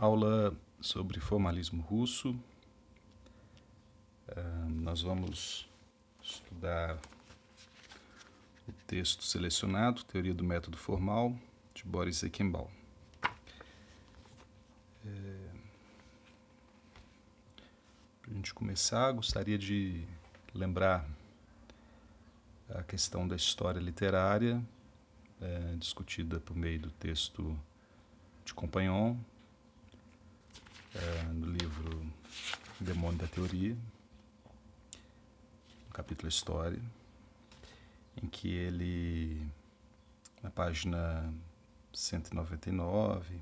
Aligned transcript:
Aula 0.00 0.56
sobre 0.80 1.18
formalismo 1.18 1.82
russo. 1.82 2.30
Uh, 4.28 4.68
nós 4.70 5.02
vamos 5.02 5.68
estudar 6.22 6.96
o 8.68 8.72
texto 8.86 9.24
selecionado, 9.24 10.04
Teoria 10.04 10.32
do 10.32 10.44
Método 10.44 10.76
Formal, 10.76 11.36
de 11.74 11.82
Boris 11.82 12.22
Eichenbaum. 12.22 12.68
É... 15.04 15.48
Para 18.22 18.30
a 18.30 18.34
gente 18.34 18.54
começar, 18.54 19.10
gostaria 19.10 19.58
de 19.58 20.06
lembrar 20.54 21.04
a 22.70 22.84
questão 22.84 23.26
da 23.26 23.34
história 23.34 23.80
literária, 23.80 24.62
é, 25.40 25.74
discutida 25.74 26.38
por 26.38 26.56
meio 26.56 26.78
do 26.82 26.90
texto 26.92 27.58
de 28.44 28.54
Compagnon, 28.54 29.16
é, 30.94 31.22
no 31.32 31.46
livro 31.46 32.06
Demônio 32.80 33.18
da 33.18 33.26
Teoria, 33.26 33.76
no 35.86 35.92
capítulo 35.92 36.28
História, 36.28 36.80
em 38.22 38.26
que 38.26 38.48
ele, 38.48 39.46
na 40.42 40.50
página 40.50 41.32
199, 41.92 43.40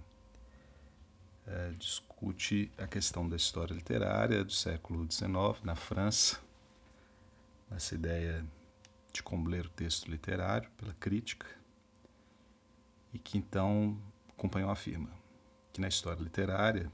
é, 1.46 1.70
discute 1.78 2.70
a 2.78 2.86
questão 2.86 3.28
da 3.28 3.36
história 3.36 3.74
literária 3.74 4.44
do 4.44 4.52
século 4.52 5.06
XIX 5.10 5.62
na 5.62 5.76
França, 5.76 6.40
essa 7.70 7.94
ideia 7.94 8.44
de 9.12 9.22
como 9.22 9.48
ler 9.48 9.66
o 9.66 9.70
texto 9.70 10.10
literário 10.10 10.70
pela 10.76 10.94
crítica, 10.94 11.46
e 13.12 13.18
que 13.18 13.38
então 13.38 13.96
Compagnon 14.36 14.70
afirma 14.70 15.08
que 15.72 15.80
na 15.80 15.88
história 15.88 16.22
literária 16.22 16.90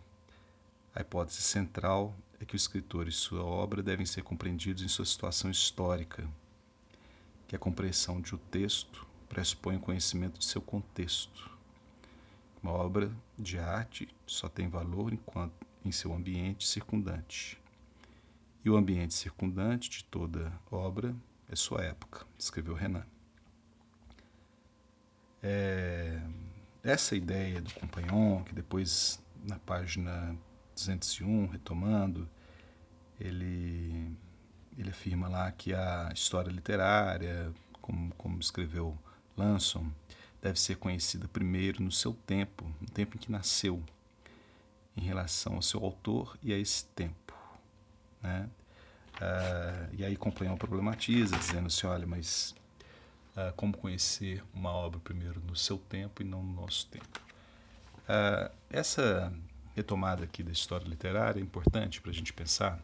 a 0.95 1.01
hipótese 1.01 1.41
central 1.41 2.15
é 2.41 2.45
que 2.45 2.55
o 2.55 2.57
escritor 2.57 3.09
e 3.09 3.13
sua 3.13 3.43
obra 3.43 3.83
devem 3.83 4.05
ser 4.05 4.23
compreendidos 4.23 4.83
em 4.83 4.89
sua 4.89 5.07
situação 5.07 5.51
histórica, 5.51 6.29
que 7.49 7.57
a 7.57 7.59
compreensão 7.59 8.21
de 8.21 8.35
um 8.35 8.39
texto 8.39 9.07
pressupõe 9.29 9.77
o 9.77 9.81
conhecimento 9.81 10.39
de 10.39 10.45
seu 10.45 10.61
contexto. 10.61 11.51
Uma 12.63 12.73
obra 12.73 13.11
de 13.39 13.59
arte 13.59 14.09
só 14.27 14.49
tem 14.49 14.69
valor 14.69 15.13
enquanto 15.13 15.67
em 15.85 15.91
seu 15.91 16.13
ambiente 16.13 16.67
circundante. 16.67 17.59
E 18.65 18.71
o 18.71 18.77
ambiente 18.77 19.15
circundante 19.15 19.91
de 19.91 20.05
toda 20.05 20.53
obra 20.71 21.15
é 21.49 21.57
sua 21.57 21.83
época, 21.83 22.27
escreveu 22.39 22.75
Renan. 22.75 23.05
É, 25.43 26.23
essa 26.85 27.17
ideia 27.17 27.61
do 27.61 27.73
Compagnon, 27.75 28.45
que 28.45 28.55
depois 28.55 29.21
na 29.43 29.59
página 29.59 30.37
201, 30.75 31.47
retomando, 31.47 32.29
ele, 33.21 34.17
ele 34.77 34.91
afirma 34.91 35.29
lá 35.29 35.51
que 35.53 35.75
a 35.75 36.11
história 36.13 36.51
literária, 36.51 37.53
como, 37.81 38.15
como 38.15 38.39
escreveu 38.41 38.97
Lanson, 39.37 39.91
deve 40.41 40.59
ser 40.59 40.77
conhecida 40.77 41.29
primeiro 41.29 41.83
no 41.83 41.93
seu 41.93 42.13
tempo, 42.13 42.65
no 42.81 42.89
tempo 42.89 43.17
em 43.17 43.21
que 43.21 43.31
nasceu, 43.31 43.83
em 44.97 45.03
relação 45.03 45.55
ao 45.55 45.63
seu 45.63 45.83
autor 45.85 46.37
e 46.43 46.53
a 46.53 46.59
esse 46.59 46.85
tempo. 46.87 47.33
Né? 48.21 48.49
Ah, 49.21 49.89
e 49.93 50.05
aí 50.05 50.17
Compagnon 50.17 50.57
problematiza, 50.57 51.37
dizendo 51.37 51.67
assim, 51.67 51.87
olha, 51.87 52.07
mas 52.07 52.55
ah, 53.37 53.53
como 53.57 53.77
conhecer 53.77 54.43
uma 54.53 54.71
obra 54.71 55.01
primeiro 55.01 55.41
no 55.41 55.57
seu 55.57 55.79
tempo 55.79 56.23
e 56.23 56.25
não 56.25 56.43
no 56.43 56.53
nosso 56.53 56.87
tempo? 56.89 57.21
Ah, 58.09 58.51
essa 58.69 59.33
retomada 59.75 60.25
aqui 60.25 60.43
da 60.43 60.53
história 60.53 60.87
literária 60.87 61.41
é 61.41 61.43
importante 61.43 62.01
para 62.01 62.11
a 62.11 62.15
gente 62.15 62.33
pensar 62.33 62.81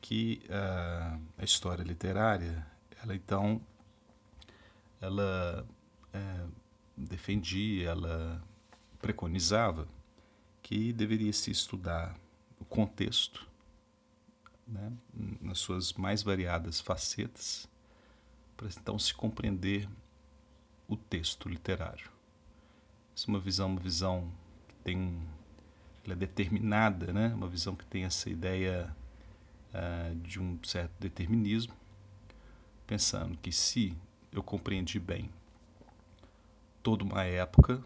que 0.00 0.42
uh, 0.46 1.20
a 1.38 1.44
história 1.44 1.82
literária, 1.82 2.66
ela 3.02 3.14
então, 3.14 3.60
ela 5.00 5.66
é, 6.12 6.46
defendia, 6.96 7.90
ela 7.90 8.42
preconizava 9.00 9.88
que 10.62 10.92
deveria 10.92 11.32
se 11.32 11.50
estudar 11.50 12.14
o 12.58 12.64
contexto, 12.64 13.46
né, 14.66 14.92
nas 15.40 15.58
suas 15.58 15.92
mais 15.92 16.22
variadas 16.22 16.80
facetas, 16.80 17.68
para 18.56 18.68
então 18.68 18.98
se 18.98 19.12
compreender 19.12 19.88
o 20.88 20.96
texto 20.96 21.48
literário. 21.48 22.10
Essa 23.14 23.26
é 23.26 23.28
uma 23.30 23.40
visão, 23.40 23.68
uma 23.68 23.80
visão 23.80 24.32
que 24.68 24.74
tem 24.76 25.22
ela 26.04 26.14
é 26.14 26.16
determinada, 26.16 27.12
né? 27.12 27.32
uma 27.34 27.48
visão 27.48 27.74
que 27.74 27.86
tem 27.86 28.04
essa 28.04 28.28
ideia 28.28 28.94
uh, 29.72 30.14
de 30.16 30.40
um 30.40 30.58
certo 30.62 30.92
determinismo, 31.00 31.74
pensando 32.86 33.36
que 33.38 33.50
se 33.50 33.96
eu 34.30 34.42
compreendi 34.42 34.98
bem 34.98 35.30
toda 36.82 37.02
uma 37.02 37.24
época, 37.24 37.82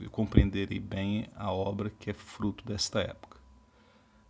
eu 0.00 0.10
compreenderei 0.10 0.80
bem 0.80 1.28
a 1.36 1.52
obra 1.52 1.90
que 1.90 2.10
é 2.10 2.14
fruto 2.14 2.64
desta 2.64 3.00
época. 3.00 3.38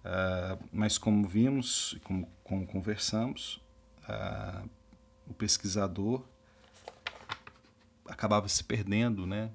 Uh, 0.04 0.62
mas 0.72 0.98
como 0.98 1.26
vimos, 1.26 1.98
como, 2.04 2.28
como 2.44 2.66
conversamos, 2.66 3.62
uh, 4.04 4.68
o 5.26 5.34
pesquisador 5.34 6.24
acabava 8.06 8.48
se 8.48 8.64
perdendo, 8.64 9.26
né, 9.26 9.50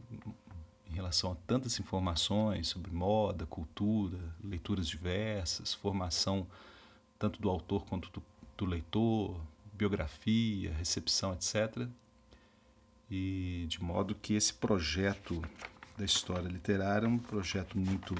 em 0.93 0.95
relação 0.95 1.31
a 1.31 1.35
tantas 1.47 1.79
informações 1.79 2.67
sobre 2.67 2.91
moda, 2.91 3.47
cultura, 3.47 4.19
leituras 4.43 4.87
diversas, 4.87 5.73
formação 5.73 6.45
tanto 7.17 7.41
do 7.41 7.49
autor 7.49 7.83
quanto 7.85 8.11
do, 8.11 8.23
do 8.55 8.65
leitor, 8.65 9.41
biografia, 9.73 10.71
recepção, 10.73 11.33
etc. 11.33 11.87
E 13.09 13.65
de 13.67 13.81
modo 13.81 14.13
que 14.13 14.35
esse 14.35 14.53
projeto 14.53 15.41
da 15.97 16.05
história 16.05 16.47
literária 16.47 17.07
é 17.07 17.09
um 17.09 17.17
projeto 17.17 17.75
muito 17.75 18.13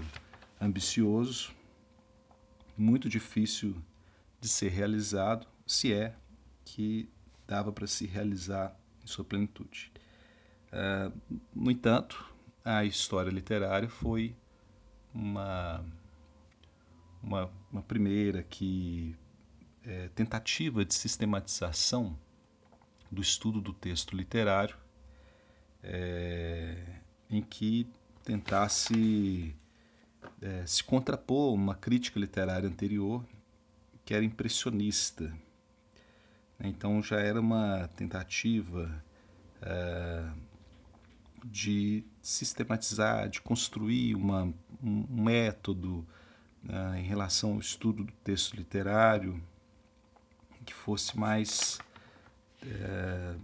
ambicioso, 0.60 1.54
muito 2.76 3.08
difícil 3.08 3.76
de 4.42 4.48
ser 4.48 4.70
realizado, 4.70 5.46
se 5.68 5.94
é 5.94 6.16
que 6.66 7.08
dava 7.46 7.72
para 7.72 7.86
se 7.86 8.08
realizar 8.08 8.76
em 9.04 9.08
sua 9.08 9.24
plenitude. 9.24 9.92
Uh, 10.72 11.40
no 11.54 11.70
entanto, 11.70 12.33
a 12.64 12.86
história 12.86 13.30
literária 13.30 13.90
foi 13.90 14.36
uma, 15.14 15.84
uma, 17.22 17.52
uma 17.72 17.82
primeira 17.82 18.42
que, 18.44 19.16
é, 19.86 20.10
tentativa 20.10 20.86
de 20.86 20.94
sistematização 20.94 22.18
do 23.12 23.22
estudo 23.22 23.60
do 23.62 23.74
texto 23.74 24.16
literário, 24.16 24.78
é, 25.84 27.00
em 27.30 27.42
que 27.42 27.88
tentasse 28.24 29.56
é, 30.42 30.66
se 30.66 30.84
contrapor 30.84 31.54
uma 31.54 31.76
crítica 31.76 32.20
literária 32.20 32.68
anterior 32.68 33.26
que 34.06 34.14
era 34.14 34.24
impressionista. 34.24 35.34
Então 36.60 37.02
já 37.04 37.20
era 37.20 37.40
uma 37.40 37.90
tentativa 37.90 39.04
é, 39.62 40.30
de 41.44 42.06
sistematizar, 42.24 43.28
de 43.28 43.42
construir 43.42 44.16
uma, 44.16 44.52
um 44.82 45.06
método 45.10 46.08
uh, 46.64 46.96
em 46.96 47.04
relação 47.04 47.54
ao 47.54 47.60
estudo 47.60 48.06
do 48.06 48.14
texto 48.24 48.56
literário 48.56 49.44
que 50.66 50.74
fosse 50.74 51.18
mais 51.20 51.78
uh, 52.64 53.40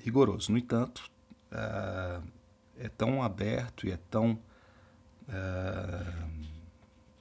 rigoroso. 0.00 0.50
No 0.50 0.58
entanto, 0.58 1.08
uh, 1.52 2.26
é 2.76 2.88
tão 2.88 3.22
aberto 3.22 3.86
e 3.86 3.92
é 3.92 3.96
tão 4.10 4.38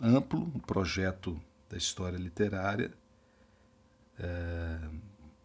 amplo 0.02 0.52
o 0.56 0.60
projeto 0.60 1.40
da 1.70 1.78
história 1.78 2.18
literária 2.18 2.92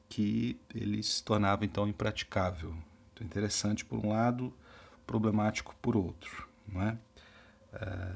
que 0.09 0.59
ele 0.75 1.03
se 1.03 1.23
tornava 1.23 1.67
então 1.67 1.87
impraticável 1.87 2.75
então, 3.13 3.27
interessante 3.27 3.85
por 3.85 4.05
um 4.05 4.09
lado, 4.09 4.51
problemático 5.07 5.75
por 5.81 5.97
outro. 5.97 6.49
Não 6.67 6.83
é? 6.83 6.99
é? 7.73 8.09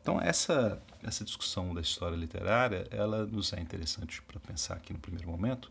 então, 0.00 0.20
essa, 0.20 0.80
essa 1.02 1.24
discussão 1.24 1.74
da 1.74 1.80
história 1.80 2.16
literária, 2.16 2.86
ela 2.90 3.26
nos 3.26 3.52
é 3.52 3.60
interessante 3.60 4.22
para 4.22 4.38
pensar 4.40 4.74
aqui 4.74 4.92
no 4.92 4.98
primeiro 4.98 5.28
momento, 5.28 5.70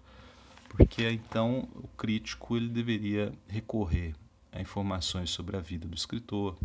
porque 0.70 1.10
então 1.10 1.70
o 1.76 1.88
crítico 1.90 2.58
ele 2.58 2.70
deveria 2.70 3.32
recorrer 3.48 4.16
a 4.52 4.62
informações 4.62 5.30
sobre 5.30 5.58
a 5.58 5.60
vida 5.60 5.88
do 5.88 5.96
escritor, 5.96 6.58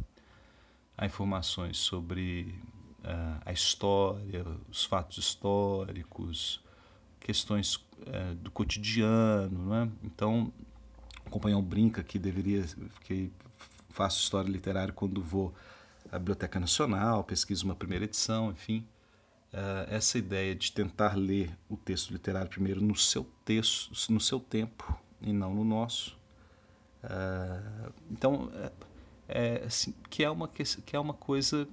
a 0.97 1.07
informações 1.07 1.79
sobre 1.79 2.55
uh, 3.01 3.41
a 3.45 3.53
história, 3.53 4.45
os 4.71 4.85
fatos 4.85 5.19
históricos, 5.19 6.61
questões 7.19 7.77
uh, 7.77 8.35
do 8.37 8.51
cotidiano, 8.51 9.67
não 9.67 9.75
é? 9.75 9.89
Então 10.05 10.53
o 11.27 11.31
companhão 11.31 11.63
brinca 11.63 12.03
que 12.03 12.19
deveria 12.19 12.65
que 13.05 13.33
faço 13.91 14.21
história 14.21 14.51
literária 14.51 14.93
quando 14.93 15.23
vou 15.23 15.55
a 16.11 16.19
Biblioteca 16.19 16.59
Nacional, 16.59 17.23
pesquiso 17.25 17.65
uma 17.65 17.75
primeira 17.75 18.05
edição, 18.05 18.51
enfim. 18.51 18.87
Uh, 19.53 19.87
essa 19.89 20.17
ideia 20.17 20.55
de 20.55 20.71
tentar 20.71 21.17
ler 21.17 21.57
o 21.69 21.77
texto 21.77 22.13
literário 22.13 22.49
primeiro 22.49 22.81
no 22.81 22.95
seu 22.95 23.27
texto, 23.45 23.91
no 24.13 24.21
seu 24.21 24.39
tempo 24.39 24.97
e 25.21 25.33
não 25.33 25.55
no 25.55 25.65
nosso. 25.65 26.17
Uh, 27.03 27.93
então, 28.11 28.51
é, 28.55 28.73
é, 29.29 29.65
assim, 29.65 29.93
que, 30.09 30.23
é 30.23 30.31
uma, 30.31 30.49
que 30.49 30.95
é 30.95 30.99
uma 30.99 31.15
coisa 31.15 31.67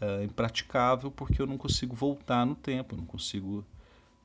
uh, 0.00 0.22
impraticável 0.24 1.10
porque 1.10 1.40
eu 1.40 1.46
não 1.46 1.56
consigo 1.56 1.94
voltar 1.94 2.44
no 2.44 2.56
tempo, 2.56 2.94
eu 2.94 2.98
não 2.98 3.06
consigo 3.06 3.64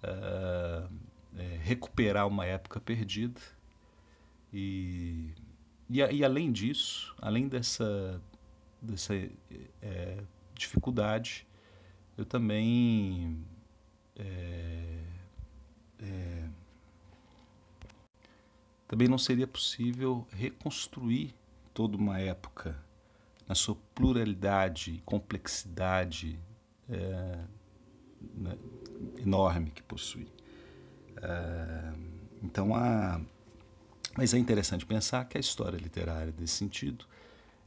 é, 0.04 1.58
recuperar 1.62 2.28
uma 2.28 2.46
época 2.46 2.80
perdida. 2.80 3.42
E, 4.54 5.34
e, 5.90 6.00
e, 6.00 6.24
além 6.24 6.52
disso, 6.52 7.16
além 7.22 7.48
dessa, 7.48 8.22
dessa 8.82 9.14
é, 9.82 10.24
dificuldade, 10.54 11.48
eu 12.18 12.26
também 12.26 13.46
é, 14.16 15.04
é, 16.00 16.50
também 18.88 19.08
não 19.08 19.18
seria 19.18 19.48
possível 19.48 20.26
reconstruir 20.32 21.34
toda 21.74 21.96
uma 21.98 22.20
época 22.20 22.76
na 23.48 23.54
sua 23.54 23.78
pluralidade 23.94 24.94
e 24.96 25.02
complexidade 25.02 26.40
é, 26.90 27.40
né, 28.34 28.58
enorme 29.18 29.72
que 29.72 29.84
possui. 29.84 30.28
É, 31.22 31.94
então, 32.42 32.74
a, 32.74 33.22
mas 34.18 34.34
é 34.34 34.38
interessante 34.40 34.84
pensar 34.86 35.24
que 35.26 35.38
a 35.38 35.40
história 35.40 35.78
literária, 35.78 36.32
desse 36.32 36.56
sentido, 36.56 37.06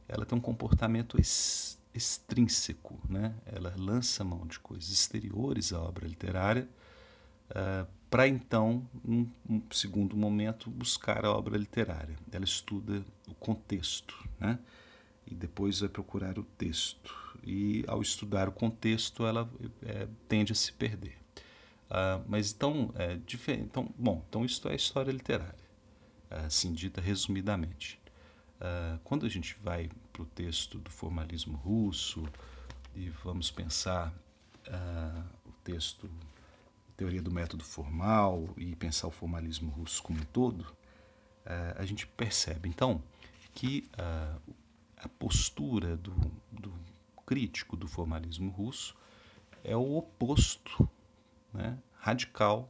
ela 0.07 0.25
tem 0.25 0.37
um 0.37 0.41
comportamento 0.41 1.17
ex, 1.17 1.79
extrínseco, 1.95 2.99
né? 3.09 3.33
ela 3.45 3.73
lança 3.77 4.21
mão 4.23 4.45
de 4.45 4.59
coisas 4.59 4.89
exteriores 4.89 5.71
à 5.71 5.81
obra 5.81 6.05
literária 6.05 6.67
uh, 7.51 7.87
para 8.09 8.27
então, 8.27 8.85
num, 9.01 9.25
num, 9.47 9.63
segundo 9.71 10.17
momento, 10.17 10.69
buscar 10.69 11.23
a 11.23 11.31
obra 11.31 11.57
literária. 11.57 12.17
Ela 12.29 12.43
estuda 12.43 13.01
o 13.29 13.33
contexto, 13.35 14.13
né? 14.37 14.59
e 15.25 15.33
depois 15.33 15.79
vai 15.79 15.87
procurar 15.87 16.37
o 16.37 16.43
texto. 16.43 17.15
E 17.41 17.85
ao 17.87 18.01
estudar 18.01 18.49
o 18.49 18.51
contexto, 18.51 19.25
ela 19.25 19.49
é, 19.83 20.05
tende 20.27 20.51
a 20.51 20.55
se 20.55 20.73
perder. 20.73 21.17
Uh, 21.89 22.23
mas 22.27 22.51
então, 22.51 22.93
é, 22.95 23.17
então, 23.53 23.89
bom, 23.97 24.21
então 24.27 24.43
isso 24.43 24.67
é 24.67 24.73
a 24.73 24.75
história 24.75 25.11
literária, 25.11 25.60
assim 26.45 26.73
dita 26.73 27.01
resumidamente. 27.01 27.99
Uh, 28.59 28.99
quando 29.03 29.25
a 29.25 29.29
gente 29.29 29.57
vai 29.61 29.89
para 30.13 30.21
o 30.21 30.25
texto 30.25 30.77
do 30.77 30.89
formalismo 30.89 31.57
russo 31.57 32.23
e 32.95 33.09
vamos 33.23 33.49
pensar 33.49 34.13
uh, 34.67 35.23
o 35.45 35.51
texto 35.63 36.09
teoria 36.95 37.21
do 37.21 37.31
método 37.31 37.63
formal 37.63 38.49
e 38.55 38.75
pensar 38.75 39.07
o 39.07 39.11
formalismo 39.11 39.71
russo 39.71 40.03
como 40.03 40.19
um 40.19 40.25
todo, 40.25 40.65
a 41.75 41.83
gente 41.85 42.05
percebe 42.05 42.69
então 42.69 43.01
que 43.55 43.89
a 44.95 45.09
postura 45.09 45.97
do, 45.97 46.13
do, 46.51 46.71
crítico 47.25 47.75
do 47.75 47.87
formalismo 47.87 48.51
russo 48.51 48.95
é 49.63 49.75
o 49.75 49.95
oposto 49.95 50.87
né, 51.51 51.77
radical 51.97 52.69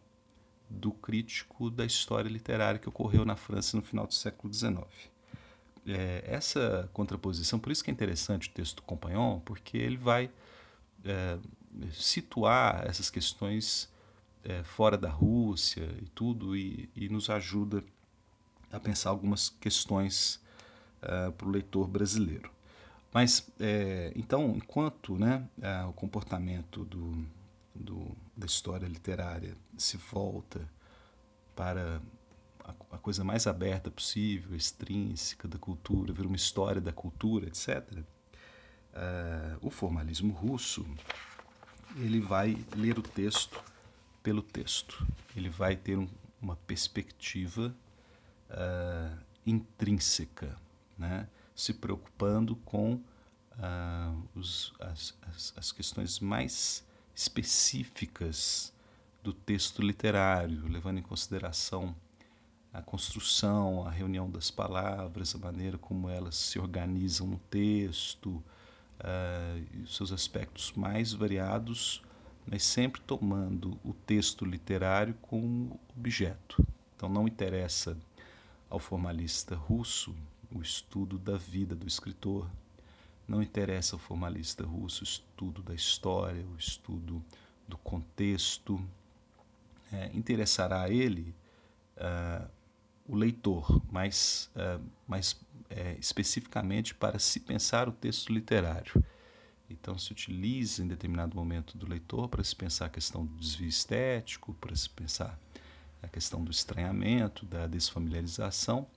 do 0.72 0.92
crítico 0.92 1.70
da 1.70 1.86
história 1.86 2.30
literária 2.30 2.80
que 2.80 2.90
ocorreu 2.90 3.26
na 3.26 3.36
França 3.36 3.78
no 3.78 3.84
final 3.84 4.08
do 4.08 4.14
século 4.14 4.54
XIX 4.54 5.12
é, 5.86 6.24
essa 6.26 6.90
contraposição, 6.94 7.60
por 7.60 7.72
isso 7.72 7.84
que 7.84 7.90
é 7.90 7.94
interessante 7.94 8.50
o 8.50 8.52
texto 8.52 8.78
do 8.78 8.82
Compagnon, 8.84 9.40
porque 9.40 9.78
ele 9.78 9.98
vai 9.98 10.30
é, 11.04 11.38
situar 11.94 12.86
essas 12.88 13.10
questões 13.10 13.90
é, 14.44 14.64
fora 14.64 14.98
da 14.98 15.10
Rússia 15.10 15.90
e 16.02 16.06
tudo, 16.10 16.56
e, 16.56 16.90
e, 16.96 17.10
nos 17.10 17.30
ajuda 17.30 17.84
a 18.72 18.80
pensar 18.80 19.10
algumas 19.10 19.50
questões 19.50 20.40
é, 21.02 21.32
para 21.32 21.48
o 21.48 21.52
leitor 21.52 21.88
brasileiro. 21.88 22.52
Mas, 23.14 23.48
é, 23.60 24.14
então, 24.16 24.54
enquanto 24.56 25.18
né, 25.18 25.46
é, 25.62 25.84
o 25.84 25.94
comportamento 25.94 26.86
do, 26.86 27.26
do, 27.74 28.16
da 28.36 28.46
história 28.46 28.88
literária 28.88 29.56
se 29.78 29.98
volta 29.98 30.70
para 31.56 32.02
a, 32.64 32.74
a 32.92 32.98
coisa 32.98 33.24
mais 33.24 33.48
aberta 33.48 33.90
possível, 33.90 34.56
extrínseca 34.56 35.48
da 35.48 35.58
cultura, 35.58 36.14
ver 36.14 36.26
uma 36.26 36.36
história 36.36 36.82
da 36.82 36.92
cultura, 36.92 37.48
etc. 37.48 37.68
Uh, 37.92 38.06
eh, 38.94 39.58
o 39.62 39.70
formalismo 39.70 40.34
russo 40.34 40.86
ele 41.98 42.20
vai 42.20 42.58
ler 42.76 42.98
o 42.98 43.02
texto 43.02 43.62
pelo 44.24 44.42
texto. 44.42 45.06
Ele 45.36 45.50
vai 45.50 45.76
ter 45.76 45.98
um, 45.98 46.08
uma 46.42 46.56
perspectiva 46.56 47.76
uh, 48.50 49.20
intrínseca, 49.46 50.56
né? 50.98 51.28
se 51.56 51.74
preocupando 51.74 52.56
com 52.58 52.94
uh, 52.94 54.24
os, 54.36 54.74
as, 54.80 55.14
as, 55.24 55.54
as, 55.58 55.72
questões 55.72 56.20
mais 56.20 56.86
específicas 57.16 58.74
do 59.24 59.34
texto 59.34 59.82
literário, 59.82 60.68
levando 60.68 61.00
em 61.00 61.04
consideração 61.04 61.96
a 62.74 62.82
construção, 62.82 63.86
a 63.86 63.92
reunião 63.92 64.30
das 64.30 64.50
palavras, 64.50 65.36
a 65.36 65.38
maneira 65.38 65.78
como 65.78 66.10
elas 66.10 66.36
se 66.36 66.58
organizam 66.58 67.28
no 67.28 67.38
texto, 67.50 68.30
uh, 69.00 69.88
seus 69.88 70.12
aspectos 70.12 70.72
mais 70.74 71.12
variados, 71.12 72.02
mas 72.46 72.64
sempre 72.64 73.02
tomando 73.02 73.78
o 73.84 73.94
texto 73.94 74.46
literário 74.46 75.14
como 75.22 75.80
objeto. 75.96 76.66
Então 76.96 77.10
não 77.10 77.28
interessa 77.28 77.98
ao 78.70 78.80
formalista 78.80 79.56
russo 79.56 80.16
o 80.54 80.62
estudo 80.62 81.18
da 81.18 81.38
vida 81.38 81.76
do 81.76 81.88
escritor, 81.88 82.50
não 83.28 83.42
interessa 83.42 83.96
ao 83.96 84.00
formalista 84.00 84.66
russo 84.66 85.02
o 85.02 85.04
estudo 85.04 85.62
da 85.62 85.74
história, 85.74 86.46
o 86.46 86.58
estudo 86.58 87.24
do 87.68 87.78
contexto. 87.78 88.82
É, 89.92 90.10
interessará 90.14 90.84
a 90.84 90.90
ele 90.90 91.36
uh, 91.98 92.50
o 93.08 93.16
leitor, 93.16 93.82
mais, 93.92 94.50
uh, 94.56 94.82
especificamente 96.00 96.96
para 96.96 97.20
se 97.20 97.40
pensar 97.40 97.90
o 97.90 97.92
texto 97.92 98.32
literário. 98.32 99.04
Então, 99.70 99.98
se 99.98 100.12
utiliza 100.12 100.84
em 100.84 100.88
determinado 100.88 101.36
momento 101.36 101.78
do 101.78 101.88
leitor 101.88 102.28
para 102.28 102.44
se 102.44 102.56
pensar 102.56 102.86
a 102.86 102.90
questão 102.90 103.26
do 103.26 103.36
desvio 103.36 103.68
estético, 103.68 104.54
para 104.56 104.76
se 104.76 104.90
pensar 104.90 105.38
a 106.02 106.08
questão 106.08 106.44
do 106.44 106.52
estranhamento, 106.52 107.46
da 107.46 107.68
desfamiliarização, 107.68 108.88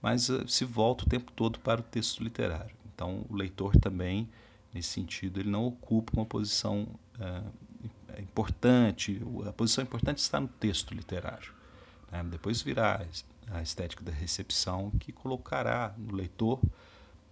mas 0.00 0.28
uh, 0.28 0.46
se 0.48 0.64
volta 0.64 1.04
o 1.04 1.08
tempo 1.08 1.30
todo 1.32 1.58
para 1.60 1.80
o 1.80 1.84
texto 1.84 2.22
literário. 2.22 2.81
Então, 2.94 3.24
o 3.28 3.34
leitor 3.34 3.76
também, 3.76 4.28
nesse 4.72 4.88
sentido, 4.88 5.40
ele 5.40 5.50
não 5.50 5.66
ocupa 5.66 6.12
uma 6.14 6.26
posição 6.26 6.88
uh, 7.18 8.20
importante, 8.20 9.20
a 9.46 9.52
posição 9.52 9.84
importante 9.84 10.18
está 10.18 10.40
no 10.40 10.48
texto 10.48 10.94
literário. 10.94 11.52
Né? 12.10 12.22
Depois 12.24 12.62
virá 12.62 13.06
a 13.50 13.62
estética 13.62 14.04
da 14.04 14.12
recepção, 14.12 14.90
que 14.98 15.12
colocará 15.12 15.94
no 15.96 16.14
leitor 16.14 16.60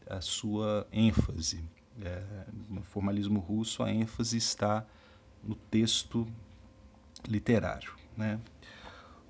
a 0.09 0.21
sua 0.21 0.87
ênfase. 0.93 1.63
É, 2.03 2.47
no 2.69 2.83
formalismo 2.83 3.41
russo, 3.41 3.83
a 3.83 3.93
ênfase 3.93 4.39
está 4.39 4.87
no 5.43 5.55
texto 5.55 6.27
literário. 7.29 7.95
Né? 8.17 8.41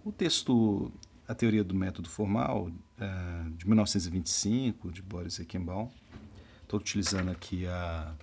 O 0.05 0.13
texto 0.13 0.93
A 1.27 1.35
Teoria 1.35 1.65
do 1.65 1.75
Método 1.75 2.09
Formal, 2.09 2.71
é, 2.99 3.51
de 3.57 3.67
1925, 3.67 4.93
de 4.93 5.03
Boris 5.03 5.39
Eichenbaum, 5.39 5.91
estou 6.71 6.79
utilizando 6.79 7.33
aqui 7.33 7.67
a, 7.67 8.15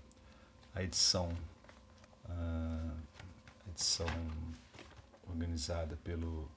a 0.74 0.82
edição 0.82 1.38
a 2.30 2.94
edição 3.70 4.08
organizada 5.28 5.98
pelo, 5.98 6.50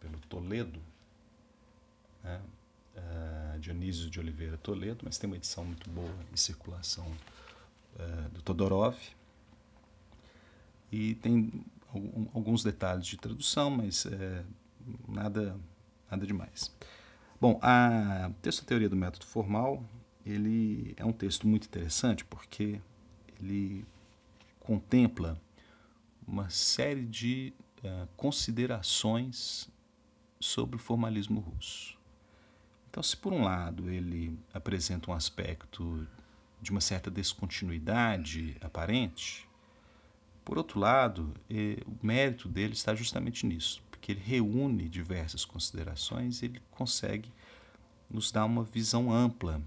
pelo 0.00 0.18
Toledo, 0.28 0.80
né? 2.24 2.40
Uh, 2.96 3.58
Dionísio 3.60 4.10
de 4.10 4.18
Oliveira 4.18 4.58
Toledo, 4.58 5.02
mas 5.04 5.18
tem 5.18 5.30
uma 5.30 5.36
edição 5.36 5.64
muito 5.64 5.88
boa 5.90 6.12
em 6.32 6.36
circulação 6.36 7.06
uh, 7.06 8.28
do 8.30 8.42
Todorov. 8.42 8.96
E 10.90 11.14
tem 11.16 11.64
alguns 12.34 12.64
detalhes 12.64 13.06
de 13.06 13.16
tradução, 13.16 13.70
mas 13.70 14.04
uh, 14.04 14.44
nada, 15.08 15.56
nada 16.10 16.26
demais. 16.26 16.74
Bom, 17.40 17.58
a, 17.62 18.30
texto 18.42 18.64
Teoria 18.64 18.88
do 18.88 18.96
Método 18.96 19.26
Formal 19.26 19.84
ele 20.24 20.94
é 20.96 21.04
um 21.04 21.12
texto 21.12 21.46
muito 21.46 21.66
interessante 21.66 22.24
porque 22.24 22.80
ele 23.40 23.84
contempla 24.58 25.40
uma 26.26 26.50
série 26.50 27.04
de 27.04 27.52
considerações 28.16 29.68
sobre 30.38 30.76
o 30.76 30.78
formalismo 30.78 31.40
russo. 31.40 31.98
Então, 32.88 33.02
se 33.02 33.16
por 33.16 33.32
um 33.32 33.42
lado 33.42 33.88
ele 33.88 34.38
apresenta 34.52 35.10
um 35.10 35.14
aspecto 35.14 36.06
de 36.60 36.70
uma 36.70 36.80
certa 36.80 37.10
descontinuidade 37.10 38.56
aparente. 38.60 39.48
Por 40.44 40.58
outro 40.58 40.78
lado, 40.78 41.32
o 41.86 42.06
mérito 42.06 42.48
dele 42.48 42.74
está 42.74 42.94
justamente 42.94 43.46
nisso, 43.46 43.82
porque 43.90 44.12
ele 44.12 44.20
reúne 44.20 44.88
diversas 44.88 45.44
considerações 45.44 46.42
e 46.42 46.46
ele 46.46 46.62
consegue 46.70 47.32
nos 48.10 48.30
dar 48.30 48.44
uma 48.44 48.64
visão 48.64 49.12
ampla 49.12 49.62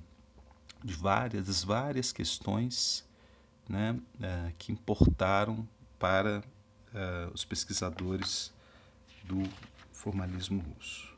de 0.83 0.93
várias, 0.93 1.63
várias 1.63 2.11
questões 2.11 3.05
né, 3.67 3.91
uh, 3.91 4.53
que 4.57 4.71
importaram 4.71 5.67
para 5.97 6.39
uh, 6.39 7.33
os 7.33 7.45
pesquisadores 7.45 8.51
do 9.23 9.41
formalismo 9.91 10.61
russo. 10.61 11.13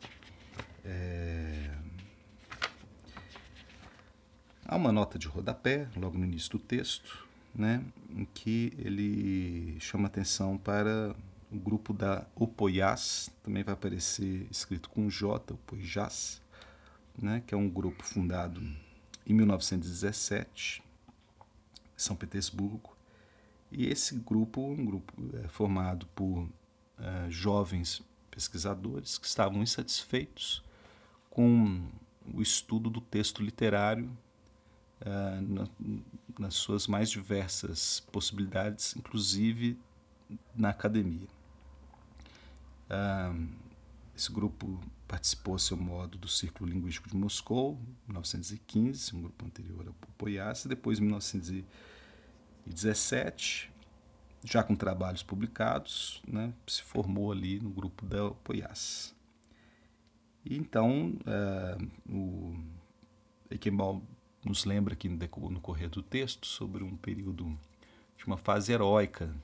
É... 0.83 1.71
Há 4.67 4.75
uma 4.75 4.91
nota 4.91 5.17
de 5.17 5.27
rodapé, 5.27 5.87
logo 5.95 6.17
no 6.17 6.25
início 6.25 6.51
do 6.51 6.59
texto, 6.59 7.25
né, 7.53 7.83
em 8.09 8.25
que 8.25 8.73
ele 8.77 9.79
chama 9.79 10.07
atenção 10.07 10.57
para 10.57 11.15
o 11.51 11.57
grupo 11.57 11.93
da 11.93 12.25
Opoiás, 12.35 13.29
também 13.43 13.63
vai 13.63 13.73
aparecer 13.73 14.47
escrito 14.51 14.89
com 14.89 15.09
J, 15.09 15.53
Opoiás, 15.53 16.41
né, 17.17 17.41
que 17.45 17.53
é 17.53 17.57
um 17.57 17.69
grupo 17.69 18.03
fundado 18.03 18.61
em 19.25 19.33
1917, 19.33 20.81
em 20.81 21.99
São 21.99 22.15
Petersburgo. 22.15 22.95
E 23.71 23.87
esse 23.87 24.15
grupo, 24.15 24.61
um 24.61 24.85
grupo 24.85 25.13
é, 25.37 25.47
formado 25.47 26.05
por 26.07 26.43
uh, 26.43 26.49
jovens 27.29 28.01
pesquisadores 28.29 29.17
que 29.17 29.25
estavam 29.25 29.63
insatisfeitos 29.63 30.63
com 31.29 31.87
o 32.33 32.41
estudo 32.41 32.89
do 32.89 33.01
texto 33.01 33.41
literário 33.41 34.09
uh, 35.01 35.41
na, 35.41 35.67
nas 36.39 36.55
suas 36.55 36.87
mais 36.87 37.09
diversas 37.09 38.01
possibilidades, 38.11 38.95
inclusive 38.95 39.77
na 40.55 40.69
academia. 40.69 41.27
Uh, 42.89 43.64
esse 44.15 44.31
grupo 44.31 44.79
participou, 45.07 45.55
a 45.55 45.59
seu 45.59 45.75
modo, 45.75 46.17
do 46.17 46.27
Círculo 46.27 46.71
Linguístico 46.71 47.09
de 47.09 47.17
Moscou, 47.17 47.77
em 48.07 48.11
1915, 48.11 49.15
um 49.15 49.23
grupo 49.23 49.45
anterior 49.45 49.87
ao 49.87 49.93
Poiás, 50.17 50.63
e 50.63 50.69
depois, 50.69 50.99
em 50.99 51.03
1917, 51.03 53.71
já 54.43 54.63
com 54.63 54.75
trabalhos 54.75 55.21
publicados, 55.21 56.23
né, 56.27 56.51
se 56.65 56.81
formou 56.81 57.31
ali 57.31 57.59
no 57.59 57.69
grupo 57.69 58.03
da 58.05 58.31
Poiás. 58.31 59.13
E 60.45 60.55
então, 60.55 61.17
uh, 61.25 61.77
o 62.09 62.55
Equembal 63.49 64.01
nos 64.45 64.63
lembra 64.63 64.93
aqui 64.93 65.09
no, 65.09 65.17
no 65.49 65.59
correr 65.59 65.89
do 65.89 66.01
texto 66.01 66.45
sobre 66.45 66.83
um 66.83 66.95
período 66.95 67.59
de 68.15 68.25
uma 68.25 68.37
fase 68.37 68.71
heróica, 68.71 69.35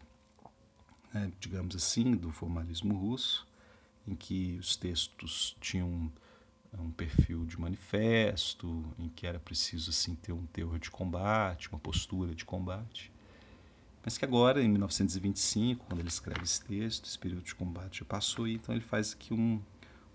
né, 1.13 1.31
digamos 1.39 1.75
assim, 1.75 2.15
do 2.15 2.31
formalismo 2.31 2.95
russo, 2.95 3.45
em 4.07 4.15
que 4.15 4.57
os 4.59 4.75
textos 4.75 5.55
tinham 5.59 6.11
um 6.79 6.91
perfil 6.91 7.45
de 7.45 7.59
manifesto, 7.59 8.85
em 8.97 9.09
que 9.09 9.27
era 9.27 9.39
preciso 9.39 9.89
assim 9.89 10.15
ter 10.15 10.31
um 10.31 10.45
teor 10.47 10.79
de 10.79 10.89
combate, 10.89 11.69
uma 11.69 11.79
postura 11.79 12.33
de 12.33 12.45
combate. 12.45 13.11
Mas 14.03 14.17
que 14.17 14.25
agora, 14.25 14.63
em 14.63 14.69
1925, 14.69 15.85
quando 15.85 15.99
ele 15.99 16.09
escreve 16.09 16.43
esse 16.43 16.61
texto, 16.63 17.05
esse 17.05 17.19
período 17.19 17.43
de 17.43 17.53
combate 17.53 17.99
já 17.99 18.05
passou, 18.05 18.47
e 18.47 18.53
então 18.53 18.73
ele 18.73 18.83
faz 18.83 19.13
aqui 19.13 19.33
um, 19.33 19.61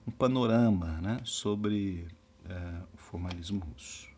um 0.07 0.11
panorama 0.11 1.01
né, 1.01 1.21
sobre 1.25 2.09
uh, 2.47 2.87
o 2.93 2.97
formalismo 2.97 3.61
russo. 3.61 4.09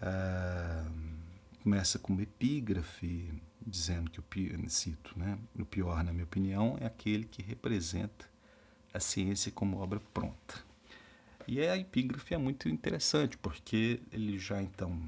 Uh, 0.00 1.14
começa 1.62 1.98
com 1.98 2.12
uma 2.12 2.22
epígrafe 2.22 3.32
dizendo 3.66 4.10
que 4.10 4.20
o 4.20 4.70
cito, 4.70 5.18
né, 5.18 5.38
o 5.58 5.64
pior, 5.64 6.04
na 6.04 6.12
minha 6.12 6.24
opinião, 6.24 6.76
é 6.80 6.86
aquele 6.86 7.24
que 7.24 7.42
representa 7.42 8.33
a 8.94 9.00
ciência 9.00 9.50
como 9.52 9.78
obra 9.78 10.00
pronta. 10.14 10.64
E 11.46 11.60
a 11.60 11.76
epígrafe 11.76 12.32
é 12.32 12.38
muito 12.38 12.68
interessante, 12.68 13.36
porque 13.36 14.00
ele 14.10 14.38
já 14.38 14.62
então 14.62 15.06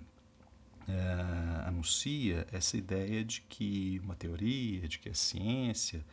é, 0.87 1.67
anuncia 1.67 2.47
essa 2.53 2.77
ideia 2.77 3.25
de 3.25 3.41
que 3.43 4.01
uma 4.05 4.15
teoria, 4.15 4.87
de 4.87 4.99
que 4.99 5.09
a 5.09 5.15
ciência 5.15 6.05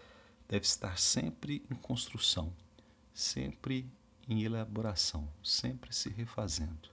deve 0.48 0.66
estar 0.66 0.98
sempre 0.98 1.66
em 1.70 1.76
construção, 1.76 2.54
sempre 3.14 3.86
em 4.30 4.44
elaboração, 4.44 5.28
sempre 5.44 5.94
se 5.94 6.10
refazendo. 6.10 6.90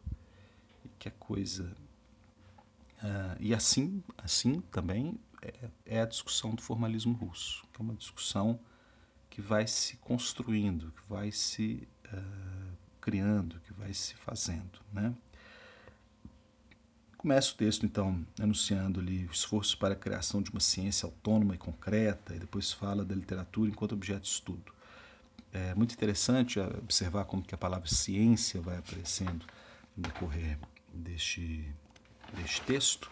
E 0.84 0.88
que 0.98 1.08
a 1.08 1.12
coisa. 1.12 1.76
Uh, 3.02 3.36
e 3.38 3.54
assim, 3.54 4.02
assim 4.18 4.60
também 4.60 5.18
é, 5.40 5.70
é, 5.86 6.00
a 6.02 6.06
discussão 6.06 6.54
do 6.54 6.60
formalismo 6.60 7.14
russo, 7.14 7.64
que 7.72 7.80
é 7.80 7.84
uma 7.84 7.94
discussão 7.94 8.60
que 9.40 9.46
vai 9.46 9.66
se 9.66 9.96
construindo, 9.96 10.92
que 10.92 11.02
vai 11.08 11.32
se 11.32 11.88
uh, 12.12 12.76
criando, 13.00 13.58
que 13.60 13.72
vai 13.72 13.94
se 13.94 14.14
fazendo. 14.14 14.78
Né? 14.92 15.14
Começa 17.16 17.52
o 17.52 17.56
texto, 17.56 17.86
então, 17.86 18.24
anunciando 18.38 19.00
ali 19.00 19.24
o 19.24 19.30
esforço 19.30 19.78
para 19.78 19.94
a 19.94 19.96
criação 19.96 20.42
de 20.42 20.50
uma 20.50 20.60
ciência 20.60 21.06
autônoma 21.06 21.54
e 21.54 21.58
concreta, 21.58 22.34
e 22.34 22.38
depois 22.38 22.70
fala 22.70 23.02
da 23.02 23.14
literatura 23.14 23.70
enquanto 23.70 23.92
objeto 23.92 24.22
de 24.22 24.28
estudo. 24.28 24.72
É 25.52 25.74
muito 25.74 25.94
interessante 25.94 26.60
observar 26.60 27.24
como 27.24 27.42
que 27.42 27.54
a 27.54 27.58
palavra 27.58 27.88
ciência 27.88 28.60
vai 28.60 28.76
aparecendo 28.76 29.46
no 29.96 30.02
decorrer 30.02 30.58
deste, 30.92 31.66
deste 32.34 32.60
texto, 32.62 33.10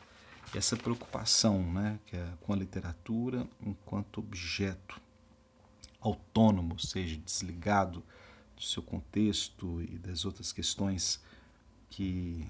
essa 0.54 0.76
preocupação 0.76 1.62
né, 1.72 1.98
que 2.06 2.16
é 2.16 2.28
com 2.42 2.52
a 2.52 2.56
literatura 2.56 3.46
enquanto 3.62 4.20
objeto 4.20 5.07
autônomo, 6.00 6.78
seja, 6.78 7.16
desligado 7.16 8.04
do 8.56 8.62
seu 8.62 8.82
contexto 8.82 9.82
e 9.82 9.98
das 9.98 10.24
outras 10.24 10.52
questões 10.52 11.22
que, 11.90 12.46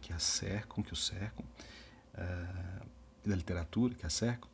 que 0.00 0.12
a 0.12 0.18
cercam, 0.18 0.82
que 0.82 0.92
o 0.92 0.96
cercam, 0.96 1.44
uh, 2.14 2.86
da 3.24 3.36
literatura 3.36 3.94
que 3.94 4.06
a 4.06 4.10
cercam, 4.10 4.48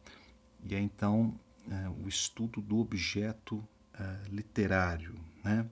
e 0.65 0.75
é 0.75 0.81
então 0.81 1.39
uh, 1.69 2.05
o 2.05 2.09
estudo 2.09 2.61
do 2.61 2.79
objeto 2.79 3.57
uh, 3.57 4.29
literário. 4.29 5.15
Né? 5.45 5.69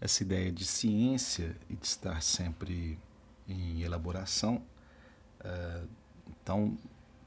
essa 0.00 0.22
ideia 0.22 0.50
de 0.50 0.64
ciência 0.64 1.54
e 1.68 1.74
de 1.74 1.86
estar 1.86 2.22
sempre 2.22 2.98
em 3.46 3.82
elaboração, 3.82 4.62
então 6.26 6.78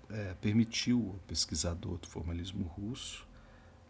é, 0.10 0.34
permitiu 0.36 1.12
ao 1.14 1.20
pesquisador 1.28 1.98
do 1.98 2.08
formalismo 2.08 2.66
russo 2.66 3.28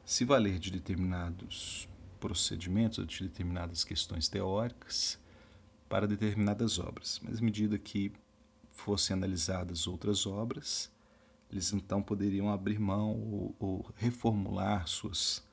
se 0.03 0.23
valer 0.23 0.57
de 0.57 0.71
determinados 0.71 1.87
procedimentos, 2.19 3.05
de 3.05 3.23
determinadas 3.23 3.83
questões 3.83 4.27
teóricas 4.27 5.19
para 5.89 6.07
determinadas 6.07 6.79
obras. 6.79 7.19
Mas 7.23 7.39
à 7.39 7.41
medida 7.41 7.77
que 7.77 8.11
fossem 8.71 9.13
analisadas 9.13 9.87
outras 9.87 10.25
obras, 10.25 10.91
eles 11.51 11.71
então 11.73 12.01
poderiam 12.01 12.49
abrir 12.49 12.79
mão 12.79 13.11
ou, 13.11 13.55
ou 13.59 13.93
reformular 13.95 14.87
suas 14.87 15.43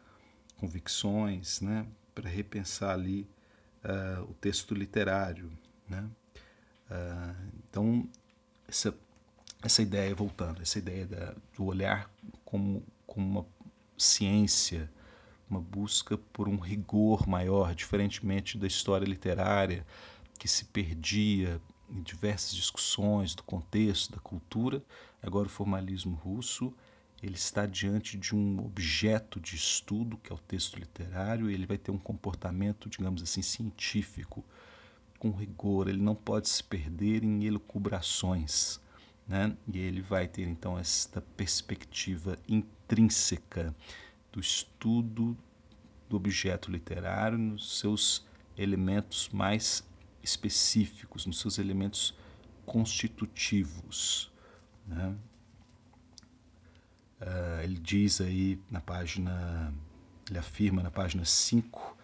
convicções, 0.56 1.60
né, 1.60 1.86
para 2.14 2.28
repensar 2.28 2.94
ali 2.94 3.28
uh, 3.84 4.22
o 4.22 4.34
texto 4.34 4.74
literário, 4.74 5.52
né? 5.88 6.08
Uh, 6.90 7.52
então 7.68 8.08
essa 8.68 8.94
essa 9.64 9.80
ideia, 9.80 10.14
voltando, 10.14 10.60
essa 10.60 10.78
ideia 10.78 11.06
da, 11.06 11.34
do 11.56 11.64
olhar 11.64 12.10
como, 12.44 12.84
como 13.06 13.26
uma 13.26 13.46
ciência, 13.96 14.90
uma 15.48 15.60
busca 15.60 16.18
por 16.18 16.48
um 16.48 16.58
rigor 16.58 17.26
maior, 17.26 17.74
diferentemente 17.74 18.58
da 18.58 18.66
história 18.66 19.06
literária, 19.06 19.86
que 20.38 20.46
se 20.46 20.66
perdia 20.66 21.60
em 21.88 22.02
diversas 22.02 22.54
discussões 22.54 23.34
do 23.34 23.42
contexto, 23.42 24.12
da 24.12 24.18
cultura, 24.18 24.82
agora 25.22 25.46
o 25.46 25.50
formalismo 25.50 26.14
russo 26.16 26.72
ele 27.22 27.36
está 27.36 27.64
diante 27.64 28.18
de 28.18 28.34
um 28.34 28.62
objeto 28.62 29.40
de 29.40 29.56
estudo, 29.56 30.18
que 30.18 30.30
é 30.30 30.34
o 30.34 30.38
texto 30.38 30.78
literário, 30.78 31.50
e 31.50 31.54
ele 31.54 31.64
vai 31.64 31.78
ter 31.78 31.90
um 31.90 31.96
comportamento, 31.96 32.90
digamos 32.90 33.22
assim, 33.22 33.40
científico, 33.40 34.44
com 35.18 35.30
rigor, 35.30 35.88
ele 35.88 36.02
não 36.02 36.14
pode 36.14 36.50
se 36.50 36.62
perder 36.62 37.24
em 37.24 37.44
elucubrações 37.44 38.78
né? 39.26 39.56
E 39.72 39.78
ele 39.78 40.00
vai 40.02 40.28
ter 40.28 40.46
então 40.46 40.78
esta 40.78 41.20
perspectiva 41.20 42.38
intrínseca 42.48 43.74
do 44.32 44.40
estudo 44.40 45.36
do 46.08 46.16
objeto 46.16 46.70
literário 46.70 47.38
nos 47.38 47.78
seus 47.78 48.26
elementos 48.56 49.28
mais 49.30 49.82
específicos, 50.22 51.26
nos 51.26 51.40
seus 51.40 51.58
elementos 51.58 52.14
constitutivos. 52.66 54.30
Né? 54.86 55.16
Uh, 57.20 57.62
ele 57.62 57.78
diz 57.78 58.20
aí 58.20 58.60
na 58.70 58.80
página, 58.80 59.72
ele 60.28 60.38
afirma 60.38 60.82
na 60.82 60.90
página 60.90 61.24
5, 61.24 61.96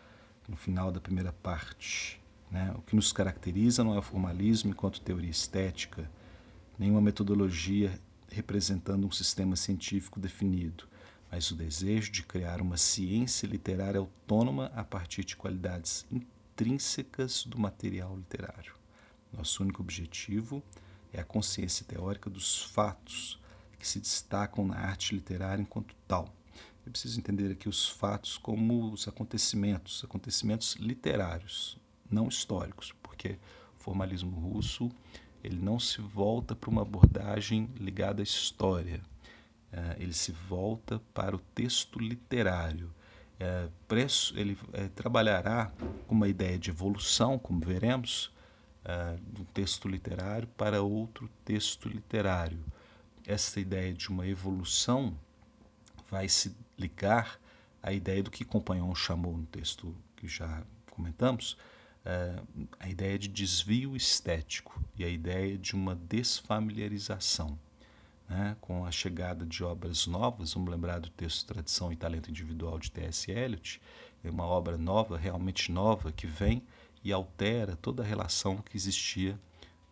no 0.48 0.56
final 0.56 0.90
da 0.90 1.00
primeira 1.00 1.32
parte 1.32 2.20
Né? 2.50 2.72
O 2.76 2.82
que 2.82 2.96
nos 2.96 3.12
caracteriza 3.12 3.84
não 3.84 3.94
é 3.94 3.98
o 3.98 4.02
formalismo 4.02 4.70
enquanto 4.70 5.00
teoria 5.00 5.30
estética, 5.30 6.10
nenhuma 6.80 7.02
metodologia 7.02 8.00
representando 8.32 9.06
um 9.06 9.10
sistema 9.10 9.54
científico 9.54 10.18
definido, 10.18 10.88
mas 11.30 11.50
o 11.50 11.54
desejo 11.54 12.10
de 12.10 12.22
criar 12.22 12.62
uma 12.62 12.78
ciência 12.78 13.46
literária 13.46 14.00
autônoma 14.00 14.72
a 14.74 14.82
partir 14.82 15.22
de 15.22 15.36
qualidades 15.36 16.06
intrínsecas 16.10 17.44
do 17.44 17.58
material 17.58 18.16
literário. 18.16 18.74
Nosso 19.30 19.62
único 19.62 19.82
objetivo 19.82 20.62
é 21.12 21.20
a 21.20 21.24
consciência 21.24 21.84
teórica 21.84 22.30
dos 22.30 22.64
fatos 22.64 23.38
que 23.78 23.86
se 23.86 24.00
destacam 24.00 24.66
na 24.66 24.76
arte 24.76 25.14
literária 25.14 25.60
enquanto 25.60 25.94
tal. 26.08 26.34
Eu 26.86 26.92
preciso 26.92 27.20
entender 27.20 27.52
aqui 27.52 27.68
os 27.68 27.90
fatos 27.90 28.38
como 28.38 28.90
os 28.90 29.06
acontecimentos, 29.06 30.02
acontecimentos 30.02 30.76
literários, 30.76 31.76
não 32.10 32.26
históricos, 32.26 32.94
porque 33.02 33.38
o 33.78 33.82
formalismo 33.82 34.34
russo 34.40 34.90
ele 35.42 35.56
não 35.56 35.78
se 35.78 36.00
volta 36.00 36.54
para 36.54 36.70
uma 36.70 36.82
abordagem 36.82 37.68
ligada 37.78 38.22
à 38.22 38.24
história, 38.24 39.00
é, 39.72 39.96
ele 39.98 40.12
se 40.12 40.32
volta 40.32 41.00
para 41.14 41.34
o 41.34 41.38
texto 41.54 41.98
literário. 41.98 42.92
É, 43.38 43.68
ele 44.34 44.58
é, 44.72 44.88
trabalhará 44.88 45.72
com 46.06 46.14
uma 46.14 46.28
ideia 46.28 46.58
de 46.58 46.70
evolução, 46.70 47.38
como 47.38 47.60
veremos, 47.60 48.30
de 49.32 49.42
um 49.42 49.44
texto 49.44 49.86
literário 49.86 50.48
para 50.56 50.82
outro 50.82 51.28
texto 51.44 51.86
literário. 51.86 52.64
Essa 53.26 53.60
ideia 53.60 53.92
de 53.92 54.08
uma 54.08 54.26
evolução 54.26 55.14
vai 56.10 56.28
se 56.28 56.56
ligar 56.78 57.38
à 57.82 57.92
ideia 57.92 58.22
do 58.22 58.30
que 58.30 58.44
Compagnon 58.44 58.94
chamou 58.94 59.36
no 59.36 59.46
texto 59.46 59.94
que 60.16 60.26
já 60.26 60.62
comentamos, 60.90 61.56
a 62.78 62.88
ideia 62.88 63.18
de 63.18 63.28
desvio 63.28 63.94
estético 63.94 64.82
e 64.96 65.04
a 65.04 65.08
ideia 65.08 65.58
de 65.58 65.74
uma 65.74 65.94
desfamiliarização. 65.94 67.58
Né? 68.28 68.56
Com 68.60 68.84
a 68.84 68.90
chegada 68.90 69.44
de 69.44 69.62
obras 69.62 70.06
novas, 70.06 70.54
vamos 70.54 70.70
lembrar 70.70 71.00
do 71.00 71.10
texto 71.10 71.46
Tradição 71.46 71.92
e 71.92 71.96
Talento 71.96 72.30
Individual 72.30 72.78
de 72.78 72.90
T.S. 72.90 73.30
Eliot, 73.30 73.80
é 74.22 74.30
uma 74.30 74.44
obra 74.44 74.78
nova, 74.78 75.16
realmente 75.16 75.72
nova, 75.72 76.12
que 76.12 76.26
vem 76.26 76.62
e 77.02 77.12
altera 77.12 77.76
toda 77.76 78.02
a 78.02 78.06
relação 78.06 78.58
que 78.58 78.76
existia 78.76 79.38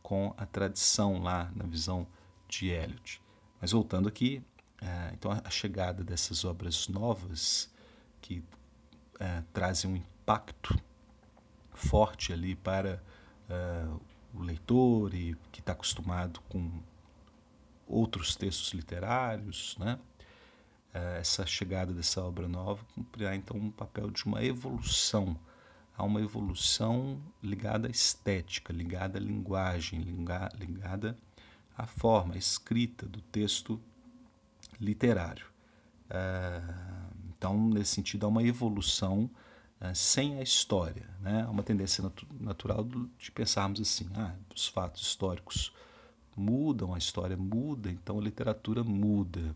com 0.02 0.34
a 0.36 0.46
tradição 0.46 1.20
lá 1.22 1.50
na 1.54 1.64
visão 1.64 2.06
de 2.48 2.68
Eliot. 2.68 3.20
Mas 3.60 3.72
voltando 3.72 4.08
aqui, 4.08 4.42
é, 4.80 5.10
então 5.12 5.32
a 5.32 5.50
chegada 5.50 6.04
dessas 6.04 6.44
obras 6.44 6.88
novas 6.88 7.70
que 8.20 8.42
é, 9.18 9.42
trazem 9.52 9.90
um 9.90 9.96
impacto 9.96 10.78
forte 11.78 12.32
ali 12.32 12.54
para 12.54 13.02
uh, 13.48 14.00
o 14.34 14.42
leitor 14.42 15.14
e 15.14 15.34
que 15.50 15.60
está 15.60 15.72
acostumado 15.72 16.40
com 16.48 16.70
outros 17.86 18.36
textos 18.36 18.72
literários, 18.72 19.76
né? 19.78 19.98
Uh, 20.94 21.18
essa 21.20 21.46
chegada 21.46 21.92
dessa 21.92 22.22
obra 22.22 22.48
nova 22.48 22.84
cumprirá 22.94 23.34
então 23.34 23.56
um 23.56 23.70
papel 23.70 24.10
de 24.10 24.24
uma 24.24 24.42
evolução, 24.42 25.38
há 25.96 26.04
uma 26.04 26.20
evolução 26.20 27.20
ligada 27.42 27.88
à 27.88 27.90
estética, 27.90 28.72
ligada 28.72 29.18
à 29.18 29.20
linguagem, 29.20 30.00
ligada 30.58 31.16
à 31.76 31.86
forma, 31.86 32.34
à 32.34 32.38
escrita 32.38 33.06
do 33.06 33.20
texto 33.20 33.80
literário. 34.80 35.46
Uh, 36.10 37.08
então, 37.28 37.68
nesse 37.68 37.94
sentido, 37.94 38.26
há 38.26 38.28
uma 38.28 38.42
evolução 38.42 39.30
sem 39.94 40.38
a 40.38 40.42
história. 40.42 41.08
Né? 41.20 41.44
Há 41.46 41.50
uma 41.50 41.62
tendência 41.62 42.02
natu 42.02 42.26
natural 42.40 42.84
de 43.18 43.30
pensarmos 43.30 43.80
assim: 43.80 44.08
ah, 44.14 44.34
os 44.54 44.66
fatos 44.66 45.02
históricos 45.02 45.72
mudam, 46.36 46.94
a 46.94 46.98
história 46.98 47.36
muda, 47.36 47.90
então 47.90 48.18
a 48.18 48.22
literatura 48.22 48.82
muda. 48.82 49.54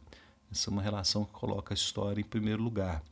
Essa 0.51 0.69
é 0.69 0.73
uma 0.73 0.83
relação 0.83 1.25
que 1.25 1.33
coloca 1.33 1.73
a 1.73 1.77
história 1.77 2.21
em 2.21 2.25
primeiro 2.25 2.63
lugar. 2.63 3.03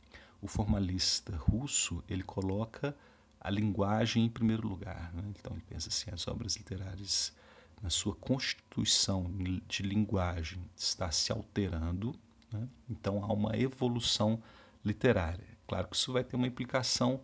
O 0.41 0.47
formalista 0.47 1.35
russo 1.35 2.03
ele 2.07 2.23
coloca 2.23 2.95
a 3.39 3.49
linguagem 3.49 4.25
em 4.25 4.29
primeiro 4.29 4.67
lugar. 4.67 5.11
Né? 5.13 5.23
Então 5.37 5.53
ele 5.53 5.63
pensa 5.67 5.89
assim: 5.89 6.11
as 6.11 6.27
obras 6.27 6.55
literárias 6.55 7.33
na 7.81 7.89
sua 7.89 8.15
constituição 8.15 9.25
de 9.67 9.81
linguagem 9.81 10.61
está 10.75 11.11
se 11.11 11.31
alterando, 11.31 12.15
né? 12.51 12.67
então 12.87 13.23
há 13.23 13.33
uma 13.33 13.57
evolução 13.57 14.41
literária. 14.85 15.50
Claro 15.71 15.87
que 15.87 15.95
isso 15.95 16.11
vai 16.11 16.21
ter 16.21 16.35
uma 16.35 16.47
implicação 16.47 17.21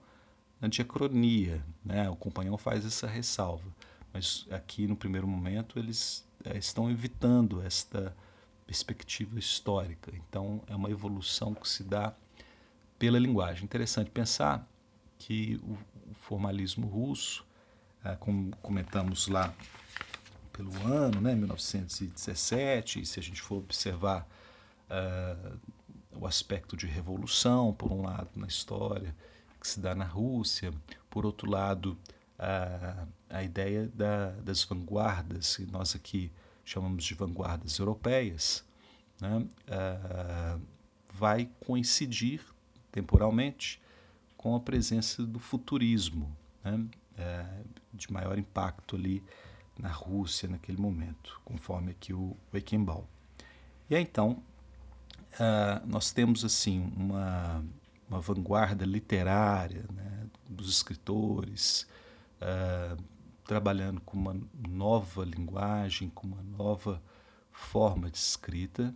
na 0.61 0.69
diacronia, 0.69 1.61
né? 1.83 2.09
o 2.09 2.15
companhão 2.15 2.57
faz 2.57 2.85
essa 2.85 3.05
ressalva, 3.05 3.67
mas 4.13 4.47
aqui 4.49 4.87
no 4.87 4.95
primeiro 4.95 5.27
momento 5.27 5.77
eles 5.77 6.25
é, 6.45 6.57
estão 6.57 6.89
evitando 6.89 7.61
esta 7.61 8.15
perspectiva 8.65 9.37
histórica. 9.37 10.13
Então 10.15 10.61
é 10.67 10.73
uma 10.73 10.89
evolução 10.89 11.53
que 11.53 11.67
se 11.67 11.83
dá 11.83 12.13
pela 12.97 13.19
linguagem. 13.19 13.65
Interessante 13.65 14.09
pensar 14.09 14.65
que 15.19 15.59
o, 15.61 15.73
o 16.09 16.13
formalismo 16.13 16.87
russo, 16.87 17.45
é, 18.01 18.15
como 18.15 18.55
comentamos 18.61 19.27
lá 19.27 19.53
pelo 20.53 20.71
ano, 20.87 21.19
né, 21.19 21.35
1917, 21.35 23.01
e 23.01 23.05
se 23.05 23.19
a 23.19 23.23
gente 23.23 23.41
for 23.41 23.57
observar 23.57 24.25
uh, 24.89 25.59
o 26.13 26.25
aspecto 26.25 26.75
de 26.75 26.87
revolução, 26.87 27.73
por 27.73 27.91
um 27.91 28.01
lado, 28.01 28.29
na 28.35 28.47
história 28.47 29.15
que 29.59 29.67
se 29.67 29.79
dá 29.79 29.95
na 29.95 30.05
Rússia, 30.05 30.73
por 31.09 31.25
outro 31.25 31.49
lado, 31.49 31.97
uh, 32.39 33.07
a 33.29 33.43
ideia 33.43 33.87
da, 33.93 34.31
das 34.31 34.63
vanguardas, 34.63 35.57
que 35.57 35.65
nós 35.65 35.95
aqui 35.95 36.31
chamamos 36.63 37.03
de 37.03 37.13
vanguardas 37.13 37.77
europeias, 37.79 38.63
né, 39.19 39.47
vai 41.13 41.49
coincidir 41.65 42.41
temporalmente 42.91 43.81
com 44.35 44.55
a 44.55 44.59
presença 44.59 45.23
do 45.25 45.39
futurismo, 45.39 46.35
né, 46.63 46.85
de 47.93 48.11
maior 48.11 48.37
impacto 48.37 48.95
ali 48.95 49.23
na 49.77 49.89
Rússia 49.89 50.47
naquele 50.47 50.79
momento, 50.79 51.39
conforme 51.43 51.91
aqui 51.91 52.13
o 52.13 52.35
Weichenbaum. 52.53 53.05
E 53.89 53.95
aí, 53.95 54.03
então, 54.03 54.43
uh, 55.39 55.85
nós 55.85 56.11
temos 56.11 56.43
assim 56.43 56.91
uma, 56.95 57.63
uma 58.09 58.19
vanguarda 58.19 58.85
literária 58.85 59.85
né, 59.93 60.27
dos 60.49 60.69
escritores, 60.69 61.87
uh, 62.41 63.01
trabalhando 63.45 64.01
com 64.01 64.17
uma 64.17 64.35
nova 64.67 65.23
linguagem, 65.23 66.09
com 66.09 66.27
uma 66.27 66.43
nova 66.43 67.01
forma 67.51 68.09
de 68.09 68.17
escrita. 68.17 68.93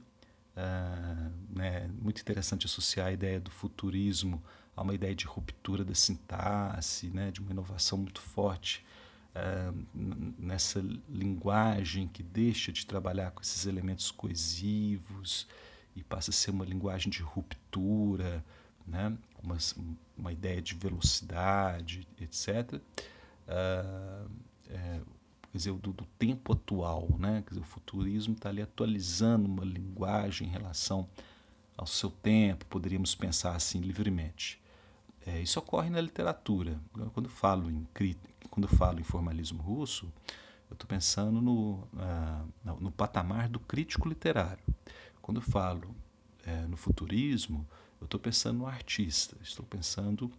Uh, 0.52 1.32
né, 1.50 1.90
muito 2.02 2.20
interessante 2.22 2.66
associar 2.66 3.08
a 3.08 3.12
ideia 3.14 3.40
do 3.40 3.50
futurismo 3.50 4.44
a 4.76 4.82
uma 4.82 4.94
ideia 4.94 5.16
de 5.16 5.26
ruptura 5.26 5.84
da 5.84 5.96
sintaxe, 5.96 7.08
né, 7.10 7.32
de 7.32 7.40
uma 7.40 7.52
inovação 7.52 7.98
muito 7.98 8.22
forte 8.22 8.86
uh, 9.36 9.88
nessa 10.38 10.84
linguagem 11.10 12.08
que 12.08 12.22
deixa 12.22 12.72
de 12.72 12.86
trabalhar 12.86 13.32
com 13.32 13.42
esses 13.42 13.66
elementos 13.66 14.12
coesivos 14.12 15.48
e 15.96 16.04
passa 16.04 16.32
a 16.32 16.34
ser 16.34 16.52
uma 16.52 16.66
linguagem 16.66 17.10
de 17.10 17.22
ruptura, 17.22 18.44
né? 18.88 19.16
uma, 19.44 19.58
uma 20.18 20.32
ideia 20.32 20.62
de 20.62 20.76
velocidade, 20.76 22.08
etc. 22.20 22.76
Uh, 23.48 24.30
é, 24.70 25.02
quer 25.52 25.58
dizer, 25.58 25.74
do, 25.74 25.92
do, 25.92 26.06
tempo 26.18 26.54
atual, 26.54 27.08
né? 27.20 27.44
Quer 27.44 27.50
dizer, 27.50 27.62
o 27.62 27.66
futurismo 27.66 28.34
está 28.34 28.50
ali 28.50 28.62
atualizando 28.62 29.48
uma 29.48 29.66
linguagem 29.66 30.48
em 30.48 30.52
relação 30.52 31.08
ao 31.78 31.88
seu 31.88 32.10
tempo, 32.10 32.66
poderíamos 32.68 33.16
pensar 33.16 33.56
assim 33.56 33.80
livremente. 33.80 34.62
É, 35.26 35.40
isso 35.42 35.60
ocorre 35.60 35.90
na 35.90 36.02
literatura. 36.02 36.80
Quando 37.14 37.28
eu 37.28 37.32
falo 37.32 37.70
em, 37.70 37.88
quando 38.50 38.68
eu 38.68 38.78
falo 38.78 39.00
em 39.00 39.04
formalismo 39.04 39.62
russo, 39.62 40.12
eu 40.70 40.74
estou 40.74 40.88
pensando 40.88 41.42
no, 41.42 41.88
no 42.80 42.92
patamar 42.92 43.50
do 43.50 43.60
crítico 43.60 44.08
literário. 44.08 44.64
Quando 45.22 45.38
eu 45.38 45.42
falo 45.42 45.96
é, 46.46 46.66
no 46.68 46.78
futurismo, 46.78 47.68
eu 48.00 48.06
estou 48.06 48.20
pensando 48.20 48.60
no 48.60 48.68
artista, 48.68 49.38
estou 49.42 49.66
pensando 49.66 50.32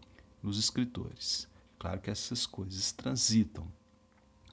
nos 0.42 0.58
escritores. 0.58 1.48
Claro 1.78 2.00
que 2.00 2.10
essas 2.10 2.46
coisas 2.46 2.92
transitam, 2.92 3.66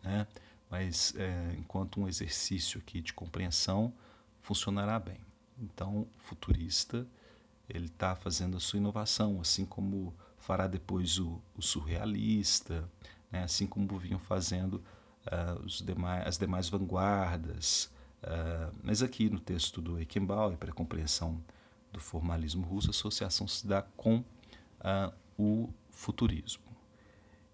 né? 0.03 0.27
mas 0.69 1.13
é, 1.15 1.55
enquanto 1.57 1.99
um 1.99 2.07
exercício 2.07 2.79
aqui 2.79 3.01
de 3.01 3.13
compreensão 3.13 3.93
funcionará 4.41 4.99
bem. 4.99 5.19
Então, 5.59 6.01
o 6.01 6.07
futurista 6.19 7.05
ele 7.67 7.85
está 7.85 8.15
fazendo 8.15 8.57
a 8.57 8.59
sua 8.59 8.77
inovação, 8.77 9.39
assim 9.41 9.65
como 9.65 10.13
fará 10.37 10.67
depois 10.67 11.19
o, 11.19 11.41
o 11.55 11.61
surrealista, 11.61 12.89
né? 13.31 13.43
assim 13.43 13.67
como 13.67 13.97
vinham 13.97 14.19
fazendo 14.19 14.83
uh, 15.27 15.83
demais, 15.83 16.27
as 16.27 16.37
demais 16.37 16.69
vanguardas. 16.69 17.91
Uh, 18.23 18.75
mas 18.83 19.01
aqui 19.01 19.29
no 19.29 19.39
texto 19.39 19.81
do 19.81 19.97
Eichenbauer, 19.97 20.57
para 20.57 20.71
a 20.71 20.73
compreensão 20.73 21.41
do 21.91 21.99
formalismo 21.99 22.65
russo, 22.65 22.89
a 22.89 22.91
associação 22.91 23.47
se 23.47 23.65
dá 23.65 23.81
com 23.81 24.17
uh, 24.17 25.13
o 25.37 25.69
futurismo. 25.89 26.69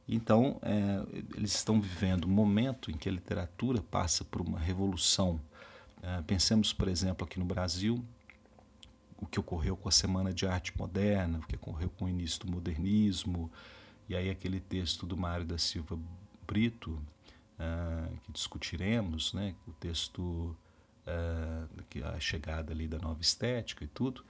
Então, 0.08 0.60
é, 0.62 1.04
eles 1.36 1.56
estão 1.56 1.82
vivendo 1.82 2.26
um 2.26 2.32
momento 2.32 2.92
em 2.92 2.94
que 2.98 3.10
a 3.10 3.12
literatura 3.12 3.82
passa 3.82 4.24
por 4.24 4.40
uma 4.40 4.60
revolução. 4.60 5.42
É, 6.02 6.22
pensemos, 6.22 6.72
por 6.72 6.88
exemplo, 6.88 7.26
aqui 7.26 7.40
no 7.40 7.46
Brasil, 7.46 8.04
o 9.18 9.26
que 9.26 9.40
ocorreu 9.40 9.76
com 9.76 9.90
a 9.90 9.92
Semana 9.92 10.32
de 10.32 10.46
Arte 10.46 10.78
Moderna, 10.78 11.40
o 11.40 11.48
que 11.48 11.56
ocorreu 11.56 11.90
com 11.90 12.06
o 12.06 12.10
início 12.10 12.42
do 12.42 12.52
modernismo, 12.52 13.52
e 14.08 14.16
aí 14.16 14.30
aquele 14.30 14.60
texto 14.60 15.08
do 15.08 15.18
Mário 15.18 15.46
da 15.46 15.58
Silva 15.58 15.98
Brito, 16.46 17.02
uh, 17.60 18.18
que 18.22 18.32
discutiremos, 18.32 19.34
né, 19.34 19.56
o 19.68 19.72
texto, 19.74 20.22
uh, 20.22 22.06
a 22.16 22.20
chegada 22.20 22.74
ali 22.74 22.88
da 22.88 23.00
nova 23.00 23.22
estética 23.22 23.84
e 23.84 23.88
tudo, 23.88 24.24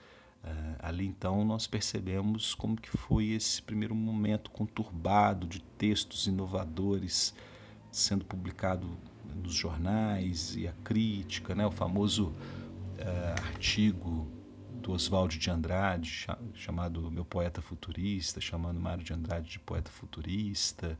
Uh, 0.43 0.75
ali 0.77 1.07
então 1.07 1.43
nós 1.43 1.65
percebemos 1.65 2.53
como 2.53 2.79
que 2.79 2.91
foi 2.91 3.29
esse 3.29 3.59
primeiro 3.63 3.95
momento 3.95 4.51
conturbado 4.51 5.47
de 5.47 5.59
textos 5.59 6.27
inovadores 6.27 7.33
sendo 7.91 8.23
publicado 8.23 8.87
nos 9.33 9.55
jornais 9.55 10.55
e 10.55 10.67
a 10.67 10.71
crítica, 10.83 11.55
né, 11.55 11.65
o 11.65 11.71
famoso 11.71 12.31
artigo 13.43 14.27
do 14.85 14.91
Oswald 14.91 15.35
de 15.39 15.49
Andrade 15.49 16.27
chamado 16.53 17.09
Meu 17.09 17.25
Poeta 17.25 17.59
Futurista, 17.59 18.39
chamando 18.39 18.79
Mário 18.79 19.03
de 19.03 19.13
Andrade 19.13 19.49
de 19.49 19.59
poeta 19.59 19.89
futurista 19.89 20.95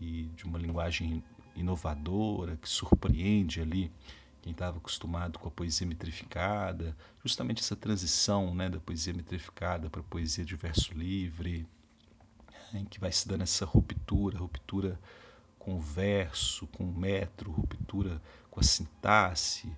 e 0.00 0.24
de 0.34 0.44
uma 0.44 0.58
linguagem 0.58 1.22
inovadora 1.60 2.56
que 2.56 2.68
surpreende 2.68 3.60
ali 3.60 3.90
quem 4.40 4.52
estava 4.52 4.78
acostumado 4.78 5.38
com 5.38 5.48
a 5.48 5.50
poesia 5.50 5.86
metrificada, 5.86 6.96
justamente 7.22 7.60
essa 7.60 7.76
transição 7.76 8.54
né, 8.54 8.68
da 8.68 8.78
poesia 8.78 9.12
metrificada 9.12 9.90
para 9.90 10.00
a 10.00 10.04
poesia 10.04 10.44
de 10.44 10.56
verso 10.56 10.94
livre, 10.94 11.66
em 12.72 12.84
que 12.84 13.00
vai 13.00 13.10
se 13.10 13.26
dando 13.26 13.42
essa 13.42 13.64
ruptura, 13.64 14.38
ruptura 14.38 14.98
com 15.58 15.76
o 15.76 15.80
verso, 15.80 16.66
com 16.68 16.84
o 16.84 16.94
metro, 16.94 17.50
ruptura 17.50 18.22
com 18.50 18.60
a 18.60 18.62
sintaxe, 18.62 19.70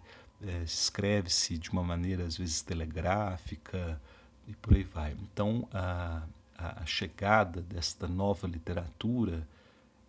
é, 0.42 0.62
escreve-se 0.62 1.58
de 1.58 1.70
uma 1.70 1.82
maneira 1.82 2.24
às 2.24 2.36
vezes 2.36 2.62
telegráfica 2.62 4.00
e 4.46 4.54
por 4.54 4.74
aí 4.74 4.84
vai. 4.84 5.16
Então 5.20 5.68
a, 5.72 6.22
a 6.56 6.86
chegada 6.86 7.62
desta 7.62 8.06
nova 8.06 8.46
literatura, 8.46 9.46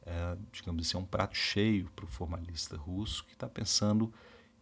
é, 0.06 0.38
digamos 0.52 0.88
assim, 0.88 0.98
é 0.98 1.00
um 1.00 1.06
prato 1.06 1.36
cheio 1.36 1.90
para 1.96 2.06
o 2.06 2.08
formalista 2.08 2.76
russo 2.76 3.24
que 3.26 3.34
está 3.34 3.48
pensando 3.48 4.12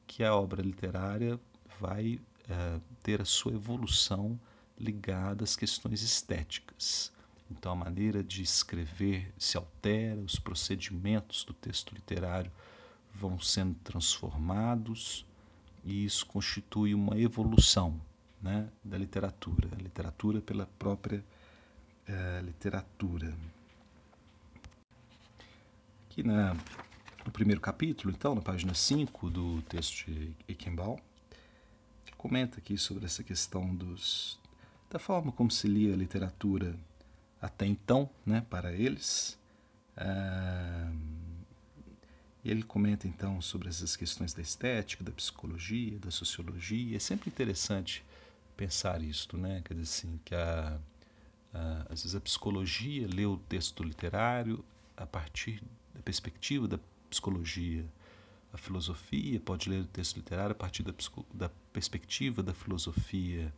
que 0.05 0.23
a 0.23 0.35
obra 0.35 0.61
literária 0.61 1.39
vai 1.79 2.19
é, 2.49 2.79
ter 3.01 3.21
a 3.21 3.25
sua 3.25 3.53
evolução 3.53 4.39
ligada 4.77 5.43
às 5.43 5.55
questões 5.55 6.01
estéticas. 6.01 7.11
Então, 7.51 7.71
a 7.71 7.75
maneira 7.75 8.23
de 8.23 8.43
escrever 8.43 9.33
se 9.37 9.57
altera, 9.57 10.19
os 10.19 10.37
procedimentos 10.37 11.43
do 11.43 11.53
texto 11.53 11.93
literário 11.93 12.51
vão 13.13 13.39
sendo 13.39 13.75
transformados 13.83 15.25
e 15.83 16.05
isso 16.05 16.25
constitui 16.25 16.93
uma 16.93 17.17
evolução 17.17 17.99
né, 18.41 18.69
da 18.83 18.97
literatura, 18.97 19.69
a 19.71 19.81
literatura 19.81 20.41
pela 20.41 20.65
própria 20.77 21.23
é, 22.07 22.41
literatura. 22.41 23.35
Aqui 26.19 26.27
na 26.27 26.53
no 27.25 27.31
primeiro 27.31 27.61
capítulo, 27.61 28.13
então, 28.13 28.35
na 28.35 28.41
página 28.41 28.73
5 28.73 29.29
do 29.29 29.61
texto 29.61 30.05
de 30.05 30.33
Ekenbaum, 30.49 30.97
que 32.05 32.13
comenta 32.17 32.57
aqui 32.57 32.77
sobre 32.77 33.05
essa 33.05 33.23
questão 33.23 33.73
dos, 33.73 34.37
da 34.89 34.99
forma 34.99 35.31
como 35.31 35.49
se 35.49 35.65
lia 35.65 35.93
a 35.93 35.95
literatura 35.95 36.75
até 37.41 37.65
então, 37.65 38.09
né, 38.25 38.45
para 38.49 38.73
eles. 38.73 39.39
Ah, 39.95 40.91
ele 42.43 42.63
comenta 42.63 43.07
então 43.07 43.41
sobre 43.41 43.69
essas 43.69 43.95
questões 43.95 44.33
da 44.33 44.41
estética, 44.41 45.01
da 45.01 45.13
psicologia, 45.13 45.99
da 45.99 46.11
sociologia. 46.11 46.97
É 46.97 46.99
sempre 46.99 47.29
interessante 47.29 48.03
pensar 48.57 49.01
isto, 49.01 49.37
né? 49.37 49.61
Quer 49.63 49.75
dizer 49.75 49.83
assim, 49.83 50.19
que 50.25 50.35
a, 50.35 50.77
a, 51.53 51.85
às 51.89 52.03
vezes 52.03 52.13
a 52.13 52.19
psicologia 52.19 53.07
lê 53.07 53.25
o 53.25 53.37
texto 53.37 53.83
literário 53.83 54.65
a 54.97 55.05
partir 55.05 55.63
da 55.99 56.03
perspectiva 56.03 56.67
da 56.67 56.79
psicologia. 57.09 57.85
A 58.51 58.57
filosofia 58.57 59.39
pode 59.39 59.69
ler 59.69 59.81
o 59.81 59.87
texto 59.87 60.15
literário 60.15 60.53
a 60.53 60.55
partir 60.55 60.81
da, 60.81 60.93
da 61.33 61.49
perspectiva 61.71 62.41
da 62.41 62.53
filosofia. 62.53 63.53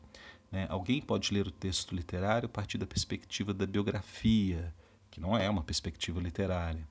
Né? 0.51 0.65
Alguém 0.69 1.01
pode 1.01 1.33
ler 1.33 1.47
o 1.47 1.51
texto 1.51 1.95
literário 1.95 2.47
a 2.47 2.49
partir 2.49 2.77
da 2.77 2.85
perspectiva 2.85 3.53
da 3.53 3.65
biografia, 3.65 4.73
que 5.09 5.21
não 5.21 5.37
é 5.37 5.49
uma 5.49 5.63
perspectiva 5.63 6.19
literária. 6.19 6.85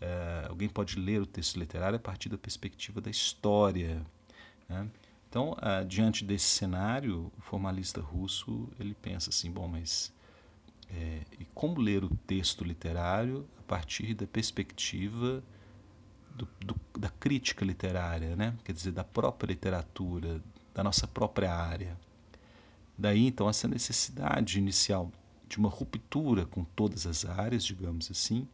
É, 0.00 0.46
alguém 0.48 0.68
pode 0.68 0.98
ler 0.98 1.20
o 1.20 1.26
texto 1.26 1.58
literário 1.58 1.96
a 1.96 2.00
partir 2.00 2.28
da 2.28 2.38
perspectiva 2.38 3.00
da 3.00 3.10
história. 3.10 4.04
Né? 4.68 4.88
Então, 5.28 5.54
ah, 5.60 5.84
diante 5.84 6.24
desse 6.24 6.46
cenário, 6.46 7.30
o 7.36 7.40
formalista 7.42 8.00
russo 8.00 8.68
ele 8.80 8.94
pensa 8.94 9.30
assim, 9.30 9.50
bom, 9.50 9.68
mas 9.68 10.12
é, 10.90 11.22
e 11.38 11.44
como 11.54 11.80
ler 11.80 12.04
o 12.04 12.08
texto 12.26 12.64
literário 12.64 13.46
a 13.58 13.62
partir 13.62 14.14
da 14.14 14.26
perspectiva 14.26 15.42
do, 16.34 16.48
do, 16.64 16.76
da 16.98 17.10
crítica 17.10 17.64
literária, 17.64 18.36
né? 18.36 18.54
quer 18.64 18.72
dizer, 18.72 18.92
da 18.92 19.04
própria 19.04 19.48
literatura, 19.48 20.40
da 20.72 20.82
nossa 20.84 21.06
própria 21.06 21.54
área. 21.54 21.96
Daí, 22.96 23.26
então, 23.26 23.48
essa 23.48 23.68
necessidade 23.68 24.58
inicial 24.58 25.10
de 25.48 25.58
uma 25.58 25.68
ruptura 25.68 26.46
com 26.46 26.64
todas 26.64 27.06
as 27.06 27.24
áreas, 27.24 27.64
digamos 27.64 28.10
assim, 28.10 28.46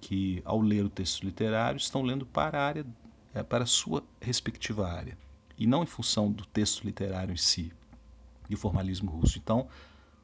que 0.00 0.42
ao 0.44 0.60
ler 0.60 0.84
o 0.84 0.90
texto 0.90 1.24
literário 1.24 1.78
estão 1.78 2.02
lendo 2.02 2.26
para 2.26 2.58
a 2.58 2.66
área, 2.66 2.86
é, 3.34 3.42
para 3.42 3.64
a 3.64 3.66
sua 3.66 4.02
respectiva 4.20 4.88
área, 4.88 5.16
e 5.58 5.66
não 5.66 5.82
em 5.82 5.86
função 5.86 6.30
do 6.30 6.44
texto 6.46 6.84
literário 6.84 7.32
em 7.32 7.36
si, 7.36 7.72
e 8.48 8.54
o 8.54 8.58
formalismo 8.58 9.10
russo. 9.10 9.38
Então, 9.38 9.68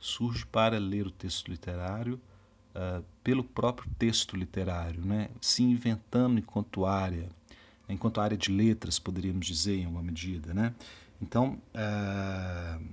surge 0.03 0.45
para 0.45 0.79
ler 0.79 1.07
o 1.07 1.11
texto 1.11 1.49
literário 1.49 2.21
uh, 2.75 3.03
pelo 3.23 3.45
próprio 3.45 3.89
texto 3.97 4.37
literário, 4.37 5.01
né? 5.01 5.31
se 5.41 5.63
inventando 5.63 6.39
enquanto 6.41 6.85
área, 6.85 7.29
enquanto 7.89 8.21
área 8.21 8.37
de 8.37 8.51
letras, 8.51 8.99
poderíamos 8.99 9.47
dizer, 9.47 9.77
em 9.77 9.87
uma 9.87 10.03
medida. 10.03 10.53
Né? 10.53 10.75
Então, 11.21 11.57
uh, 11.73 12.85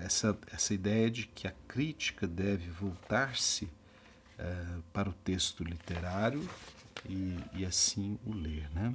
essa, 0.00 0.36
essa 0.50 0.72
ideia 0.72 1.10
de 1.10 1.26
que 1.26 1.46
a 1.46 1.52
crítica 1.68 2.26
deve 2.26 2.70
voltar-se 2.70 3.66
uh, 3.66 4.82
para 4.90 5.10
o 5.10 5.12
texto 5.12 5.62
literário 5.62 6.48
e, 7.06 7.36
e, 7.52 7.66
assim 7.66 8.18
o 8.26 8.32
ler. 8.32 8.68
Né? 8.74 8.94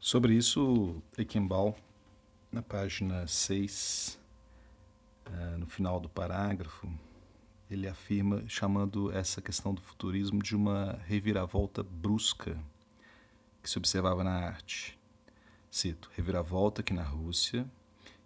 sobre 0.00 0.34
isso, 0.34 1.00
Ekenbaum, 1.16 1.72
na 2.50 2.62
página 2.62 3.26
6, 3.26 4.18
no 5.58 5.66
final 5.66 6.00
do 6.00 6.08
parágrafo, 6.08 6.90
ele 7.70 7.86
afirma, 7.86 8.42
chamando 8.48 9.12
essa 9.12 9.42
questão 9.42 9.74
do 9.74 9.82
futurismo 9.82 10.42
de 10.42 10.56
uma 10.56 10.98
reviravolta 11.06 11.82
brusca 11.82 12.58
que 13.62 13.68
se 13.68 13.76
observava 13.76 14.24
na 14.24 14.32
arte. 14.32 14.98
Cito: 15.70 16.10
reviravolta 16.16 16.82
que 16.82 16.94
na 16.94 17.02
Rússia 17.02 17.70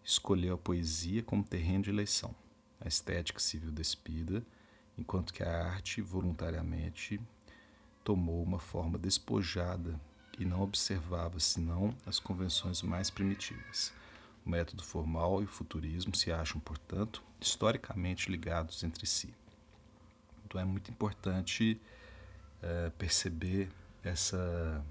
escolheu 0.04 0.54
a 0.54 0.58
poesia 0.58 1.22
como 1.22 1.42
terreno 1.42 1.82
de 1.82 1.90
eleição, 1.90 2.34
a 2.80 2.86
estética 2.86 3.40
civil 3.40 3.72
despida, 3.72 4.44
enquanto 4.96 5.32
que 5.32 5.42
a 5.42 5.66
arte 5.66 6.00
voluntariamente 6.00 7.20
tomou 8.04 8.42
uma 8.42 8.60
forma 8.60 8.96
despojada 8.98 9.98
e 10.38 10.44
não 10.44 10.62
observava 10.62 11.40
senão 11.40 11.92
as 12.06 12.20
convenções 12.20 12.82
mais 12.82 13.10
primitivas. 13.10 13.92
Método 14.44 14.82
formal 14.82 15.40
e 15.40 15.44
o 15.44 15.48
futurismo 15.48 16.14
se 16.16 16.32
acham, 16.32 16.60
portanto, 16.60 17.22
historicamente 17.40 18.30
ligados 18.30 18.82
entre 18.82 19.06
si. 19.06 19.32
Então 20.44 20.60
é 20.60 20.64
muito 20.64 20.90
importante 20.90 21.80
é, 22.60 22.90
perceber 22.90 23.70
essa, 24.02 24.84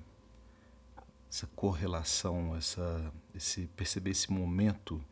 essa 1.30 1.48
correlação, 1.48 2.56
essa, 2.56 3.12
esse, 3.36 3.68
perceber 3.76 4.12
esse 4.12 4.32
momento 4.32 5.04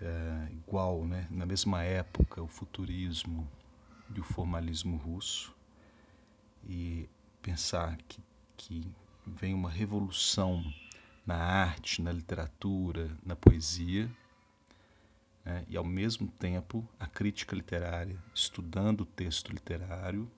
é, 0.00 0.48
igual, 0.52 1.04
né? 1.04 1.26
na 1.30 1.46
mesma 1.46 1.82
época, 1.82 2.42
o 2.42 2.48
futurismo 2.48 3.48
e 4.14 4.20
o 4.20 4.24
formalismo 4.24 4.96
russo, 4.96 5.54
e 6.68 7.08
pensar 7.40 7.96
que, 8.08 8.20
que 8.56 8.92
vem 9.26 9.54
uma 9.54 9.70
revolução 9.70 10.62
na 11.26 11.36
arte, 11.36 12.02
na 12.02 12.12
literatura, 12.12 13.10
na 13.24 13.36
poesia, 13.36 14.10
né? 15.44 15.64
e 15.68 15.76
ao 15.76 15.84
mesmo 15.84 16.28
tempo 16.28 16.86
a 16.98 17.06
crítica 17.06 17.54
literária, 17.54 18.18
estudando 18.34 19.02
o 19.02 19.06
texto 19.06 19.50
literário, 19.50 20.30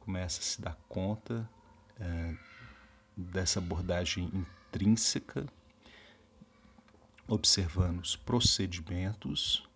começa 0.00 0.40
a 0.40 0.42
se 0.42 0.60
dar 0.60 0.76
conta 0.88 1.48
é, 1.98 2.34
dessa 3.16 3.58
abordagem 3.58 4.30
intrínseca, 4.34 5.46
observando 7.28 8.00
os 8.00 8.16
procedimentos, 8.16 9.68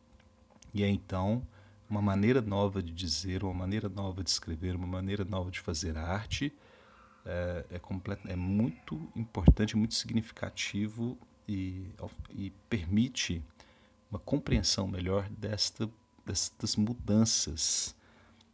e 0.72 0.82
é 0.82 0.88
então 0.88 1.46
uma 1.88 2.02
maneira 2.02 2.40
nova 2.40 2.82
de 2.82 2.92
dizer, 2.92 3.44
uma 3.44 3.54
maneira 3.54 3.88
nova 3.88 4.24
de 4.24 4.30
escrever, 4.30 4.74
uma 4.74 4.86
maneira 4.86 5.24
nova 5.24 5.50
de 5.50 5.60
fazer 5.60 5.96
arte. 5.96 6.52
É, 7.26 7.64
é, 7.70 7.78
complet, 7.78 8.20
é 8.28 8.36
muito 8.36 9.10
importante, 9.16 9.76
muito 9.76 9.94
significativo 9.94 11.16
e, 11.48 11.88
e 12.30 12.50
permite 12.68 13.42
uma 14.10 14.18
compreensão 14.18 14.86
melhor 14.86 15.28
desta, 15.30 15.88
destas 16.26 16.76
mudanças 16.76 17.94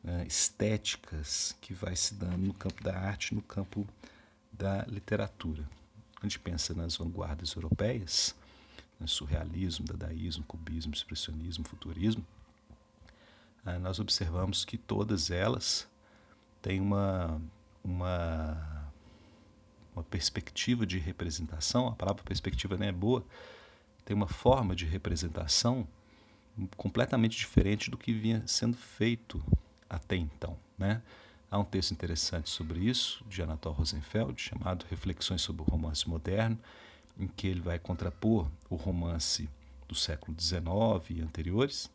né, 0.05 0.25
estéticas 0.27 1.57
que 1.61 1.75
vai 1.75 1.97
se 1.97 2.15
dando 2.15 2.47
no 2.47 2.55
campo 2.55 2.83
da 2.83 2.97
arte, 2.97 3.35
no 3.35 3.43
campo 3.43 3.87
da 4.53 4.85
literatura. 4.85 5.69
A 6.21 6.23
gente 6.23 6.39
pensa 6.39 6.73
nas 6.73 6.97
vanguardas 6.97 7.53
europeias, 7.55 8.37
né, 9.01 9.07
surrealismo, 9.07 9.85
dadaísmo, 9.85 10.45
cubismo, 10.45 10.95
expressionismo, 10.95 11.65
futurismo, 11.65 12.25
ah, 13.65 13.79
nós 13.79 13.99
observamos 14.01 14.65
que 14.65 14.79
todas 14.79 15.31
elas 15.31 15.87
têm 16.63 16.81
uma, 16.81 17.41
uma, 17.85 18.91
uma 19.95 20.05
perspectiva 20.05 20.87
de 20.87 20.99
representação, 20.99 21.89
a 21.89 21.95
palavra 21.95 22.23
perspectiva 22.23 22.77
nem 22.77 22.89
é 22.89 22.93
boa, 22.93 23.25
tem 24.05 24.17
uma 24.17 24.29
forma 24.29 24.75
de 24.75 24.85
representação 24.85 25.87
completamente 26.77 27.37
diferente 27.37 27.91
do 27.91 27.97
que 27.97 28.13
vinha 28.13 28.43
sendo 28.47 28.77
feito 28.77 29.43
até 29.89 30.17
então. 30.17 30.57
Né? 30.79 31.03
Há 31.51 31.59
um 31.59 31.65
texto 31.65 31.93
interessante 31.93 32.49
sobre 32.49 32.81
isso, 32.81 33.25
de 33.29 33.43
Anatol 33.43 33.73
Rosenfeld, 33.73 34.41
chamado 34.41 34.87
Reflexões 34.89 35.43
sobre 35.43 35.63
o 35.63 35.65
Romance 35.65 36.09
Moderno, 36.09 36.59
em 37.19 37.27
que 37.27 37.47
ele 37.47 37.61
vai 37.61 37.79
contrapor 37.79 38.49
o 38.69 38.77
romance 38.77 39.49
do 39.89 39.95
século 39.95 40.37
XIX 40.41 41.11
e 41.11 41.21
anteriores, 41.21 41.91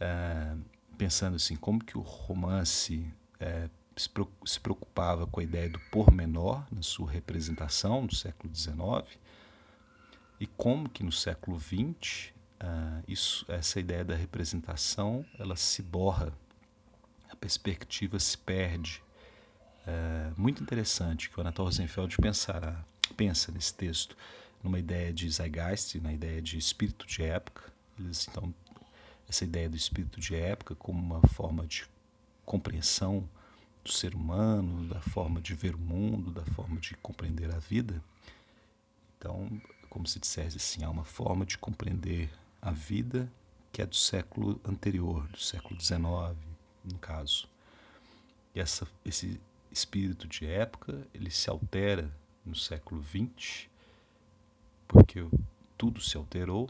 uh, 0.00 0.60
pensando 0.98 1.36
assim, 1.36 1.56
como 1.56 1.82
que 1.82 1.96
o 1.96 2.02
romance 2.02 3.10
uh, 3.40 3.70
se 3.96 4.60
preocupava 4.60 5.26
com 5.26 5.40
a 5.40 5.42
ideia 5.42 5.70
do 5.70 5.80
pormenor 5.90 6.62
na 6.70 6.82
sua 6.82 7.10
representação 7.10 8.02
no 8.02 8.14
século 8.14 8.54
XIX 8.54 9.18
e 10.38 10.46
como 10.46 10.88
que 10.88 11.02
no 11.02 11.12
século 11.12 11.58
XX 11.58 12.32
uh, 12.62 13.02
isso, 13.08 13.44
essa 13.48 13.80
ideia 13.80 14.04
da 14.04 14.14
representação 14.14 15.24
ela 15.38 15.56
se 15.56 15.82
borra, 15.82 16.32
a 17.30 17.36
perspectiva 17.36 18.18
se 18.18 18.36
perde. 18.36 19.02
Uh, 19.86 20.40
muito 20.40 20.62
interessante 20.62 21.30
que 21.30 21.38
o 21.38 21.40
Anatol 21.40 21.66
Rosenfeld 21.66 22.16
pensará, 22.18 22.84
pensa 23.16 23.50
nesse 23.50 23.72
texto 23.72 24.16
numa 24.62 24.78
ideia 24.78 25.12
de 25.12 25.30
zeitgeist, 25.30 25.98
na 26.00 26.12
ideia 26.12 26.42
de 26.42 26.58
espírito 26.58 27.06
de 27.06 27.22
época. 27.22 27.72
Eles 27.98 28.26
então 28.28 28.52
essa 29.28 29.44
ideia 29.44 29.68
do 29.68 29.76
espírito 29.76 30.20
de 30.20 30.34
época 30.34 30.74
como 30.74 31.00
uma 31.00 31.26
forma 31.28 31.66
de 31.66 31.84
compreensão 32.44 33.28
do 33.86 33.92
ser 33.92 34.16
humano, 34.16 34.88
da 34.88 35.00
forma 35.00 35.40
de 35.40 35.54
ver 35.54 35.76
o 35.76 35.78
mundo, 35.78 36.32
da 36.32 36.44
forma 36.46 36.78
de 36.80 36.96
compreender 36.96 37.54
a 37.54 37.58
vida. 37.58 38.02
Então, 39.16 39.48
como 39.88 40.06
se 40.08 40.18
dissesse 40.18 40.56
assim, 40.56 40.84
há 40.84 40.90
uma 40.90 41.04
forma 41.04 41.46
de 41.46 41.56
compreender 41.56 42.28
a 42.60 42.72
vida 42.72 43.30
que 43.72 43.80
é 43.80 43.86
do 43.86 43.94
século 43.94 44.60
anterior, 44.64 45.26
do 45.28 45.38
século 45.38 45.80
XIX, 45.80 46.00
no 46.84 46.98
caso. 46.98 47.48
E 48.54 48.60
essa, 48.60 48.88
esse 49.04 49.40
espírito 49.70 50.26
de 50.26 50.46
época, 50.46 51.06
ele 51.14 51.30
se 51.30 51.48
altera 51.48 52.10
no 52.44 52.56
século 52.56 53.04
XX, 53.04 53.68
porque 54.88 55.24
tudo 55.78 56.00
se 56.00 56.16
alterou, 56.16 56.68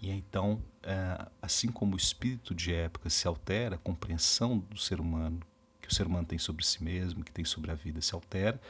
e 0.00 0.08
então, 0.08 0.62
é, 0.82 1.28
assim 1.42 1.70
como 1.70 1.92
o 1.92 1.98
espírito 1.98 2.54
de 2.54 2.72
época 2.72 3.10
se 3.10 3.28
altera, 3.28 3.74
a 3.74 3.78
compreensão 3.78 4.58
do 4.58 4.78
ser 4.78 4.98
humano, 4.98 5.40
o 5.90 5.94
ser 5.94 6.06
humano 6.06 6.26
tem 6.26 6.38
sobre 6.38 6.64
si 6.64 6.82
mesmo, 6.82 7.24
que 7.24 7.32
tem 7.32 7.44
sobre 7.44 7.70
a 7.70 7.74
vida, 7.74 8.00
se 8.00 8.14
altera, 8.14 8.60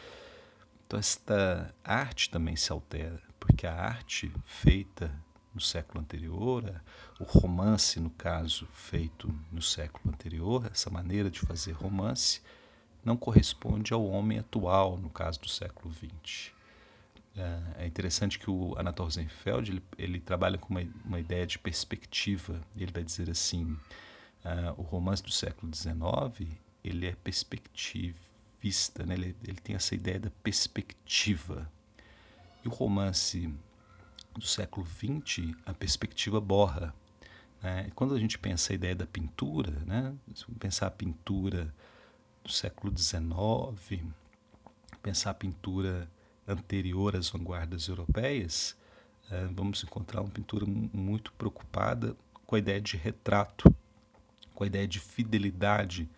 então 0.86 0.98
esta 0.98 1.72
arte 1.84 2.28
também 2.30 2.56
se 2.56 2.72
altera, 2.72 3.22
porque 3.38 3.66
a 3.66 3.74
arte 3.74 4.32
feita 4.44 5.08
no 5.54 5.60
século 5.60 6.00
anterior, 6.00 6.82
o 7.18 7.24
romance, 7.24 8.00
no 8.00 8.10
caso, 8.10 8.66
feito 8.72 9.32
no 9.52 9.62
século 9.62 10.12
anterior, 10.12 10.68
essa 10.72 10.90
maneira 10.90 11.30
de 11.30 11.40
fazer 11.40 11.72
romance, 11.72 12.40
não 13.04 13.16
corresponde 13.16 13.92
ao 13.92 14.04
homem 14.04 14.38
atual, 14.38 14.96
no 14.96 15.08
caso 15.08 15.40
do 15.40 15.48
século 15.48 15.94
XX. 15.94 16.52
É, 17.36 17.84
é 17.84 17.86
interessante 17.86 18.38
que 18.38 18.50
o 18.50 18.76
Anatol 18.76 19.06
Rosenfeld 19.06 19.70
ele, 19.70 19.82
ele 19.96 20.20
trabalha 20.20 20.58
com 20.58 20.70
uma, 20.70 20.82
uma, 21.04 21.20
ideia 21.20 21.46
de 21.46 21.58
perspectiva. 21.58 22.60
Ele 22.76 22.90
vai 22.90 23.04
dizer 23.04 23.30
assim: 23.30 23.78
uh, 24.44 24.74
o 24.76 24.82
romance 24.82 25.22
do 25.22 25.30
século 25.30 25.72
XIX 25.72 26.50
ele 26.82 27.06
é 27.06 27.14
perspectivista, 27.14 29.04
né? 29.04 29.14
ele, 29.14 29.36
ele 29.44 29.60
tem 29.60 29.76
essa 29.76 29.94
ideia 29.94 30.18
da 30.18 30.30
perspectiva. 30.42 31.70
E 32.64 32.68
o 32.68 32.70
romance 32.70 33.52
do 34.34 34.46
século 34.46 34.86
XX, 34.86 35.54
a 35.66 35.74
perspectiva 35.74 36.40
borra. 36.40 36.94
Né? 37.62 37.90
Quando 37.94 38.14
a 38.14 38.18
gente 38.18 38.38
pensa 38.38 38.72
a 38.72 38.74
ideia 38.74 38.94
da 38.94 39.06
pintura, 39.06 39.70
né? 39.86 40.14
pensar 40.58 40.86
a 40.86 40.90
pintura 40.90 41.74
do 42.42 42.50
século 42.50 42.96
XIX, 42.96 44.02
pensar 45.02 45.30
a 45.30 45.34
pintura 45.34 46.10
anterior 46.46 47.16
às 47.16 47.28
vanguardas 47.28 47.88
europeias, 47.88 48.76
é, 49.30 49.46
vamos 49.46 49.84
encontrar 49.84 50.20
uma 50.22 50.30
pintura 50.30 50.66
muito 50.66 51.32
preocupada 51.34 52.16
com 52.46 52.56
a 52.56 52.58
ideia 52.58 52.80
de 52.80 52.96
retrato, 52.96 53.72
com 54.54 54.64
a 54.64 54.66
ideia 54.66 54.88
de 54.88 54.98
fidelidade 54.98 56.08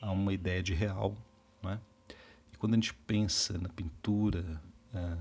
a 0.00 0.10
uma 0.10 0.32
ideia 0.32 0.62
de 0.62 0.74
real. 0.74 1.16
Não 1.62 1.70
é? 1.70 1.80
E 2.52 2.56
quando 2.56 2.74
a 2.74 2.76
gente 2.76 2.94
pensa 2.94 3.58
na 3.58 3.68
pintura 3.68 4.60
é, 4.94 5.16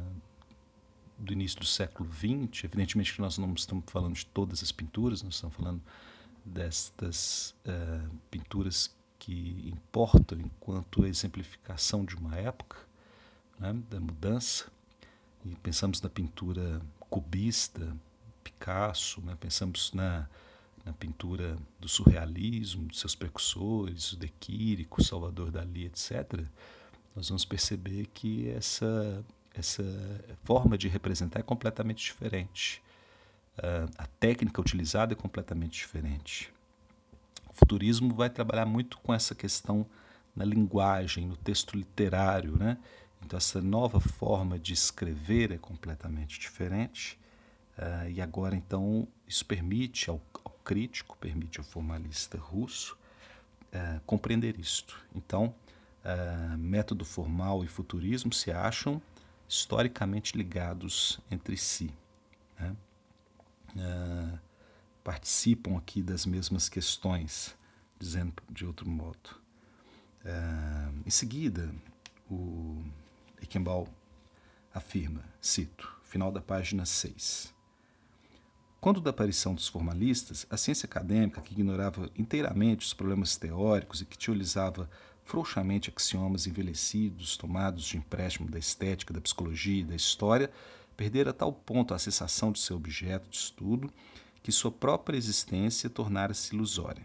do 1.17 1.33
início 1.33 1.59
do 1.59 1.65
século 1.65 2.09
XX, 2.11 2.63
evidentemente 2.63 3.13
que 3.13 3.21
nós 3.21 3.37
não 3.37 3.53
estamos 3.53 3.83
falando 3.87 4.15
de 4.15 4.25
todas 4.27 4.63
as 4.63 4.71
pinturas, 4.71 5.21
nós 5.21 5.35
estamos 5.35 5.55
falando 5.55 5.81
destas 6.45 7.53
é, 7.65 8.01
pinturas 8.31 8.95
que 9.19 9.69
importam 9.71 10.39
enquanto 10.39 11.05
exemplificação 11.05 12.05
de 12.05 12.15
uma 12.15 12.35
época, 12.37 12.77
né, 13.59 13.73
da 13.89 13.99
mudança. 13.99 14.71
E 15.45 15.55
pensamos 15.55 16.01
na 16.01 16.09
pintura 16.09 16.81
cubista, 17.09 17.95
Picasso, 18.43 19.21
né, 19.21 19.35
pensamos 19.39 19.91
na, 19.93 20.27
na 20.85 20.93
pintura 20.93 21.57
do 21.79 21.87
surrealismo, 21.87 22.87
de 22.87 22.97
seus 22.97 23.15
precursores, 23.15 24.13
o 24.13 24.17
De 24.17 24.27
Quirico, 24.27 25.03
Salvador 25.03 25.51
Dali, 25.51 25.85
etc., 25.85 26.43
nós 27.15 27.29
vamos 27.29 27.43
perceber 27.43 28.07
que 28.13 28.49
essa, 28.49 29.25
essa 29.53 29.83
forma 30.43 30.77
de 30.77 30.87
representar 30.87 31.39
é 31.39 31.43
completamente 31.43 32.03
diferente. 32.03 32.81
Uh, 33.57 33.91
a 33.97 34.07
técnica 34.07 34.61
utilizada 34.61 35.13
é 35.13 35.15
completamente 35.15 35.73
diferente. 35.73 36.53
O 37.49 37.53
futurismo 37.53 38.13
vai 38.13 38.29
trabalhar 38.29 38.65
muito 38.65 38.97
com 38.99 39.13
essa 39.13 39.35
questão 39.35 39.85
na 40.35 40.45
linguagem, 40.45 41.27
no 41.27 41.35
texto 41.35 41.75
literário, 41.75 42.57
né? 42.57 42.77
Então, 43.25 43.35
essa 43.35 43.61
nova 43.61 43.99
forma 43.99 44.57
de 44.57 44.73
escrever 44.73 45.51
é 45.51 45.57
completamente 45.57 46.39
diferente. 46.39 47.19
Uh, 47.77 48.09
e 48.09 48.21
agora, 48.21 48.55
então, 48.55 49.07
isso 49.27 49.45
permite 49.45 50.09
ao, 50.09 50.21
crítico, 50.69 51.17
permite 51.17 51.57
ao 51.57 51.65
formalista 51.65 52.37
russo 52.37 52.95
uh, 53.73 53.99
compreender 54.05 54.59
isto. 54.59 55.03
Então, 55.15 55.55
uh, 56.05 56.57
método 56.59 57.03
formal 57.03 57.63
e 57.63 57.67
futurismo 57.67 58.31
se 58.31 58.51
acham 58.51 59.01
historicamente 59.47 60.37
ligados 60.37 61.19
entre 61.31 61.57
si. 61.57 61.91
Né? 62.59 62.75
participam 65.03 65.77
aqui 65.77 66.03
das 66.03 66.25
mesmas 66.25 66.69
questões, 66.69 67.55
dizendo 67.97 68.33
de 68.49 68.65
outro 68.65 68.87
modo. 68.87 69.41
em 71.05 71.09
seguida, 71.09 71.73
o 72.29 72.83
Equembal 73.41 73.87
afirma, 74.73 75.23
cito, 75.39 75.95
final 76.03 76.31
da 76.31 76.41
página 76.41 76.85
6. 76.85 77.53
Quando 78.81 79.01
da 79.01 79.09
aparição 79.09 79.53
dos 79.53 79.67
formalistas, 79.67 80.45
a 80.49 80.55
ciência 80.55 80.85
acadêmica, 80.85 81.41
que 81.41 81.53
ignorava 81.53 82.09
inteiramente 82.17 82.85
os 82.85 82.93
problemas 82.93 83.35
teóricos 83.35 84.01
e 84.01 84.05
que 84.05 84.17
teorizava 84.17 84.89
frouxamente 85.25 85.89
axiomas 85.89 86.47
envelhecidos, 86.47 87.35
tomados 87.35 87.83
de 87.83 87.97
empréstimo 87.97 88.49
da 88.49 88.57
estética, 88.57 89.13
da 89.13 89.21
psicologia 89.21 89.81
e 89.81 89.85
da 89.85 89.95
história, 89.95 90.49
perdera 90.95 91.31
a 91.31 91.33
tal 91.33 91.51
ponto 91.51 91.93
a 91.93 91.99
cessação 91.99 92.51
de 92.51 92.59
seu 92.59 92.77
objeto 92.77 93.29
de 93.29 93.37
estudo 93.37 93.91
que 94.41 94.51
sua 94.51 94.71
própria 94.71 95.17
existência 95.17 95.89
tornara-se 95.89 96.55
ilusória. 96.55 97.03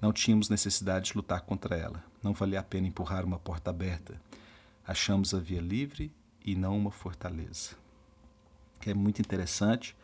Não 0.00 0.12
tínhamos 0.12 0.48
necessidade 0.48 1.10
de 1.10 1.16
lutar 1.16 1.42
contra 1.42 1.76
ela. 1.76 2.02
Não 2.22 2.32
valia 2.32 2.60
a 2.60 2.62
pena 2.62 2.86
empurrar 2.86 3.24
uma 3.24 3.38
porta 3.38 3.70
aberta 3.70 4.20
achamos 4.88 5.34
a 5.34 5.38
via 5.38 5.60
livre 5.60 6.10
e 6.42 6.54
não 6.54 6.78
uma 6.78 6.90
fortaleza. 6.90 7.76
É 8.86 8.94
muito 8.94 9.20
interessante 9.20 9.94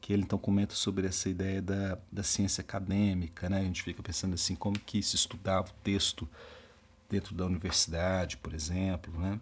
que 0.00 0.12
ele 0.12 0.22
então 0.22 0.38
comenta 0.38 0.74
sobre 0.74 1.06
essa 1.06 1.28
ideia 1.28 1.60
da, 1.60 1.98
da 2.10 2.22
ciência 2.22 2.62
acadêmica, 2.62 3.48
né? 3.48 3.60
A 3.60 3.62
gente 3.62 3.82
fica 3.82 4.02
pensando 4.02 4.34
assim, 4.34 4.54
como 4.54 4.78
que 4.78 5.02
se 5.02 5.16
estudava 5.16 5.68
o 5.68 5.74
texto 5.84 6.28
dentro 7.08 7.34
da 7.34 7.44
universidade, 7.44 8.36
por 8.36 8.54
exemplo, 8.54 9.12
né? 9.18 9.40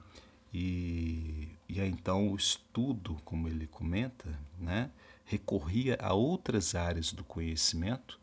E, 0.52 1.48
e 1.68 1.80
aí 1.80 1.88
então 1.88 2.32
o 2.32 2.36
estudo, 2.36 3.16
como 3.24 3.48
ele 3.48 3.66
comenta, 3.66 4.26
né, 4.58 4.90
recorria 5.26 5.98
a 6.00 6.14
outras 6.14 6.74
áreas 6.74 7.12
do 7.12 7.22
conhecimento, 7.22 8.18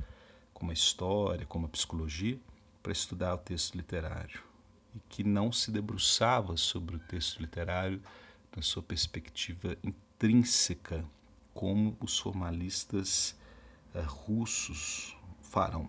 como 0.54 0.72
a 0.72 0.74
história, 0.74 1.46
como 1.46 1.68
a 1.68 1.70
psicologia, 1.70 2.40
para 2.82 2.92
estudar 2.92 3.36
o 3.36 3.38
texto 3.38 3.76
literário 3.76 4.42
e 4.96 5.00
que 5.10 5.24
não 5.24 5.52
se 5.52 5.70
debruçava 5.72 6.56
sobre 6.58 6.96
o 6.96 7.00
texto 7.00 7.40
literário 7.40 8.02
na 8.56 8.62
sua 8.62 8.82
perspectiva 8.82 9.78
intrínseca, 9.84 11.06
como 11.56 11.98
os 12.02 12.20
formalistas 12.20 13.34
uh, 13.96 14.02
russos 14.06 15.16
farão. 15.42 15.88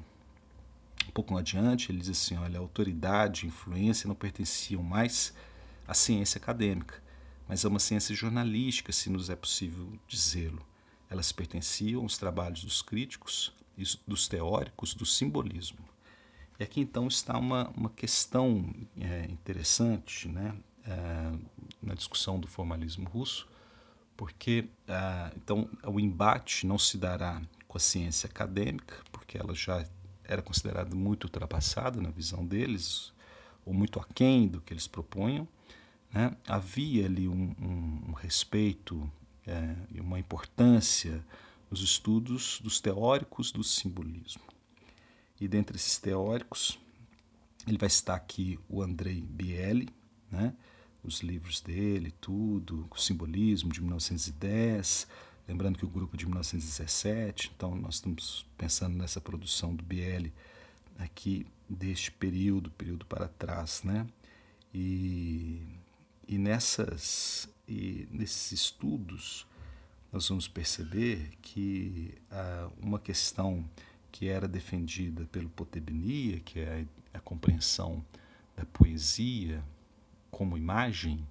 Um 1.08 1.10
pouco 1.10 1.36
adiante, 1.36 1.90
ele 1.90 1.98
diz 1.98 2.10
assim: 2.10 2.36
olha, 2.36 2.58
a 2.58 2.62
autoridade 2.62 3.44
e 3.44 3.48
influência 3.48 4.06
não 4.06 4.14
pertenciam 4.14 4.82
mais 4.82 5.34
à 5.86 5.92
ciência 5.92 6.38
acadêmica, 6.38 7.02
mas 7.48 7.64
a 7.64 7.68
uma 7.68 7.80
ciência 7.80 8.14
jornalística, 8.14 8.92
se 8.92 9.10
nos 9.10 9.28
é 9.28 9.36
possível 9.36 9.92
dizê-lo. 10.06 10.64
Elas 11.10 11.32
pertenciam 11.32 12.02
aos 12.02 12.16
trabalhos 12.16 12.64
dos 12.64 12.80
críticos, 12.80 13.52
dos 14.06 14.28
teóricos 14.28 14.94
do 14.94 15.04
simbolismo. 15.04 15.84
E 16.58 16.64
aqui 16.64 16.80
então 16.80 17.06
está 17.06 17.36
uma, 17.36 17.68
uma 17.76 17.90
questão 17.90 18.72
é, 18.98 19.26
interessante 19.30 20.28
né, 20.28 20.56
é, 20.84 21.32
na 21.82 21.94
discussão 21.94 22.40
do 22.40 22.48
formalismo 22.48 23.08
russo, 23.08 23.46
porque 24.16 24.68
é, 24.88 25.32
então 25.36 25.68
o 25.86 26.00
embate 26.00 26.66
não 26.66 26.78
se 26.78 26.96
dará 26.96 27.40
com 27.68 27.76
a 27.76 27.80
ciência 27.80 28.28
acadêmica, 28.28 28.96
porque 29.12 29.36
ela 29.36 29.54
já 29.54 29.86
era 30.24 30.42
considerada 30.42 30.94
muito 30.94 31.24
ultrapassada 31.24 32.00
na 32.00 32.10
visão 32.10 32.44
deles, 32.44 33.12
ou 33.64 33.72
muito 33.74 34.00
aquém 34.00 34.48
do 34.48 34.60
que 34.60 34.72
eles 34.72 34.86
propunham. 34.86 35.46
Né? 36.12 36.36
Havia 36.46 37.06
ali 37.06 37.28
um, 37.28 37.54
um, 37.60 38.02
um 38.08 38.12
respeito 38.12 39.10
é, 39.46 39.74
e 39.94 40.00
uma 40.00 40.18
importância 40.18 41.24
nos 41.70 41.80
estudos 41.80 42.60
dos 42.62 42.80
teóricos 42.80 43.52
do 43.52 43.62
simbolismo. 43.62 44.42
E 45.40 45.46
dentre 45.46 45.76
esses 45.76 45.98
teóricos, 45.98 46.78
ele 47.66 47.76
vai 47.76 47.90
citar 47.90 48.16
aqui 48.16 48.58
o 48.68 48.82
Andrei 48.82 49.20
Bieli, 49.20 49.88
né? 50.30 50.54
Os 51.06 51.20
livros 51.20 51.60
dele, 51.60 52.12
tudo, 52.20 52.86
o 52.90 52.98
simbolismo 52.98 53.72
de 53.72 53.80
1910, 53.80 55.06
lembrando 55.48 55.78
que 55.78 55.84
o 55.84 55.88
grupo 55.88 56.16
é 56.16 56.18
de 56.18 56.26
1917, 56.26 57.52
então 57.54 57.74
nós 57.76 57.96
estamos 57.96 58.46
pensando 58.58 58.96
nessa 58.96 59.20
produção 59.20 59.74
do 59.74 59.84
Bieli 59.84 60.32
aqui 60.98 61.46
deste 61.68 62.10
período, 62.10 62.70
período 62.70 63.04
para 63.06 63.28
trás, 63.28 63.82
né? 63.82 64.06
E, 64.74 65.62
e 66.26 66.38
nessas 66.38 67.48
e 67.68 68.06
nesses 68.10 68.52
estudos 68.52 69.46
nós 70.12 70.28
vamos 70.28 70.46
perceber 70.46 71.30
que 71.42 72.14
ah, 72.30 72.70
uma 72.80 72.98
questão 72.98 73.68
que 74.12 74.28
era 74.28 74.46
defendida 74.46 75.26
pelo 75.26 75.48
Potebnia, 75.50 76.40
que 76.40 76.60
é 76.60 76.86
a, 77.12 77.18
a 77.18 77.20
compreensão 77.20 78.04
da 78.56 78.64
poesia 78.64 79.62
como 80.36 80.58
imagem 80.58 81.26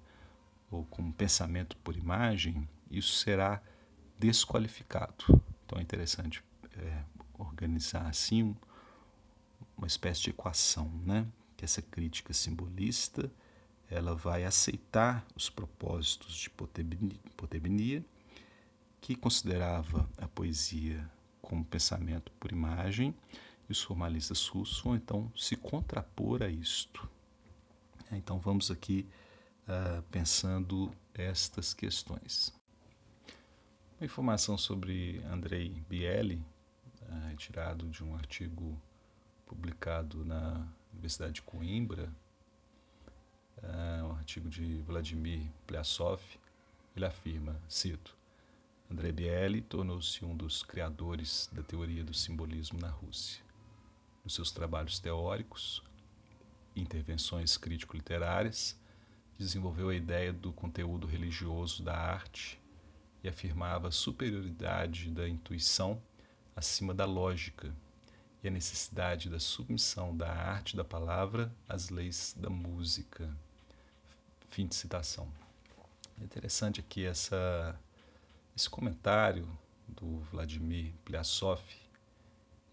ou 0.68 0.84
como 0.86 1.12
pensamento 1.12 1.76
por 1.76 1.96
imagem, 1.96 2.68
isso 2.90 3.12
será 3.12 3.62
desqualificado. 4.18 5.40
Então 5.64 5.78
é 5.78 5.82
interessante 5.82 6.42
é, 6.76 7.04
organizar 7.38 8.08
assim 8.08 8.56
uma 9.78 9.86
espécie 9.86 10.22
de 10.22 10.30
equação, 10.30 10.90
né? 11.04 11.24
Que 11.56 11.64
essa 11.64 11.80
crítica 11.80 12.32
simbolista 12.32 13.30
ela 13.88 14.12
vai 14.12 14.44
aceitar 14.44 15.24
os 15.36 15.48
propósitos 15.48 16.34
de 16.34 16.50
Potebnia, 16.50 18.04
que 19.00 19.14
considerava 19.14 20.10
a 20.18 20.26
poesia 20.26 21.08
como 21.40 21.64
pensamento 21.64 22.32
por 22.40 22.50
imagem, 22.50 23.14
e 23.68 23.72
os 23.72 23.80
formalistas 23.80 24.48
russos 24.48 24.80
vão 24.80 24.96
então 24.96 25.30
se 25.36 25.54
contrapor 25.54 26.42
a 26.42 26.48
isto. 26.48 27.08
Então 28.12 28.38
vamos 28.38 28.70
aqui 28.70 29.08
uh, 29.66 30.02
pensando 30.10 30.94
estas 31.12 31.74
questões. 31.74 32.54
Uma 33.98 34.04
informação 34.06 34.56
sobre 34.56 35.22
Andrei 35.24 35.82
Bieli, 35.88 36.44
uh, 37.02 37.28
retirado 37.28 37.88
de 37.88 38.04
um 38.04 38.14
artigo 38.14 38.80
publicado 39.44 40.24
na 40.24 40.66
Universidade 40.92 41.34
de 41.34 41.42
Coimbra, 41.42 42.12
uh, 43.58 44.06
um 44.06 44.12
artigo 44.12 44.48
de 44.48 44.82
Vladimir 44.82 45.50
Plyasov, 45.66 46.22
ele 46.94 47.04
afirma, 47.04 47.60
cito, 47.68 48.16
André 48.88 49.10
Bieli 49.10 49.62
tornou-se 49.62 50.24
um 50.24 50.36
dos 50.36 50.62
criadores 50.62 51.50
da 51.52 51.62
teoria 51.62 52.04
do 52.04 52.14
simbolismo 52.14 52.78
na 52.78 52.88
Rússia. 52.88 53.42
Nos 54.22 54.34
seus 54.34 54.52
trabalhos 54.52 55.00
teóricos 55.00 55.82
intervenções 56.76 57.56
crítico-literárias, 57.56 58.78
desenvolveu 59.38 59.88
a 59.88 59.94
ideia 59.94 60.32
do 60.32 60.52
conteúdo 60.52 61.06
religioso 61.06 61.82
da 61.82 61.96
arte 61.96 62.60
e 63.22 63.28
afirmava 63.28 63.88
a 63.88 63.92
superioridade 63.92 65.10
da 65.10 65.28
intuição 65.28 66.00
acima 66.54 66.94
da 66.94 67.04
lógica 67.04 67.74
e 68.42 68.48
a 68.48 68.50
necessidade 68.50 69.28
da 69.28 69.40
submissão 69.40 70.16
da 70.16 70.30
arte 70.30 70.76
da 70.76 70.84
palavra 70.84 71.52
às 71.68 71.90
leis 71.90 72.34
da 72.38 72.48
música. 72.48 73.28
Fim 74.48 74.66
de 74.66 74.74
citação. 74.74 75.28
É 76.20 76.24
interessante 76.24 76.80
aqui 76.80 77.04
essa 77.04 77.78
esse 78.56 78.70
comentário 78.70 79.46
do 79.86 80.20
Vladimir 80.30 80.94
Plyasov, 81.04 81.60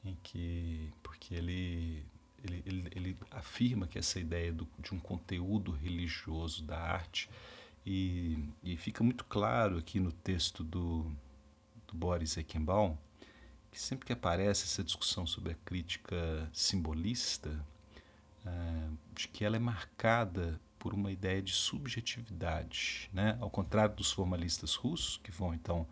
em 0.05 0.15
que, 0.23 0.89
porque 1.03 1.35
ele, 1.35 2.05
ele, 2.43 2.63
ele, 2.65 2.87
ele 2.95 3.17
afirma 3.31 3.87
que 3.87 3.97
essa 3.97 4.19
ideia 4.19 4.51
do, 4.51 4.67
de 4.79 4.93
um 4.93 4.99
conteúdo 4.99 5.71
religioso 5.71 6.63
da 6.63 6.77
arte, 6.77 7.29
e, 7.85 8.37
e 8.63 8.77
fica 8.77 9.03
muito 9.03 9.25
claro 9.25 9.77
aqui 9.77 9.99
no 9.99 10.11
texto 10.11 10.63
do, 10.63 11.11
do 11.87 11.93
Boris 11.93 12.37
Eichenbaum, 12.37 12.97
que 13.71 13.79
sempre 13.79 14.05
que 14.05 14.13
aparece 14.13 14.65
essa 14.65 14.83
discussão 14.83 15.25
sobre 15.25 15.53
a 15.53 15.55
crítica 15.65 16.49
simbolista, 16.53 17.65
é, 18.45 18.89
de 19.13 19.27
que 19.27 19.43
ela 19.43 19.55
é 19.55 19.59
marcada 19.59 20.59
por 20.77 20.93
uma 20.93 21.11
ideia 21.11 21.41
de 21.41 21.53
subjetividade, 21.53 23.09
né? 23.13 23.37
ao 23.39 23.49
contrário 23.49 23.95
dos 23.95 24.11
formalistas 24.11 24.75
russos, 24.75 25.17
que 25.23 25.31
vão 25.31 25.53
então 25.53 25.87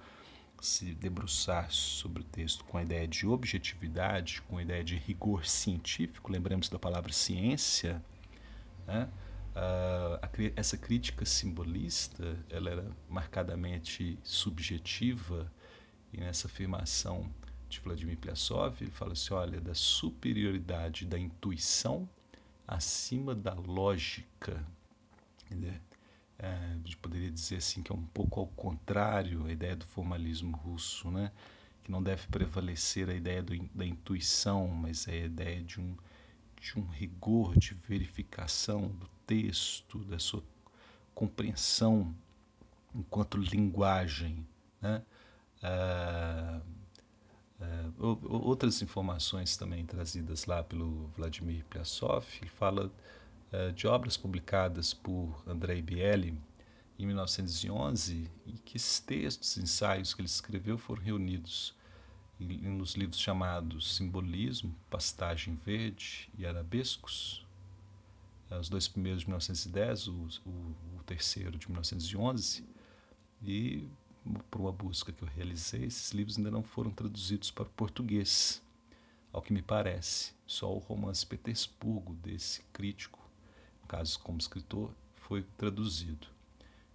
se 0.61 0.93
debruçar 0.93 1.71
sobre 1.71 2.21
o 2.21 2.25
texto 2.25 2.63
com 2.65 2.77
a 2.77 2.83
ideia 2.83 3.07
de 3.07 3.25
objetividade, 3.25 4.41
com 4.43 4.57
a 4.57 4.61
ideia 4.61 4.83
de 4.83 4.95
rigor 4.95 5.45
científico, 5.45 6.31
lembramos 6.31 6.69
da 6.69 6.77
palavra 6.77 7.11
ciência, 7.11 8.01
né? 8.87 9.09
Uh, 9.53 10.15
a, 10.21 10.29
essa 10.55 10.77
crítica 10.77 11.25
simbolista 11.25 12.37
ela 12.49 12.69
era 12.69 12.91
marcadamente 13.09 14.17
subjetiva 14.23 15.51
e 16.13 16.17
nessa 16.21 16.47
afirmação 16.47 17.29
de 17.67 17.81
Vladimir 17.81 18.17
Plyasov 18.17 18.77
ele 18.79 18.91
fala 18.91 19.11
assim, 19.11 19.33
olha, 19.33 19.59
da 19.59 19.75
superioridade 19.75 21.05
da 21.05 21.19
intuição 21.19 22.07
acima 22.65 23.35
da 23.35 23.53
lógica 23.53 24.65
né? 25.55 25.81
É, 26.41 26.47
a 26.47 26.77
gente 26.77 26.97
poderia 26.97 27.29
dizer 27.29 27.57
assim 27.57 27.83
que 27.83 27.91
é 27.91 27.95
um 27.95 28.05
pouco 28.07 28.39
ao 28.39 28.47
contrário 28.47 29.45
a 29.45 29.51
ideia 29.51 29.75
do 29.75 29.85
formalismo 29.85 30.57
russo, 30.57 31.11
né? 31.11 31.31
que 31.83 31.91
não 31.91 32.01
deve 32.01 32.27
prevalecer 32.27 33.09
a 33.09 33.13
ideia 33.13 33.43
do, 33.43 33.55
da 33.75 33.85
intuição, 33.85 34.67
mas 34.67 35.07
é 35.07 35.11
a 35.13 35.25
ideia 35.25 35.61
de 35.61 35.79
um, 35.79 35.95
de 36.59 36.79
um 36.79 36.87
rigor 36.87 37.57
de 37.57 37.75
verificação 37.75 38.87
do 38.89 39.07
texto, 39.27 39.99
da 40.05 40.17
sua 40.17 40.43
compreensão 41.13 42.13
enquanto 42.95 43.37
linguagem. 43.37 44.45
Né? 44.81 45.03
Ah, 45.61 46.59
ah, 47.61 47.91
outras 48.27 48.81
informações 48.81 49.55
também 49.55 49.85
trazidas 49.85 50.45
lá 50.45 50.63
pelo 50.63 51.07
Vladimir 51.15 51.63
Plyasov, 51.65 52.25
ele 52.41 52.49
fala 52.49 52.85
eh, 52.85 53.20
de 53.75 53.85
obras 53.87 54.15
publicadas 54.15 54.93
por 54.93 55.43
Andrei 55.45 55.81
Bieli 55.81 56.37
em 56.97 57.05
1911 57.05 58.29
e 58.45 58.51
que 58.53 58.77
esses 58.77 58.99
textos, 58.99 59.57
ensaios 59.57 60.13
que 60.13 60.21
ele 60.21 60.27
escreveu 60.27 60.77
foram 60.77 61.01
reunidos 61.01 61.75
nos 62.39 62.95
livros 62.95 63.19
chamados 63.19 63.95
Simbolismo, 63.95 64.75
Pastagem 64.89 65.55
Verde 65.65 66.29
e 66.37 66.45
Arabescos, 66.45 67.45
eh, 68.49 68.57
os 68.57 68.69
dois 68.69 68.87
primeiros 68.87 69.21
de 69.21 69.27
1910, 69.27 70.07
o, 70.07 70.13
o, 70.45 70.49
o 70.99 71.03
terceiro 71.05 71.57
de 71.57 71.67
1911, 71.67 72.63
e 73.43 73.87
por 74.49 74.61
uma 74.61 74.71
busca 74.71 75.11
que 75.11 75.23
eu 75.23 75.27
realizei, 75.27 75.85
esses 75.85 76.11
livros 76.11 76.37
ainda 76.37 76.51
não 76.51 76.63
foram 76.63 76.91
traduzidos 76.91 77.51
para 77.51 77.63
o 77.63 77.71
português, 77.71 78.61
ao 79.31 79.41
que 79.41 79.53
me 79.53 79.61
parece. 79.61 80.33
Só 80.45 80.73
o 80.73 80.79
romance 80.79 81.25
Petersburgo 81.25 82.13
desse 82.15 82.61
crítico, 82.73 83.20
caso 83.91 84.17
como 84.19 84.37
escritor, 84.37 84.89
foi 85.17 85.43
traduzido. 85.57 86.25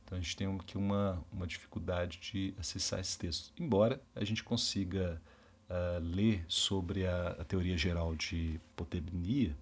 Então 0.02 0.16
a 0.16 0.20
gente 0.20 0.34
tem 0.34 0.46
aqui 0.56 0.78
uma, 0.78 1.22
uma 1.30 1.46
dificuldade 1.46 2.18
de 2.18 2.54
acessar 2.58 3.00
esse 3.00 3.18
texto. 3.18 3.52
Embora 3.60 4.00
a 4.14 4.24
gente 4.24 4.42
consiga 4.42 5.20
uh, 5.68 6.00
ler 6.00 6.42
sobre 6.48 7.06
a, 7.06 7.36
a, 7.38 7.44
teoria 7.44 7.76
geral 7.76 8.16
de 8.16 8.58
Potebnia 8.74 9.54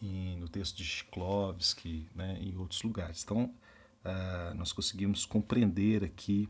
e 0.00 0.36
no 0.38 0.48
texto 0.48 0.76
de 0.76 0.84
Shklovsky, 0.84 2.08
né, 2.14 2.38
em 2.40 2.56
outros 2.56 2.82
lugares. 2.82 3.24
Então 3.24 3.52
uh, 4.04 4.54
nós 4.54 4.72
conseguimos 4.72 5.26
compreender 5.26 6.04
aqui 6.04 6.48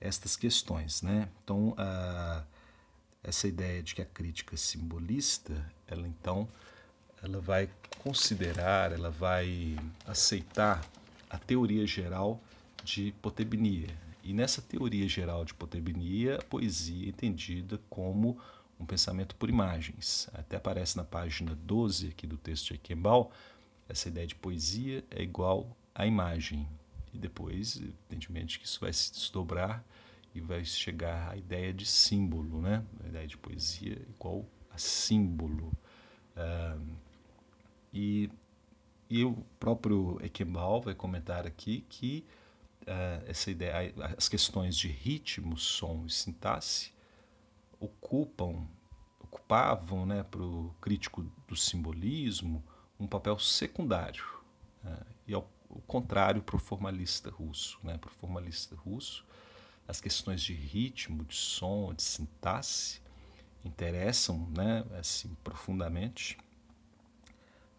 estas 0.00 0.34
questões. 0.34 1.02
Né? 1.02 1.28
Então 1.44 1.68
uh, 1.70 2.44
essa 3.22 3.46
ideia 3.46 3.80
de 3.80 3.94
que 3.94 4.02
a 4.02 4.06
crítica 4.06 4.56
simbolista, 4.56 5.54
ela 5.86 6.08
então 6.08 6.48
ela 7.22 7.40
vai 7.40 7.68
considerar, 8.02 8.92
ela 8.92 9.10
vai 9.10 9.76
aceitar 10.06 10.88
a 11.28 11.38
teoria 11.38 11.86
geral 11.86 12.40
de 12.84 13.12
Potebnia. 13.20 13.88
E 14.22 14.32
nessa 14.32 14.62
teoria 14.62 15.08
geral 15.08 15.44
de 15.44 15.54
Potebnia, 15.54 16.36
a 16.36 16.42
poesia 16.42 17.06
é 17.06 17.08
entendida 17.08 17.80
como 17.88 18.38
um 18.78 18.86
pensamento 18.86 19.34
por 19.34 19.48
imagens. 19.48 20.28
Até 20.32 20.56
aparece 20.56 20.96
na 20.96 21.04
página 21.04 21.54
12 21.54 22.08
aqui 22.08 22.26
do 22.26 22.36
texto 22.36 22.68
de 22.68 22.74
Eikenbal, 22.74 23.32
essa 23.88 24.08
ideia 24.08 24.26
de 24.26 24.34
poesia 24.34 25.02
é 25.10 25.22
igual 25.22 25.74
à 25.94 26.06
imagem. 26.06 26.68
E 27.12 27.18
depois, 27.18 27.76
evidentemente, 27.76 28.58
que 28.58 28.66
isso 28.66 28.80
vai 28.80 28.92
se 28.92 29.10
desdobrar 29.12 29.82
e 30.34 30.40
vai 30.40 30.62
chegar 30.64 31.30
à 31.30 31.36
ideia 31.36 31.72
de 31.72 31.86
símbolo, 31.86 32.60
né? 32.60 32.84
A 33.02 33.08
ideia 33.08 33.26
de 33.26 33.36
poesia 33.38 33.98
igual 34.10 34.44
a 34.70 34.76
símbolo. 34.76 35.72
Uh, 36.36 36.80
e, 37.92 38.30
e 39.08 39.24
o 39.24 39.34
próprio 39.58 40.18
Equembal 40.22 40.80
vai 40.80 40.94
comentar 40.94 41.46
aqui 41.46 41.84
que 41.88 42.24
uh, 42.82 43.24
essa 43.26 43.50
ideia, 43.50 43.94
as 44.16 44.28
questões 44.28 44.76
de 44.76 44.88
ritmo, 44.88 45.56
som 45.56 46.04
e 46.06 46.10
sintaxe 46.10 46.92
ocupam, 47.80 48.66
ocupavam, 49.20 50.04
né, 50.04 50.22
para 50.22 50.42
o 50.42 50.74
crítico 50.80 51.22
do 51.46 51.56
simbolismo, 51.56 52.62
um 52.98 53.06
papel 53.06 53.38
secundário. 53.38 54.24
Uh, 54.84 55.06
e 55.26 55.34
ao 55.34 55.48
o 55.70 55.80
contrário 55.82 56.42
para 56.42 56.56
o 56.56 56.58
formalista 56.58 57.30
russo. 57.30 57.78
Né? 57.82 57.96
Para 57.98 58.08
o 58.08 58.14
formalista 58.14 58.74
russo, 58.74 59.24
as 59.86 60.00
questões 60.00 60.42
de 60.42 60.54
ritmo, 60.54 61.24
de 61.24 61.34
som, 61.34 61.92
de 61.94 62.02
sintaxe 62.02 63.00
interessam 63.64 64.48
né, 64.56 64.84
assim, 64.98 65.36
profundamente. 65.42 66.38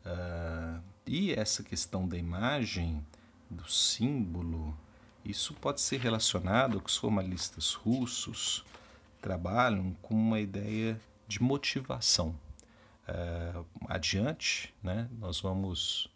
Uh, 0.09 0.81
e 1.05 1.33
essa 1.33 1.63
questão 1.63 2.07
da 2.07 2.17
imagem, 2.17 3.05
do 3.49 3.69
símbolo, 3.69 4.75
isso 5.23 5.53
pode 5.53 5.81
ser 5.81 5.99
relacionado 5.99 6.75
ao 6.75 6.81
que 6.81 6.89
os 6.89 6.97
formalistas 6.97 7.73
russos 7.73 8.63
trabalham 9.21 9.93
com 10.01 10.15
uma 10.15 10.39
ideia 10.39 10.99
de 11.27 11.41
motivação. 11.41 12.35
Uh, 13.07 13.65
adiante, 13.87 14.73
né, 14.81 15.07
nós 15.19 15.39
vamos 15.39 16.09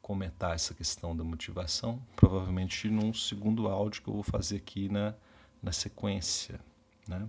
comentar 0.00 0.54
essa 0.54 0.72
questão 0.72 1.16
da 1.16 1.24
motivação, 1.24 2.00
provavelmente 2.14 2.88
num 2.88 3.12
segundo 3.12 3.68
áudio 3.68 4.02
que 4.02 4.08
eu 4.08 4.14
vou 4.14 4.22
fazer 4.22 4.56
aqui 4.56 4.88
na, 4.88 5.14
na 5.62 5.72
sequência. 5.72 6.60
Né? 7.08 7.28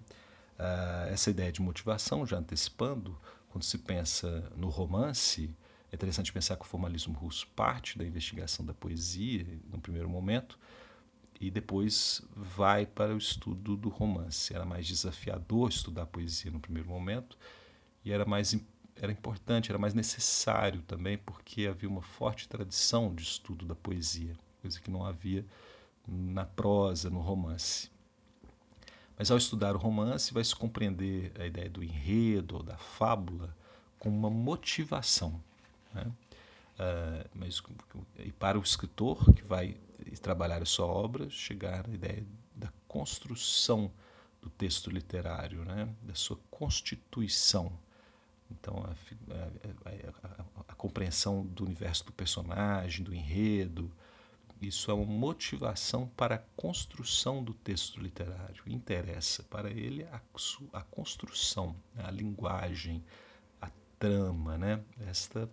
Uh, 0.59 1.09
essa 1.09 1.29
ideia 1.29 1.51
de 1.51 1.61
motivação, 1.61 2.25
já 2.25 2.37
antecipando, 2.37 3.19
quando 3.49 3.63
se 3.63 3.79
pensa 3.79 4.51
no 4.55 4.69
romance, 4.69 5.49
é 5.91 5.95
interessante 5.95 6.33
pensar 6.33 6.57
que 6.57 6.63
o 6.63 6.67
formalismo 6.67 7.13
russo 7.13 7.47
parte 7.55 7.97
da 7.97 8.05
investigação 8.05 8.65
da 8.65 8.73
poesia, 8.73 9.45
no 9.71 9.79
primeiro 9.79 10.09
momento, 10.09 10.59
e 11.39 11.51
depois 11.51 12.21
vai 12.35 12.85
para 12.85 13.13
o 13.13 13.17
estudo 13.17 13.77
do 13.77 13.89
romance. 13.89 14.53
Era 14.53 14.65
mais 14.65 14.87
desafiador 14.87 15.69
estudar 15.69 16.05
poesia 16.07 16.51
no 16.51 16.59
primeiro 16.59 16.89
momento 16.89 17.37
e 18.03 18.11
era 18.11 18.25
mais 18.25 18.53
era 18.99 19.11
importante, 19.11 19.69
era 19.69 19.77
mais 19.77 19.93
necessário 19.93 20.81
também, 20.81 21.19
porque 21.19 21.67
havia 21.67 21.87
uma 21.87 22.01
forte 22.01 22.47
tradição 22.47 23.13
de 23.13 23.21
estudo 23.21 23.63
da 23.63 23.75
poesia, 23.75 24.35
coisa 24.59 24.81
que 24.81 24.89
não 24.89 25.05
havia 25.05 25.45
na 26.07 26.45
prosa, 26.45 27.09
no 27.09 27.19
romance. 27.19 27.91
Mas 29.17 29.29
ao 29.29 29.37
estudar 29.37 29.75
o 29.75 29.79
romance, 29.79 30.33
vai 30.33 30.43
se 30.43 30.55
compreender 30.55 31.31
a 31.39 31.45
ideia 31.45 31.69
do 31.69 31.83
enredo 31.83 32.57
ou 32.57 32.63
da 32.63 32.77
fábula 32.77 33.55
como 33.99 34.17
uma 34.17 34.29
motivação. 34.29 35.41
Né? 36.05 36.11
Uh, 36.79 37.29
mas, 37.33 37.61
e 38.19 38.31
para 38.31 38.59
o 38.59 38.61
escritor 38.61 39.33
que 39.33 39.43
vai 39.43 39.77
trabalhar 40.21 40.61
a 40.61 40.65
sua 40.65 40.85
obra, 40.85 41.29
chegar 41.29 41.87
à 41.87 41.93
ideia 41.93 42.25
da 42.55 42.71
construção 42.87 43.91
do 44.41 44.49
texto 44.49 44.89
literário, 44.89 45.65
né? 45.65 45.89
da 46.03 46.13
sua 46.13 46.37
constituição 46.49 47.71
então, 48.51 48.83
a, 48.83 48.91
a, 49.33 50.29
a, 50.29 50.45
a, 50.69 50.75
compreensão 50.75 51.45
do 51.45 51.65
universo 51.65 52.05
do 52.05 52.13
personagem, 52.13 53.03
do 53.03 53.13
enredo, 53.13 53.91
isso 54.61 54.89
é 54.89 54.93
uma 54.93 55.05
motivação 55.05 56.07
para 56.15 56.35
a 56.35 56.43
construção 56.55 57.43
do 57.43 57.53
texto 57.53 57.99
literário. 57.99 58.63
Interessa 58.65 59.43
para 59.43 59.69
ele 59.69 60.07
a, 60.73 60.81
construção, 60.81 61.75
né? 61.93 62.03
a 62.05 62.11
linguagem, 62.11 63.03
a 63.61 63.69
trama, 63.99 64.57
né? 64.57 64.81
esta, 65.07 65.49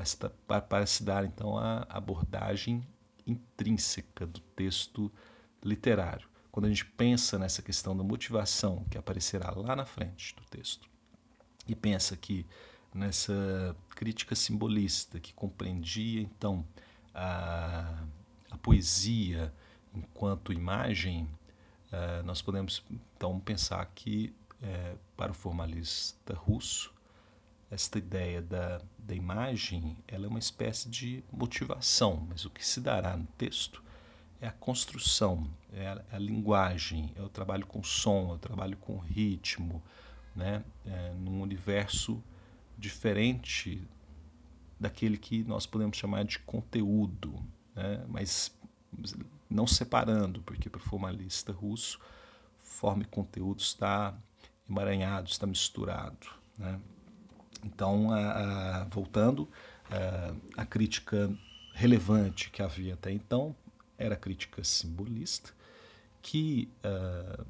esta, 0.00 0.30
para, 0.46 0.86
se 0.86 1.02
dar 1.02 1.24
então 1.24 1.56
a 1.56 1.86
abordagem 1.88 2.86
intrínseca 3.26 4.26
do 4.26 4.40
texto 4.40 5.10
literário. 5.64 6.28
Quando 6.52 6.66
a 6.66 6.68
gente 6.68 6.84
pensa 6.84 7.38
nessa 7.38 7.62
questão 7.62 7.96
da 7.96 8.02
motivação 8.02 8.84
que 8.90 8.96
aparecerá 8.96 9.50
lá 9.50 9.74
na 9.74 9.84
frente 9.84 10.34
do 10.36 10.42
texto, 10.44 10.88
e 11.66 11.74
pensa 11.74 12.16
que 12.16 12.46
nessa 12.94 13.76
crítica 13.90 14.34
simbolista 14.34 15.20
que 15.20 15.34
compreendia 15.34 16.20
então 16.20 16.64
a, 17.14 18.04
a 18.50 18.56
poesia 18.58 19.52
enquanto 19.94 20.52
imagem, 20.52 21.24
uh, 21.92 22.22
nós 22.24 22.40
podemos 22.40 22.84
então 22.90 23.40
pensar 23.40 23.84
que 23.94 24.34
uh, 24.62 24.98
para 25.16 25.32
o 25.32 25.34
formalista 25.34 26.34
russo 26.34 26.94
esta 27.70 27.98
ideia 27.98 28.40
da, 28.40 28.80
da 28.98 29.14
imagem 29.14 29.96
ela 30.06 30.26
é 30.26 30.28
uma 30.28 30.38
espécie 30.38 30.88
de 30.88 31.24
motivação, 31.32 32.26
mas 32.28 32.44
o 32.44 32.50
que 32.50 32.64
se 32.64 32.80
dará 32.80 33.16
no 33.16 33.26
texto 33.38 33.82
é 34.40 34.46
a 34.46 34.52
construção, 34.52 35.48
é 35.72 35.86
a, 35.86 36.04
é 36.12 36.16
a 36.16 36.18
linguagem, 36.18 37.12
é 37.16 37.22
o 37.22 37.28
trabalho 37.28 37.66
com 37.66 37.82
som, 37.82 38.30
é 38.30 38.34
o 38.34 38.38
trabalho 38.38 38.76
com 38.76 38.98
ritmo, 38.98 39.82
né, 40.34 40.62
é, 40.84 41.12
num 41.14 41.40
universo 41.40 42.22
diferente 42.76 43.82
daquele 44.78 45.16
que 45.16 45.42
nós 45.44 45.64
podemos 45.66 45.96
chamar 45.96 46.24
de 46.24 46.38
conteúdo, 46.40 47.42
né, 47.74 48.04
mas 48.08 48.54
não 49.48 49.66
separando, 49.66 50.42
porque 50.42 50.68
para 50.68 50.78
o 50.78 50.82
formalista 50.82 51.52
russo, 51.52 51.98
forma 52.62 53.02
e 53.02 53.06
conteúdo 53.06 53.60
está 53.60 54.14
emaranhado, 54.68 55.28
está 55.30 55.46
misturado. 55.46 56.28
Né? 56.58 56.78
Então, 57.66 58.12
a, 58.12 58.82
a, 58.82 58.84
voltando, 58.84 59.48
a, 59.90 60.62
a 60.62 60.66
crítica 60.66 61.30
relevante 61.72 62.50
que 62.50 62.62
havia 62.62 62.94
até 62.94 63.12
então 63.12 63.54
era 63.98 64.14
a 64.14 64.18
crítica 64.18 64.62
simbolista, 64.62 65.50
que 66.22 66.68
uh, 66.84 67.44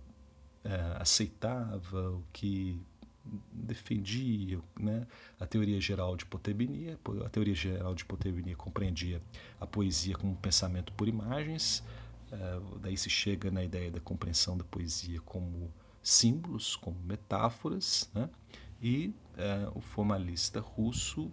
é, 0.65 0.97
aceitava, 1.01 2.11
o 2.11 2.23
que 2.33 2.81
defendia 3.53 4.61
né, 4.79 5.07
a 5.41 5.47
teoria 5.47 5.81
geral 5.81 6.17
de 6.17 6.25
Potebnia. 6.25 6.99
A 7.25 7.29
teoria 7.29 7.55
geral 7.55 7.95
de 7.95 8.05
Potebnia 8.05 8.55
compreendia 8.57 9.21
a 9.61 9.67
poesia 9.67 10.15
como 10.17 10.37
pensamento 10.37 10.93
por 10.93 11.09
imagens, 11.09 11.83
é, 12.31 12.61
daí 12.81 12.97
se 12.97 13.11
chega 13.11 13.51
na 13.51 13.65
ideia 13.65 13.91
da 13.91 14.01
compreensão 14.01 14.57
da 14.57 14.65
poesia 14.65 15.21
como 15.23 15.73
símbolos, 16.03 16.77
como 16.77 16.97
metáforas, 17.01 18.09
né? 18.15 18.31
E 18.81 19.15
é, 19.37 19.69
o 19.75 19.81
formalista 19.81 20.61
russo 20.61 21.31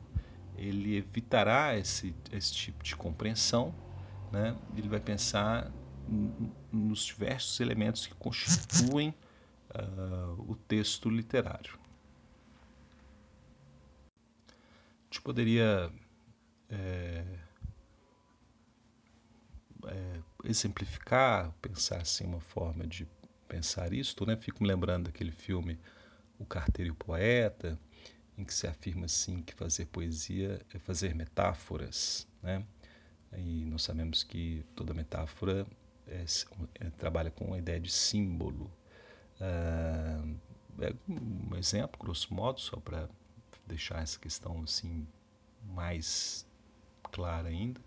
ele 0.56 0.96
evitará 0.96 1.78
esse, 1.78 2.16
esse 2.32 2.54
tipo 2.54 2.84
de 2.84 2.96
compreensão, 2.96 3.76
né? 4.32 4.56
ele 4.76 4.88
vai 4.88 5.00
pensar 5.00 5.72
nos 6.72 7.06
diversos 7.06 7.60
elementos 7.60 8.06
que 8.06 8.14
constituem 8.16 9.14
uh, 9.74 10.42
o 10.52 10.56
texto 10.56 11.10
literário. 11.10 11.80
A 14.50 15.06
gente 15.06 15.22
poderia 15.22 15.92
é, 16.70 17.24
é, 19.88 20.20
exemplificar, 20.44 21.54
pensar 21.62 22.02
assim 22.02 22.26
uma 22.26 22.40
forma 22.40 22.86
de 22.86 23.08
pensar 23.48 23.94
isto, 23.94 24.26
né? 24.26 24.36
Fico 24.36 24.64
me 24.64 24.68
lembrando 24.70 25.06
daquele 25.06 25.32
filme 25.32 25.80
O 26.44 26.46
Carteiro 26.46 26.90
e 26.90 26.92
o 26.92 26.96
Poeta, 26.96 27.80
em 28.38 28.44
que 28.44 28.54
se 28.54 28.68
afirma 28.68 29.06
assim 29.06 29.42
que 29.42 29.54
fazer 29.54 29.86
poesia 29.86 30.62
é 30.74 30.80
fazer 30.80 31.16
metáforas, 31.16 32.28
né? 32.42 32.66
E 33.38 33.66
nós 33.66 33.84
sabemos 33.84 34.24
que 34.24 34.64
toda 34.76 34.94
metáfora 34.94 35.66
é, 36.08 36.26
é, 36.76 36.90
trabalha 36.92 37.32
com 37.32 37.54
a 37.54 37.58
ideia 37.58 37.80
de 37.80 37.92
símbolo. 37.92 38.70
Ah, 39.40 40.24
é 40.82 40.94
um 41.08 41.56
exemplo, 41.56 42.00
grosso 42.00 42.34
modo, 42.34 42.60
só 42.60 42.78
para 42.78 43.10
deixar 43.66 44.02
essa 44.02 44.20
questão 44.20 44.62
assim 44.64 45.08
mais 45.64 46.46
clara 47.12 47.48
ainda, 47.48 47.80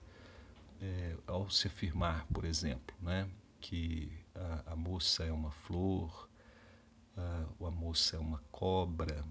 é, 0.80 1.16
ao 1.26 1.50
se 1.50 1.66
afirmar, 1.66 2.26
por 2.32 2.44
exemplo, 2.44 2.96
né, 3.02 3.28
que 3.60 4.10
a, 4.34 4.72
a 4.72 4.76
moça 4.76 5.24
é 5.24 5.32
uma 5.32 5.50
flor, 5.50 6.28
a, 7.16 7.66
a 7.66 7.70
moça 7.70 8.16
é 8.16 8.18
uma 8.18 8.42
cobra, 8.50 9.24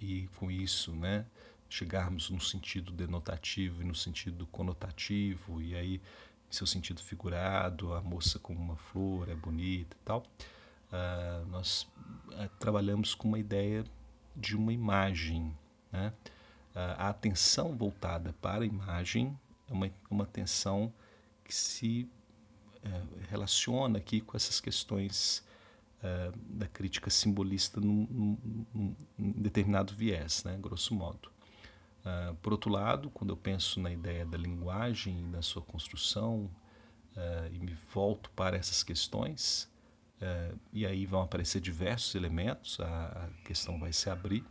e 0.00 0.28
com 0.36 0.50
isso, 0.50 0.94
né, 0.94 1.24
chegarmos 1.68 2.28
no 2.28 2.40
sentido 2.40 2.92
denotativo 2.92 3.82
e 3.82 3.84
no 3.84 3.94
sentido 3.94 4.46
conotativo, 4.48 5.62
e 5.62 5.74
aí, 5.74 5.94
em 5.96 6.52
seu 6.52 6.66
sentido 6.66 7.00
figurado, 7.00 7.94
a 7.94 8.00
moça 8.02 8.38
como 8.38 8.60
uma 8.60 8.76
flor 8.76 9.28
é 9.28 9.34
bonita 9.34 9.96
e 9.96 10.04
tal, 10.04 10.22
uh, 10.92 11.46
nós 11.46 11.84
uh, 12.28 12.48
trabalhamos 12.58 13.14
com 13.14 13.28
uma 13.28 13.38
ideia 13.38 13.84
de 14.36 14.56
uma 14.56 14.72
imagem. 14.72 15.56
Né? 15.90 16.12
Uh, 16.74 16.78
a 16.98 17.08
atenção 17.08 17.76
voltada 17.76 18.34
para 18.42 18.64
a 18.64 18.66
imagem 18.66 19.38
é 19.68 19.72
uma, 19.72 19.90
uma 20.10 20.24
atenção 20.24 20.92
que 21.44 21.54
se 21.54 22.08
eh, 22.84 23.02
relaciona 23.30 23.98
aqui 23.98 24.20
com 24.20 24.36
essas 24.36 24.60
questões 24.60 25.44
uh, 26.02 26.36
da 26.36 26.66
crítica 26.66 27.08
simbolista 27.08 27.80
num, 27.80 28.06
num, 28.10 28.96
num, 29.18 29.32
determinado 29.40 29.94
viés, 29.94 30.44
né, 30.44 30.58
grosso 30.60 30.94
modo. 30.94 31.30
Uh, 32.00 32.34
por 32.36 32.52
outro 32.52 32.70
lado, 32.70 33.10
quando 33.10 33.30
eu 33.30 33.36
penso 33.36 33.80
na 33.80 33.90
ideia 33.90 34.26
da 34.26 34.36
linguagem, 34.36 35.22
na 35.28 35.40
sua 35.40 35.62
construção, 35.62 36.50
uh, 37.16 37.52
e 37.52 37.58
me 37.58 37.74
volto 37.92 38.30
para 38.30 38.56
essas 38.56 38.82
questões, 38.82 39.70
e 40.72 40.86
aí 40.86 41.04
vão 41.04 41.22
aparecer 41.22 41.60
diversos 41.60 42.14
elementos, 42.14 42.78
a, 42.78 43.06
a 43.26 43.28
questão 43.44 43.76
vai 43.76 43.92
se 43.92 44.08
abrir, 44.08 44.44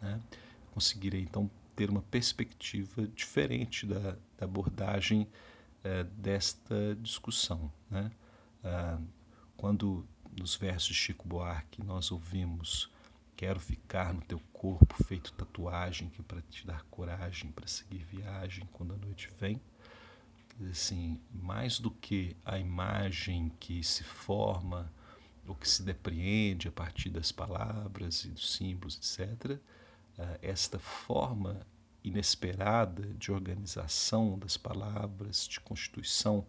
né, 0.00 0.20
conseguirei 0.70 1.20
então 1.20 1.50
ter 1.74 1.90
uma 1.90 2.02
perspectiva 2.02 3.04
diferente 3.08 3.84
da, 3.84 4.16
da 4.38 4.44
abordagem 4.44 5.26
desta 6.16 6.94
discussão. 7.02 7.72
Né? 7.90 8.08
quando 9.58 10.06
nos 10.38 10.54
versos 10.54 10.88
de 10.88 10.94
Chico 10.94 11.26
Buarque 11.26 11.82
nós 11.82 12.12
ouvimos 12.12 12.90
quero 13.36 13.58
ficar 13.58 14.12
no 14.14 14.20
teu 14.22 14.40
corpo 14.52 14.94
feito 15.04 15.32
tatuagem 15.32 16.08
que 16.08 16.22
para 16.22 16.40
te 16.42 16.66
dar 16.66 16.84
coragem 16.90 17.50
para 17.50 17.66
seguir 17.66 18.04
viagem 18.04 18.68
quando 18.72 18.94
a 18.94 18.96
noite 18.96 19.30
vem. 19.40 19.60
Assim 20.70 21.20
mais 21.32 21.78
do 21.78 21.88
que 21.88 22.36
a 22.44 22.58
imagem 22.58 23.52
que 23.60 23.82
se 23.84 24.02
forma 24.02 24.92
ou 25.46 25.54
que 25.54 25.68
se 25.68 25.84
depreende 25.84 26.66
a 26.66 26.72
partir 26.72 27.10
das 27.10 27.30
palavras 27.30 28.24
e 28.24 28.28
dos 28.30 28.54
símbolos 28.54 28.96
etc 28.96 29.58
eh, 30.18 30.38
esta 30.42 30.78
forma 30.80 31.64
inesperada 32.02 33.02
de 33.14 33.30
organização 33.30 34.38
das 34.38 34.56
palavras 34.56 35.46
de 35.46 35.60
constituição 35.60 36.44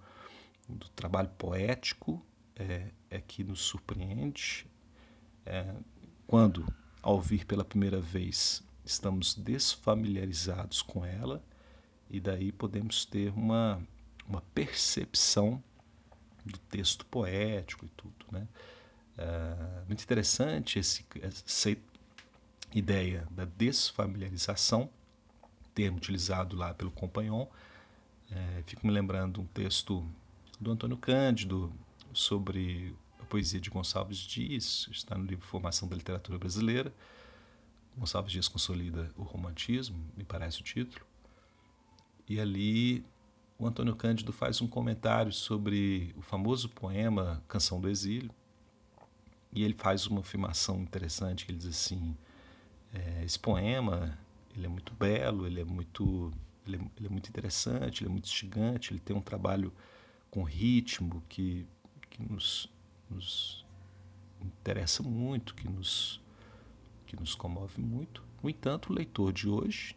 do 0.67 0.89
trabalho 0.89 1.29
poético 1.37 2.23
é, 2.59 2.91
é 3.09 3.21
que 3.21 3.43
nos 3.43 3.61
surpreende 3.61 4.67
é, 5.45 5.73
quando, 6.27 6.63
ao 7.01 7.15
ouvir 7.15 7.45
pela 7.45 7.65
primeira 7.65 7.99
vez, 7.99 8.61
estamos 8.85 9.33
desfamiliarizados 9.33 10.81
com 10.81 11.03
ela 11.03 11.41
e 12.09 12.19
daí 12.19 12.51
podemos 12.51 13.05
ter 13.05 13.31
uma, 13.31 13.81
uma 14.27 14.41
percepção 14.53 15.63
do 16.45 16.57
texto 16.57 17.05
poético 17.05 17.85
e 17.85 17.89
tudo. 17.89 18.25
Né? 18.31 18.47
É, 19.17 19.83
muito 19.87 20.03
interessante 20.03 20.77
esse, 20.77 21.05
essa 21.21 21.75
ideia 22.73 23.27
da 23.31 23.45
desfamiliarização, 23.45 24.89
termo 25.73 25.97
utilizado 25.97 26.55
lá 26.55 26.73
pelo 26.73 26.91
Compagnon. 26.91 27.47
É, 28.31 28.63
fico 28.67 28.85
me 28.85 28.93
lembrando 28.93 29.41
um 29.41 29.47
texto 29.47 30.07
do 30.59 30.71
Antônio 30.71 30.97
Cândido, 30.97 31.73
sobre 32.13 32.95
a 33.19 33.25
poesia 33.25 33.59
de 33.59 33.69
Gonçalves 33.69 34.17
Dias, 34.17 34.87
está 34.91 35.17
no 35.17 35.25
livro 35.25 35.45
Formação 35.45 35.87
da 35.87 35.95
Literatura 35.95 36.37
Brasileira. 36.37 36.93
Gonçalves 37.97 38.31
Dias 38.31 38.47
consolida 38.47 39.11
o 39.15 39.23
romantismo, 39.23 39.97
me 40.15 40.23
parece 40.23 40.61
o 40.61 40.63
título. 40.63 41.05
E 42.27 42.39
ali 42.39 43.05
o 43.57 43.67
Antônio 43.67 43.95
Cândido 43.95 44.31
faz 44.31 44.61
um 44.61 44.67
comentário 44.67 45.33
sobre 45.33 46.13
o 46.17 46.21
famoso 46.21 46.69
poema 46.69 47.43
Canção 47.47 47.81
do 47.81 47.89
Exílio. 47.89 48.31
E 49.51 49.63
ele 49.63 49.73
faz 49.73 50.05
uma 50.07 50.21
afirmação 50.21 50.81
interessante, 50.81 51.45
que 51.45 51.51
ele 51.51 51.57
diz 51.57 51.67
assim, 51.67 52.15
é, 52.93 53.23
esse 53.25 53.37
poema 53.37 54.17
ele 54.55 54.65
é 54.65 54.69
muito 54.69 54.93
belo, 54.93 55.45
ele 55.45 55.59
é 55.59 55.65
muito, 55.65 56.31
ele 56.65 56.77
é, 56.77 56.79
ele 56.97 57.07
é 57.07 57.09
muito 57.09 57.29
interessante, 57.29 58.03
ele 58.03 58.09
é 58.09 58.11
muito 58.11 58.25
instigante, 58.25 58.93
ele 58.93 58.99
tem 58.99 59.15
um 59.15 59.21
trabalho 59.21 59.73
com 60.29 60.43
ritmo 60.43 61.23
que 61.27 61.67
que 62.19 62.31
nos, 62.31 62.69
nos 63.09 63.65
interessa 64.41 65.01
muito, 65.01 65.55
que 65.55 65.67
nos, 65.67 66.21
que 67.05 67.15
nos 67.15 67.33
comove 67.33 67.81
muito. 67.81 68.23
No 68.43 68.49
entanto, 68.49 68.91
o 68.91 68.95
leitor 68.95 69.31
de 69.31 69.47
hoje, 69.47 69.95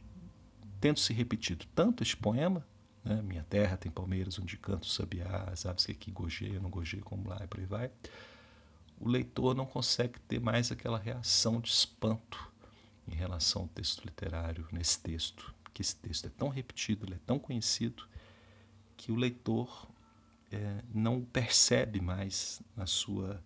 tendo 0.80 0.98
se 0.98 1.12
repetido 1.12 1.66
tanto 1.74 2.02
este 2.02 2.16
poema, 2.16 2.64
né, 3.04 3.20
Minha 3.22 3.42
terra 3.42 3.76
tem 3.76 3.90
palmeiras 3.90 4.38
onde 4.38 4.56
canto 4.56 4.86
sabiá, 4.86 5.48
as 5.50 5.66
aves 5.66 5.86
que 5.86 5.92
aqui 5.92 6.10
gojeiam, 6.10 6.62
não 6.62 6.70
gojeiam 6.70 7.04
como 7.04 7.28
lá 7.28 7.40
e 7.42 7.46
por 7.48 7.58
aí 7.58 7.66
vai, 7.66 7.90
o 9.00 9.08
leitor 9.08 9.54
não 9.56 9.66
consegue 9.66 10.20
ter 10.20 10.40
mais 10.40 10.70
aquela 10.70 10.98
reação 10.98 11.60
de 11.60 11.68
espanto 11.68 12.52
em 13.08 13.14
relação 13.14 13.62
ao 13.62 13.68
texto 13.68 14.04
literário, 14.04 14.68
nesse 14.70 15.00
texto, 15.00 15.52
que 15.74 15.82
esse 15.82 15.96
texto 15.96 16.26
é 16.26 16.30
tão 16.30 16.48
repetido, 16.48 17.04
ele 17.04 17.14
é 17.14 17.20
tão 17.26 17.38
conhecido, 17.38 18.06
que 18.96 19.10
o 19.10 19.16
leitor 19.16 19.88
é, 20.52 20.82
não 20.92 21.22
percebe 21.24 22.00
mais 22.00 22.60
na 22.76 22.86
sua 22.86 23.42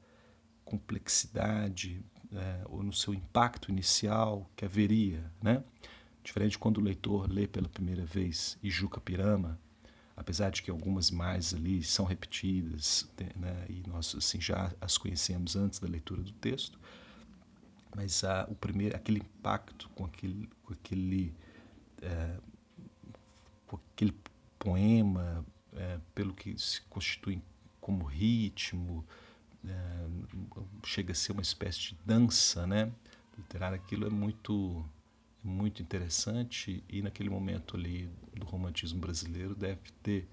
complexidade 0.65 2.05
é, 2.33 2.63
ou 2.67 2.83
no 2.83 2.93
seu 2.93 3.15
impacto 3.15 3.71
inicial 3.71 4.51
que 4.57 4.65
haveria, 4.65 5.31
né? 5.41 5.63
Diferente 6.23 6.59
quando 6.59 6.79
o 6.79 6.83
leitor 6.83 7.31
lê 7.31 7.47
pela 7.47 7.69
primeira 7.69 8.05
vez 8.05 8.59
Ijuca 8.61 9.01
Pirama, 9.01 9.59
apesar 10.17 10.51
de 10.51 10.63
que 10.63 10.71
algumas 10.71 11.11
imagens 11.11 11.55
ali 11.55 11.85
são 11.85 12.05
repetidas, 12.05 13.09
né, 13.37 13.67
e 13.69 13.89
nós 13.89 14.13
assim 14.17 14.41
já 14.41 14.73
as 14.81 14.99
conhecemos 14.99 15.55
antes 15.55 15.79
da 15.79 15.87
leitura 15.87 16.23
do 16.23 16.33
texto, 16.33 16.81
mas 17.95 18.25
a, 18.25 18.45
o 18.51 18.55
primeiro, 18.57 18.97
aquele 18.97 19.21
impacto 19.21 19.89
com 19.91 20.05
aquele, 20.05 20.51
com 20.65 20.73
aquele, 20.73 21.33
é, 22.03 22.41
com 23.67 23.77
aquele 23.77 24.15
poema 24.59 25.47
é, 25.77 25.99
pelo 26.14 26.33
que 26.35 26.59
se 26.59 26.81
constitui 26.83 27.41
como 27.81 28.05
ritmo, 28.05 29.05
é, 29.64 30.07
chega 30.85 31.12
a 31.12 31.14
ser 31.14 31.33
uma 31.33 31.43
espécie 31.43 31.81
de 31.81 31.99
dança, 32.05 32.66
né? 32.66 32.91
Literária, 33.37 33.77
aquilo 33.77 34.07
é 34.07 34.11
muito, 34.11 34.85
muito 35.43 35.83
interessante 35.83 36.83
e 36.89 37.03
naquele 37.03 37.29
momento 37.29 37.77
ali 37.77 38.09
do 38.35 38.47
romantismo 38.47 39.01
brasileiro 39.01 39.55
deve 39.55 39.91
ter 40.03 40.27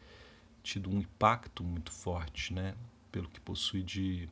tido 0.64 0.90
um 0.90 1.00
impacto 1.00 1.64
muito 1.64 1.92
forte, 1.92 2.54
né? 2.54 2.76
Pelo 3.12 3.28
que 3.30 3.40
possui 3.40 3.84
de, 3.84 4.30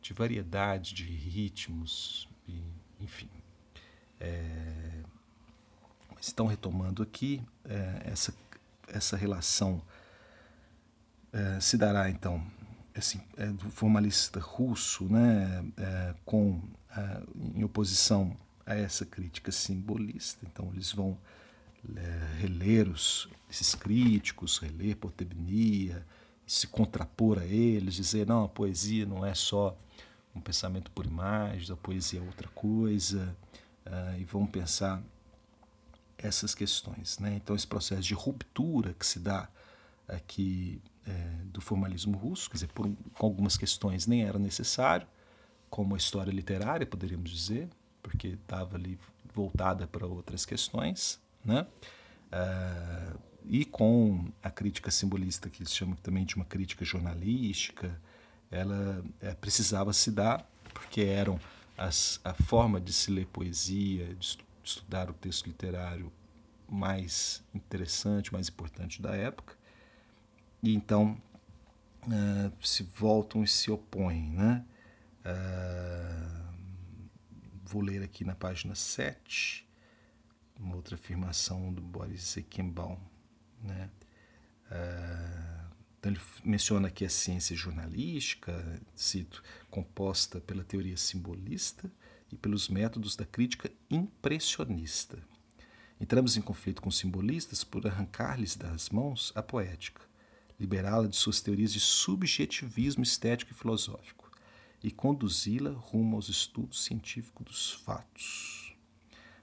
de 0.00 0.12
variedade 0.12 0.94
de 0.94 1.04
ritmos, 1.04 2.28
e, 2.48 2.62
enfim. 3.00 3.28
É, 4.20 5.02
estão 6.20 6.46
retomando 6.46 7.02
aqui 7.02 7.42
é, 7.64 8.02
essa, 8.04 8.32
essa 8.86 9.16
relação 9.16 9.82
é, 11.32 11.58
se 11.60 11.78
dará 11.78 12.10
então 12.10 12.44
é, 13.36 13.46
do 13.46 13.70
formalista 13.70 14.38
russo, 14.38 15.04
né, 15.04 15.64
é, 15.78 16.14
com 16.24 16.60
é, 16.94 17.22
em 17.54 17.64
oposição 17.64 18.36
a 18.66 18.74
essa 18.74 19.06
crítica 19.06 19.50
simbolista. 19.50 20.46
Então 20.46 20.70
eles 20.72 20.92
vão 20.92 21.18
reler 22.38 22.88
os, 22.88 23.28
esses 23.50 23.74
críticos, 23.74 24.58
reler 24.58 24.96
Potebnia, 24.96 26.06
se 26.46 26.68
contrapor 26.68 27.38
a 27.40 27.44
eles, 27.44 27.94
dizer 27.94 28.24
não, 28.26 28.44
a 28.44 28.48
poesia 28.48 29.04
não 29.04 29.26
é 29.26 29.34
só 29.34 29.76
um 30.32 30.40
pensamento 30.40 30.92
por 30.92 31.06
imagens, 31.06 31.70
a 31.72 31.76
poesia 31.76 32.20
é 32.20 32.22
outra 32.22 32.48
coisa, 32.50 33.36
e 34.16 34.24
vão 34.24 34.46
pensar 34.46 35.02
essas 36.16 36.54
questões. 36.54 37.18
Né? 37.18 37.34
Então 37.34 37.56
esse 37.56 37.66
processo 37.66 38.02
de 38.02 38.14
ruptura 38.14 38.94
que 38.94 39.04
se 39.04 39.18
dá 39.18 39.48
aqui 40.06 40.80
é, 41.06 41.12
do 41.46 41.60
formalismo 41.60 42.16
russo, 42.16 42.48
quer 42.48 42.54
dizer, 42.54 42.68
por, 42.68 42.90
com 43.18 43.26
algumas 43.26 43.56
questões 43.56 44.06
nem 44.06 44.24
era 44.24 44.38
necessário, 44.38 45.06
como 45.70 45.94
a 45.94 45.98
história 45.98 46.30
literária, 46.30 46.86
poderíamos 46.86 47.30
dizer, 47.30 47.68
porque 48.02 48.28
estava 48.28 48.76
ali 48.76 48.98
voltada 49.34 49.86
para 49.86 50.06
outras 50.06 50.44
questões, 50.44 51.20
né? 51.44 51.66
Uh, 52.32 53.18
e 53.44 53.64
com 53.64 54.30
a 54.42 54.50
crítica 54.50 54.90
simbolista, 54.90 55.50
que 55.50 55.64
se 55.64 55.72
chama 55.74 55.96
também 56.02 56.24
de 56.24 56.36
uma 56.36 56.44
crítica 56.44 56.84
jornalística, 56.84 58.00
ela 58.50 59.04
é, 59.20 59.34
precisava 59.34 59.92
se 59.92 60.10
dar, 60.10 60.46
porque 60.72 61.00
eram 61.00 61.40
as, 61.76 62.20
a 62.22 62.34
forma 62.34 62.80
de 62.80 62.92
se 62.92 63.10
ler 63.10 63.26
poesia, 63.26 64.14
de 64.14 64.38
estudar 64.62 65.10
o 65.10 65.14
texto 65.14 65.46
literário 65.46 66.12
mais 66.68 67.42
interessante, 67.54 68.32
mais 68.32 68.48
importante 68.48 69.02
da 69.02 69.14
época. 69.16 69.56
E 70.62 70.74
então 70.74 71.20
uh, 72.06 72.66
se 72.66 72.84
voltam 72.94 73.42
e 73.42 73.48
se 73.48 73.70
opõem. 73.70 74.30
Né? 74.30 74.64
Uh, 75.26 76.42
vou 77.64 77.82
ler 77.82 78.02
aqui 78.02 78.24
na 78.24 78.34
página 78.34 78.74
7 78.74 79.68
uma 80.58 80.76
outra 80.76 80.94
afirmação 80.94 81.72
do 81.72 81.82
Boris 81.82 82.34
Zekenbaum. 82.34 82.98
Né? 83.60 83.90
Uh, 84.70 85.72
ele 86.04 86.20
menciona 86.44 86.88
aqui 86.88 87.04
a 87.04 87.10
ciência 87.10 87.54
jornalística, 87.54 88.80
cito, 88.94 89.42
composta 89.70 90.40
pela 90.40 90.64
teoria 90.64 90.96
simbolista 90.96 91.90
e 92.30 92.36
pelos 92.36 92.68
métodos 92.68 93.14
da 93.14 93.24
crítica 93.24 93.70
impressionista. 93.90 95.18
Entramos 96.00 96.36
em 96.36 96.42
conflito 96.42 96.82
com 96.82 96.90
simbolistas 96.90 97.62
por 97.62 97.86
arrancar-lhes 97.86 98.56
das 98.56 98.90
mãos 98.90 99.32
a 99.36 99.42
poética, 99.42 100.02
liberá-la 100.58 101.08
de 101.08 101.16
suas 101.16 101.40
teorias 101.40 101.72
de 101.72 101.80
subjetivismo 101.80 103.02
estético 103.02 103.52
e 103.52 103.54
filosófico 103.54 104.30
e 104.82 104.90
conduzi-la 104.90 105.70
rumo 105.70 106.16
aos 106.16 106.28
estudos 106.28 106.84
científicos 106.84 107.46
dos 107.46 107.72
fatos. 107.72 108.74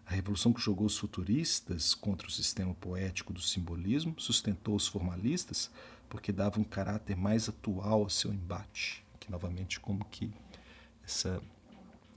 A 0.06 0.14
revolução 0.14 0.52
que 0.52 0.60
jogou 0.60 0.88
os 0.88 0.98
futuristas 0.98 1.94
contra 1.94 2.28
o 2.28 2.32
sistema 2.32 2.74
poético 2.74 3.32
do 3.32 3.42
simbolismo 3.42 4.16
sustentou 4.18 4.76
os 4.76 4.88
formalistas 4.88 5.70
porque 6.10 6.32
dava 6.32 6.60
um 6.60 6.64
caráter 6.64 7.16
mais 7.16 7.48
atual 7.48 8.02
ao 8.02 8.10
seu 8.10 8.34
embate, 8.34 9.06
que 9.20 9.32
novamente 9.32 9.80
como 9.80 10.04
que 10.06 10.32
essa 11.04 11.42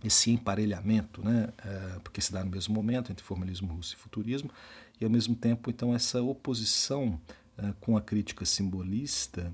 esse 0.04 0.32
emparelhamento, 0.32 1.22
né, 1.22 1.48
uh, 1.64 2.00
porque 2.00 2.20
se 2.20 2.32
dá 2.32 2.44
no 2.44 2.50
mesmo 2.50 2.74
momento 2.74 3.12
entre 3.12 3.24
formalismo 3.24 3.72
russo 3.72 3.94
e 3.94 3.98
futurismo, 3.98 4.50
e 5.00 5.04
ao 5.04 5.10
mesmo 5.10 5.36
tempo 5.36 5.70
então 5.70 5.94
essa 5.94 6.20
oposição 6.20 7.20
com 7.80 7.96
a 7.96 8.00
crítica 8.00 8.44
simbolista 8.44 9.52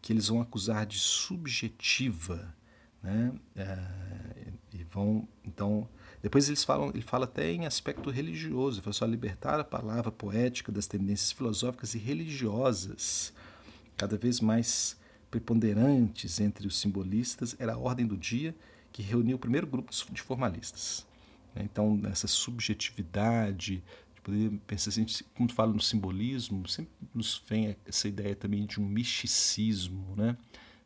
que 0.00 0.12
eles 0.12 0.28
vão 0.28 0.40
acusar 0.40 0.86
de 0.86 0.98
subjetiva, 0.98 2.54
né, 3.02 3.32
uh, 3.56 4.52
e 4.72 4.84
vão 4.84 5.28
então 5.44 5.88
depois 6.22 6.48
eles 6.48 6.62
falam, 6.62 6.90
ele 6.90 7.00
fala 7.00 7.24
até 7.24 7.50
em 7.50 7.64
aspecto 7.64 8.10
religioso, 8.10 8.76
ele 8.76 8.84
fala 8.84 8.92
só 8.92 9.06
libertar 9.06 9.58
a 9.58 9.64
palavra 9.64 10.12
poética 10.12 10.70
das 10.70 10.86
tendências 10.86 11.32
filosóficas 11.32 11.94
e 11.94 11.98
religiosas, 11.98 13.32
cada 13.96 14.18
vez 14.18 14.38
mais 14.38 14.98
preponderantes 15.30 16.38
entre 16.38 16.66
os 16.66 16.78
simbolistas, 16.78 17.56
era 17.58 17.72
a 17.72 17.78
ordem 17.78 18.06
do 18.06 18.18
dia 18.18 18.54
que 18.92 19.02
reuniu 19.02 19.36
o 19.36 19.40
primeiro 19.40 19.66
grupo 19.66 19.92
de 20.10 20.20
formalistas. 20.20 21.06
Então, 21.56 22.00
essa 22.04 22.26
subjetividade, 22.26 23.82
de 24.20 24.22
poder 24.22 24.50
pensar 24.66 24.90
assim, 24.90 25.06
quando 25.34 25.52
fala 25.54 25.72
no 25.72 25.80
simbolismo, 25.80 26.68
sempre 26.68 26.92
nos 27.14 27.42
vem 27.48 27.76
essa 27.86 28.06
ideia 28.06 28.36
também 28.36 28.66
de 28.66 28.78
um 28.78 28.86
misticismo, 28.86 30.14
né? 30.16 30.36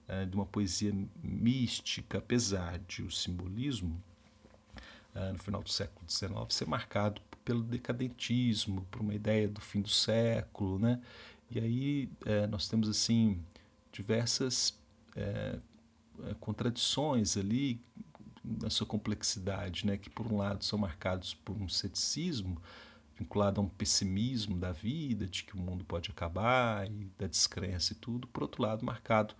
É, 0.06 0.24
de 0.26 0.36
uma 0.36 0.44
poesia 0.44 0.94
mística, 1.22 2.18
apesar 2.18 2.78
de 2.80 3.02
o 3.02 3.10
simbolismo, 3.10 4.02
é, 5.14 5.32
no 5.32 5.38
final 5.38 5.62
do 5.62 5.70
século 5.70 6.08
XIX, 6.08 6.32
ser 6.50 6.68
marcado 6.68 7.22
pelo 7.42 7.62
decadentismo, 7.62 8.86
por 8.90 9.00
uma 9.00 9.14
ideia 9.14 9.48
do 9.48 9.60
fim 9.60 9.80
do 9.80 9.88
século, 9.88 10.78
né? 10.78 11.00
E 11.50 11.58
aí 11.58 12.08
é, 12.26 12.46
nós 12.46 12.68
temos 12.68 12.88
assim 12.88 13.42
diversas 13.92 14.78
é, 15.16 15.58
é, 16.24 16.34
contradições 16.38 17.36
ali 17.36 17.80
na 18.44 18.68
sua 18.68 18.86
complexidade, 18.86 19.86
né, 19.86 19.96
que 19.96 20.10
por 20.10 20.30
um 20.30 20.36
lado 20.36 20.62
são 20.62 20.78
marcados 20.78 21.32
por 21.32 21.56
um 21.56 21.66
ceticismo 21.66 22.60
vinculado 23.16 23.60
a 23.60 23.64
um 23.64 23.68
pessimismo 23.68 24.56
da 24.56 24.72
vida, 24.72 25.26
de 25.26 25.44
que 25.44 25.54
o 25.54 25.58
mundo 25.58 25.84
pode 25.84 26.10
acabar 26.10 26.86
e 26.90 27.10
da 27.18 27.26
descrença 27.26 27.92
e 27.92 27.96
tudo, 27.96 28.26
por 28.28 28.42
outro 28.42 28.62
lado 28.62 28.84
marcado 28.84 29.34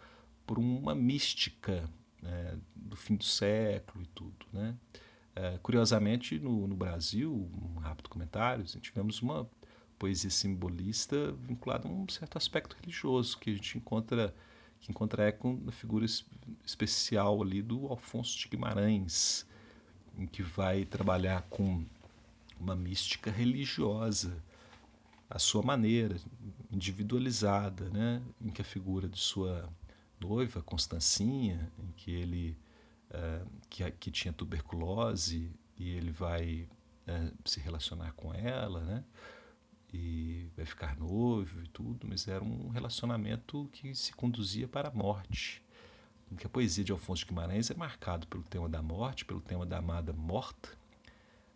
por 0.46 0.58
uma 0.58 0.94
mística 0.94 1.88
né, 2.22 2.58
do 2.74 2.96
fim 2.96 3.16
do 3.16 3.24
século 3.24 4.04
e 4.04 4.06
tudo, 4.08 4.46
né? 4.52 4.74
É, 5.36 5.58
curiosamente, 5.62 6.38
no, 6.38 6.68
no, 6.68 6.76
Brasil, 6.76 7.50
um 7.60 7.80
rápido 7.80 8.08
comentário, 8.08 8.62
assim, 8.62 8.78
tivemos 8.78 9.20
uma 9.20 9.48
poesia 9.98 10.30
simbolista 10.30 11.32
vinculada 11.32 11.88
a 11.88 11.90
um 11.90 12.08
certo 12.08 12.38
aspecto 12.38 12.76
religioso 12.80 13.36
que 13.38 13.50
a 13.50 13.54
gente 13.54 13.78
encontra 13.78 14.34
que 14.80 14.90
encontra 14.90 15.24
eco 15.24 15.58
na 15.64 15.72
figura 15.72 16.04
especial 16.64 17.42
ali 17.42 17.62
do 17.62 17.86
Alfonso 17.88 18.38
de 18.38 18.48
Guimarães, 18.48 19.46
em 20.18 20.26
que 20.26 20.42
vai 20.42 20.84
trabalhar 20.84 21.42
com 21.48 21.84
uma 22.58 22.74
mística 22.74 23.30
religiosa, 23.30 24.42
à 25.28 25.38
sua 25.38 25.62
maneira, 25.62 26.16
individualizada, 26.70 27.88
né? 27.90 28.22
em 28.40 28.50
que 28.50 28.62
a 28.62 28.64
figura 28.64 29.08
de 29.08 29.18
sua 29.18 29.68
noiva, 30.20 30.62
Constancinha, 30.62 31.70
em 31.78 31.92
que 31.92 32.10
ele 32.10 32.56
uh, 33.10 33.46
que, 33.68 33.90
que 33.92 34.10
tinha 34.10 34.32
tuberculose 34.32 35.50
e 35.76 35.90
ele 35.90 36.10
vai 36.10 36.68
uh, 37.08 37.48
se 37.48 37.60
relacionar 37.60 38.12
com 38.12 38.32
ela, 38.32 38.80
né? 38.80 39.04
e 39.92 40.50
vai 40.56 40.66
ficar 40.66 40.96
noivo 40.96 41.62
e 41.62 41.68
tudo, 41.68 42.06
mas 42.08 42.26
era 42.26 42.42
um 42.42 42.68
relacionamento 42.68 43.68
que 43.72 43.94
se 43.94 44.12
conduzia 44.12 44.66
para 44.66 44.88
a 44.88 44.92
morte. 44.92 45.62
Porque 46.28 46.46
a 46.46 46.50
poesia 46.50 46.82
de 46.82 46.90
Alfonso 46.90 47.20
de 47.20 47.28
Guimarães 47.28 47.70
é 47.70 47.74
marcado 47.74 48.26
pelo 48.26 48.42
tema 48.42 48.68
da 48.68 48.82
morte, 48.82 49.24
pelo 49.24 49.40
tema 49.40 49.64
da 49.64 49.78
amada 49.78 50.12
morta, 50.12 50.76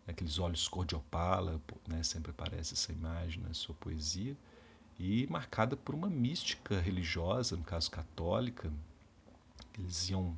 aqueles 0.09 0.39
olhos 0.39 0.67
cor 0.67 0.85
de 0.85 0.95
opala, 0.95 1.61
né, 1.87 2.03
sempre 2.03 2.31
aparece 2.31 2.73
essa 2.73 2.91
imagem 2.91 3.41
na 3.41 3.53
sua 3.53 3.75
poesia, 3.75 4.35
e 4.99 5.25
marcada 5.27 5.77
por 5.77 5.95
uma 5.95 6.09
mística 6.09 6.79
religiosa, 6.79 7.55
no 7.55 7.63
caso 7.63 7.89
católica, 7.89 8.71
eles 9.77 10.09
iam, 10.09 10.37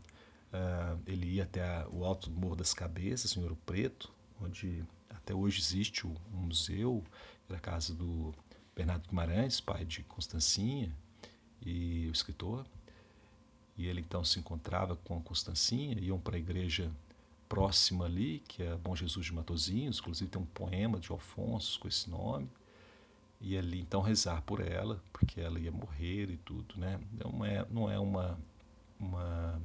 uh, 0.53 0.99
ele 1.07 1.25
ia 1.25 1.43
até 1.43 1.63
a, 1.63 1.87
o 1.91 2.05
alto 2.05 2.29
do 2.29 2.39
Morro 2.39 2.55
das 2.55 2.73
Cabeças, 2.73 3.35
em 3.35 3.41
Ouro 3.41 3.57
Preto, 3.65 4.11
onde 4.39 4.83
até 5.09 5.33
hoje 5.33 5.59
existe 5.59 6.05
um 6.05 6.15
museu 6.31 7.03
da 7.49 7.59
casa 7.59 7.93
do 7.93 8.33
Bernardo 8.75 9.07
Guimarães, 9.07 9.59
pai 9.59 9.83
de 9.83 10.03
Constancinha, 10.03 10.93
e 11.61 12.07
o 12.07 12.11
escritor. 12.11 12.65
E 13.77 13.87
ele 13.87 14.01
então 14.01 14.23
se 14.23 14.39
encontrava 14.39 14.95
com 14.95 15.17
a 15.17 15.21
Constancinha, 15.21 15.99
iam 15.99 16.19
para 16.19 16.35
a 16.35 16.39
igreja 16.39 16.91
próxima 17.51 18.05
ali, 18.05 18.41
que 18.47 18.63
é 18.63 18.77
Bom 18.77 18.95
Jesus 18.95 19.25
de 19.25 19.33
Matozinhos, 19.33 19.99
inclusive 19.99 20.29
tem 20.29 20.41
um 20.41 20.45
poema 20.45 20.97
de 20.97 21.11
Alfonso 21.11 21.77
com 21.81 21.87
esse 21.89 22.09
nome. 22.09 22.49
E 23.41 23.57
ali 23.57 23.81
então 23.81 23.99
rezar 23.99 24.41
por 24.43 24.61
ela, 24.61 25.03
porque 25.11 25.41
ela 25.41 25.59
ia 25.59 25.69
morrer 25.71 26.29
e 26.29 26.37
tudo, 26.37 26.79
né? 26.79 26.97
Não 27.11 27.43
é, 27.43 27.65
não 27.69 27.91
é 27.91 27.99
uma, 27.99 28.39
uma, 28.97 29.61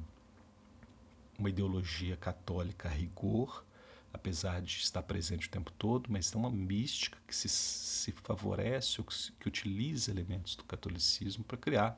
uma 1.39 1.49
ideologia 1.49 2.17
católica 2.17 2.89
a 2.89 2.91
rigor, 2.91 3.63
apesar 4.11 4.61
de 4.61 4.79
estar 4.79 5.03
presente 5.03 5.47
o 5.47 5.51
tempo 5.51 5.71
todo, 5.71 6.11
mas 6.11 6.29
tem 6.29 6.41
uma 6.41 6.51
mística 6.51 7.17
que 7.25 7.33
se, 7.33 7.47
se 7.47 8.11
favorece 8.11 8.99
ou 8.99 9.05
que, 9.05 9.31
que 9.39 9.47
utiliza 9.47 10.11
elementos 10.11 10.57
do 10.57 10.65
catolicismo 10.65 11.45
para 11.45 11.57
criar 11.57 11.97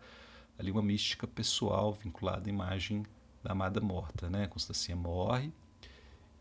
ali 0.59 0.69
uma 0.69 0.83
mística 0.83 1.25
pessoal 1.25 1.93
vinculada 1.93 2.47
à 2.47 2.53
imagem 2.53 3.03
da 3.41 3.53
amada 3.53 3.81
morta, 3.81 4.29
né? 4.29 4.45
Constancinha 4.45 4.95
morre 4.95 5.51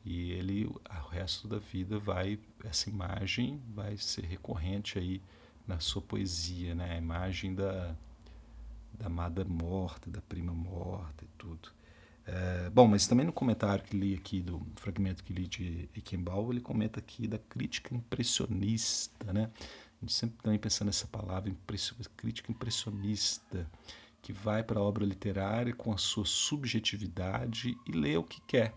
e 0.09 0.33
ele, 0.33 0.67
o 0.67 1.09
resto 1.11 1.47
da 1.47 1.59
vida 1.59 1.99
vai 1.99 2.39
essa 2.65 2.89
imagem 2.89 3.61
vai 3.75 3.97
ser 3.97 4.25
recorrente 4.25 4.99
aí 4.99 5.23
na 5.67 5.79
sua 5.81 6.01
poesia, 6.01 6.75
né? 6.75 6.95
A 6.95 6.97
imagem 6.97 7.55
da 7.55 7.95
da 8.99 9.07
amada 9.07 9.45
morta, 9.45 10.11
da 10.11 10.21
prima 10.21 10.53
morta 10.53 11.25
e 11.25 11.29
tudo. 11.39 11.71
É, 12.27 12.69
bom, 12.71 12.87
mas 12.87 13.07
também 13.07 13.25
no 13.25 13.33
comentário 13.33 13.85
que 13.85 13.97
li 13.97 14.15
aqui, 14.15 14.41
do 14.41 14.67
fragmento 14.77 15.23
que 15.23 15.33
li 15.33 15.47
de 15.47 15.89
Ekenbaum, 15.97 16.51
ele 16.51 16.61
comenta 16.61 16.99
aqui 16.99 17.27
da 17.27 17.39
crítica 17.39 17.95
impressionista, 17.95 19.33
né? 19.33 19.51
A 19.55 20.01
gente 20.01 20.13
sempre 20.13 20.37
também 20.43 20.59
pensando 20.59 20.87
nessa 20.87 21.07
palavra, 21.07 21.55
crítica 22.17 22.51
impressionista, 22.51 23.71
que 24.21 24.33
vai 24.33 24.63
para 24.63 24.81
a 24.81 24.83
obra 24.83 25.05
literária 25.05 25.75
com 25.75 25.93
a 25.93 25.97
sua 25.97 26.25
subjetividade 26.25 27.77
e 27.87 27.93
lê 27.93 28.17
o 28.17 28.23
que 28.23 28.41
quer, 28.43 28.75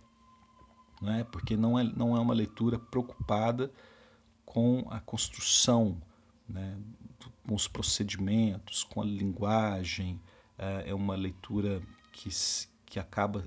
não 1.02 1.14
é? 1.14 1.24
porque 1.24 1.58
não 1.58 1.80
é, 1.80 1.84
não 1.84 2.16
é 2.16 2.20
uma 2.20 2.34
leitura 2.34 2.78
preocupada 2.78 3.72
com 4.46 4.86
a 4.90 5.00
construção, 5.00 6.02
né? 6.48 6.78
com 7.48 7.56
os 7.56 7.68
procedimentos, 7.68 8.84
com 8.84 9.02
a 9.02 9.06
linguagem. 9.06 10.20
É, 10.58 10.90
é 10.90 10.94
uma 10.94 11.16
leitura 11.16 11.82
que, 12.12 12.30
que 12.86 13.00
acaba 13.00 13.46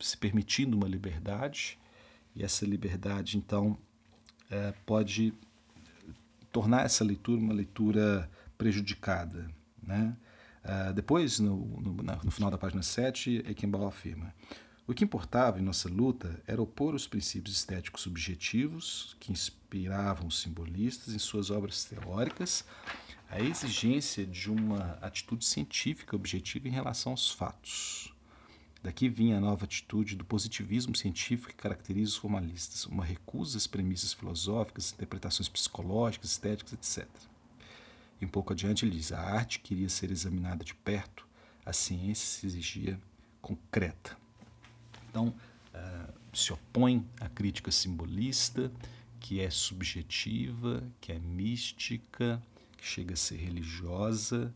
se 0.00 0.16
permitindo 0.16 0.76
uma 0.76 0.88
liberdade, 0.88 1.78
e 2.34 2.42
essa 2.42 2.66
liberdade, 2.66 3.36
então, 3.36 3.78
é, 4.50 4.72
pode 4.84 5.32
tornar 6.50 6.84
essa 6.84 7.04
leitura 7.04 7.40
uma 7.40 7.52
leitura 7.52 8.30
prejudicada. 8.56 9.48
Né? 9.82 10.16
Uh, 10.64 10.92
depois, 10.94 11.38
no, 11.38 11.56
no, 11.80 11.92
no, 11.92 12.30
final 12.30 12.50
da 12.50 12.56
página 12.56 12.82
7, 12.82 13.44
Eckenbaugh 13.46 13.88
afirma: 13.88 14.32
O 14.86 14.92
que 14.92 15.02
importava 15.02 15.58
em 15.58 15.62
nossa 15.62 15.88
luta 15.88 16.42
era 16.46 16.60
opor 16.60 16.94
os 16.94 17.06
princípios 17.06 17.56
estéticos 17.56 18.02
subjetivos 18.02 19.16
que 19.18 19.32
inspiravam 19.32 20.26
os 20.26 20.40
simbolistas 20.40 21.14
em 21.14 21.18
suas 21.18 21.48
obras 21.48 21.86
teóricas 21.86 22.66
à 23.30 23.40
exigência 23.40 24.26
de 24.26 24.50
uma 24.50 24.98
atitude 25.00 25.46
científica 25.46 26.14
objetiva 26.14 26.68
em 26.68 26.70
relação 26.70 27.12
aos 27.12 27.30
fatos. 27.30 28.12
Daqui 28.82 29.08
vinha 29.08 29.38
a 29.38 29.40
nova 29.40 29.64
atitude 29.64 30.16
do 30.16 30.24
positivismo 30.26 30.94
científico 30.94 31.48
que 31.48 31.56
caracteriza 31.56 32.10
os 32.10 32.16
formalistas, 32.16 32.84
uma 32.84 33.06
recusa 33.06 33.56
às 33.56 33.66
premissas 33.66 34.12
filosóficas, 34.12 34.92
interpretações 34.92 35.48
psicológicas, 35.48 36.32
estéticas, 36.32 36.74
etc. 36.74 37.08
E 38.20 38.26
um 38.26 38.28
pouco 38.28 38.52
adiante 38.52 38.84
ele 38.84 38.98
diz: 38.98 39.12
a 39.12 39.18
arte 39.18 39.60
queria 39.60 39.88
ser 39.88 40.10
examinada 40.10 40.62
de 40.62 40.74
perto, 40.74 41.26
a 41.64 41.72
ciência 41.72 42.26
se 42.26 42.46
exigia 42.46 43.00
concreta. 43.40 44.22
Então, 45.14 45.28
uh, 45.28 46.36
se 46.36 46.52
opõe 46.52 47.08
à 47.20 47.28
crítica 47.28 47.70
simbolista, 47.70 48.68
que 49.20 49.40
é 49.40 49.48
subjetiva, 49.48 50.82
que 51.00 51.12
é 51.12 51.20
mística, 51.20 52.42
que 52.76 52.84
chega 52.84 53.14
a 53.14 53.16
ser 53.16 53.36
religiosa, 53.36 54.52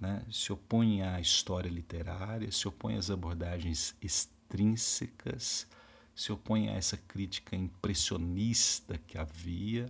né, 0.00 0.20
se 0.28 0.52
opõe 0.52 1.02
à 1.02 1.20
história 1.20 1.70
literária, 1.70 2.50
se 2.50 2.66
opõe 2.66 2.96
às 2.96 3.10
abordagens 3.10 3.94
extrínsecas, 4.02 5.68
se 6.16 6.32
opõe 6.32 6.68
a 6.68 6.72
essa 6.72 6.96
crítica 6.96 7.54
impressionista 7.54 8.98
que 9.06 9.16
havia. 9.16 9.86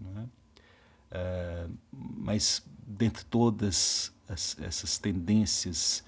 Né? 0.00 0.26
Uh, 1.12 1.78
mas, 1.92 2.62
dentre 2.86 3.26
todas 3.26 4.10
as, 4.26 4.58
essas 4.58 4.96
tendências, 4.96 6.02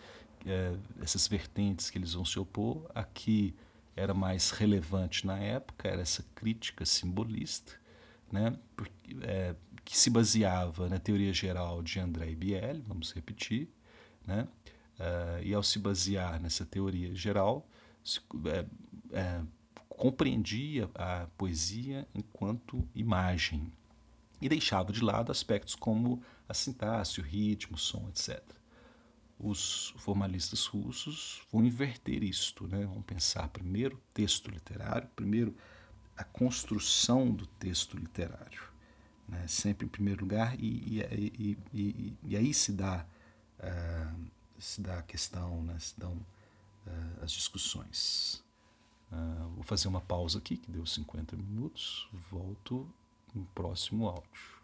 uh, 0.44 0.78
essas 1.02 1.26
vertentes 1.28 1.90
que 1.90 1.98
eles 1.98 2.14
vão 2.14 2.24
se 2.24 2.38
opor, 2.38 2.90
a 2.94 3.04
que 3.04 3.54
era 3.94 4.14
mais 4.14 4.50
relevante 4.50 5.26
na 5.26 5.38
época 5.38 5.88
era 5.88 6.02
essa 6.02 6.24
crítica 6.34 6.84
simbolista, 6.86 7.72
né? 8.30 8.56
Porque, 8.74 9.16
é, 9.22 9.54
que 9.84 9.96
se 9.96 10.08
baseava 10.08 10.88
na 10.88 10.98
teoria 10.98 11.32
geral 11.32 11.82
de 11.82 12.00
André 12.00 12.34
Biel, 12.34 12.80
vamos 12.86 13.12
repetir, 13.12 13.68
né? 14.26 14.48
Uh, 14.98 15.42
e 15.42 15.52
ao 15.52 15.62
se 15.62 15.78
basear 15.78 16.40
nessa 16.40 16.64
teoria 16.64 17.14
geral, 17.14 17.66
se, 18.04 18.20
é, 18.46 18.64
é, 19.12 19.40
compreendia 19.88 20.88
a 20.94 21.26
poesia 21.36 22.06
enquanto 22.14 22.86
imagem 22.94 23.72
e 24.40 24.48
deixava 24.48 24.92
de 24.92 25.02
lado 25.02 25.30
aspectos 25.30 25.74
como 25.74 26.22
a 26.48 26.54
sintaxe, 26.54 27.20
o 27.20 27.24
ritmo, 27.24 27.76
o 27.76 27.78
som, 27.78 28.08
etc. 28.08 28.42
Os 29.42 29.92
formalistas 29.98 30.66
russos 30.66 31.42
vão 31.52 31.64
inverter 31.64 32.22
isto, 32.22 32.66
né? 32.68 32.86
vão 32.86 33.02
pensar 33.02 33.48
primeiro 33.48 33.96
o 33.96 34.00
texto 34.14 34.50
literário, 34.50 35.08
primeiro 35.16 35.54
a 36.16 36.24
construção 36.24 37.30
do 37.30 37.46
texto 37.46 37.96
literário 37.96 38.72
né, 39.32 39.46
sempre 39.48 39.86
em 39.86 39.88
primeiro 39.88 40.20
lugar, 40.20 40.54
e, 40.58 41.00
e, 41.00 41.58
e, 41.72 42.16
e 42.22 42.36
aí 42.36 42.52
se 42.52 42.72
dá, 42.72 43.04
uh, 43.58 44.30
se 44.58 44.80
dá 44.80 44.98
a 44.98 45.02
questão, 45.02 45.62
né, 45.64 45.78
se 45.78 45.98
dão 45.98 46.12
uh, 46.12 47.22
as 47.22 47.32
discussões. 47.32 48.44
Uh, 49.10 49.48
vou 49.54 49.64
fazer 49.64 49.88
uma 49.88 50.00
pausa 50.00 50.38
aqui, 50.38 50.56
que 50.56 50.70
deu 50.70 50.84
50 50.84 51.36
minutos, 51.36 52.08
volto 52.30 52.86
no 53.34 53.44
próximo 53.54 54.06
áudio. 54.06 54.61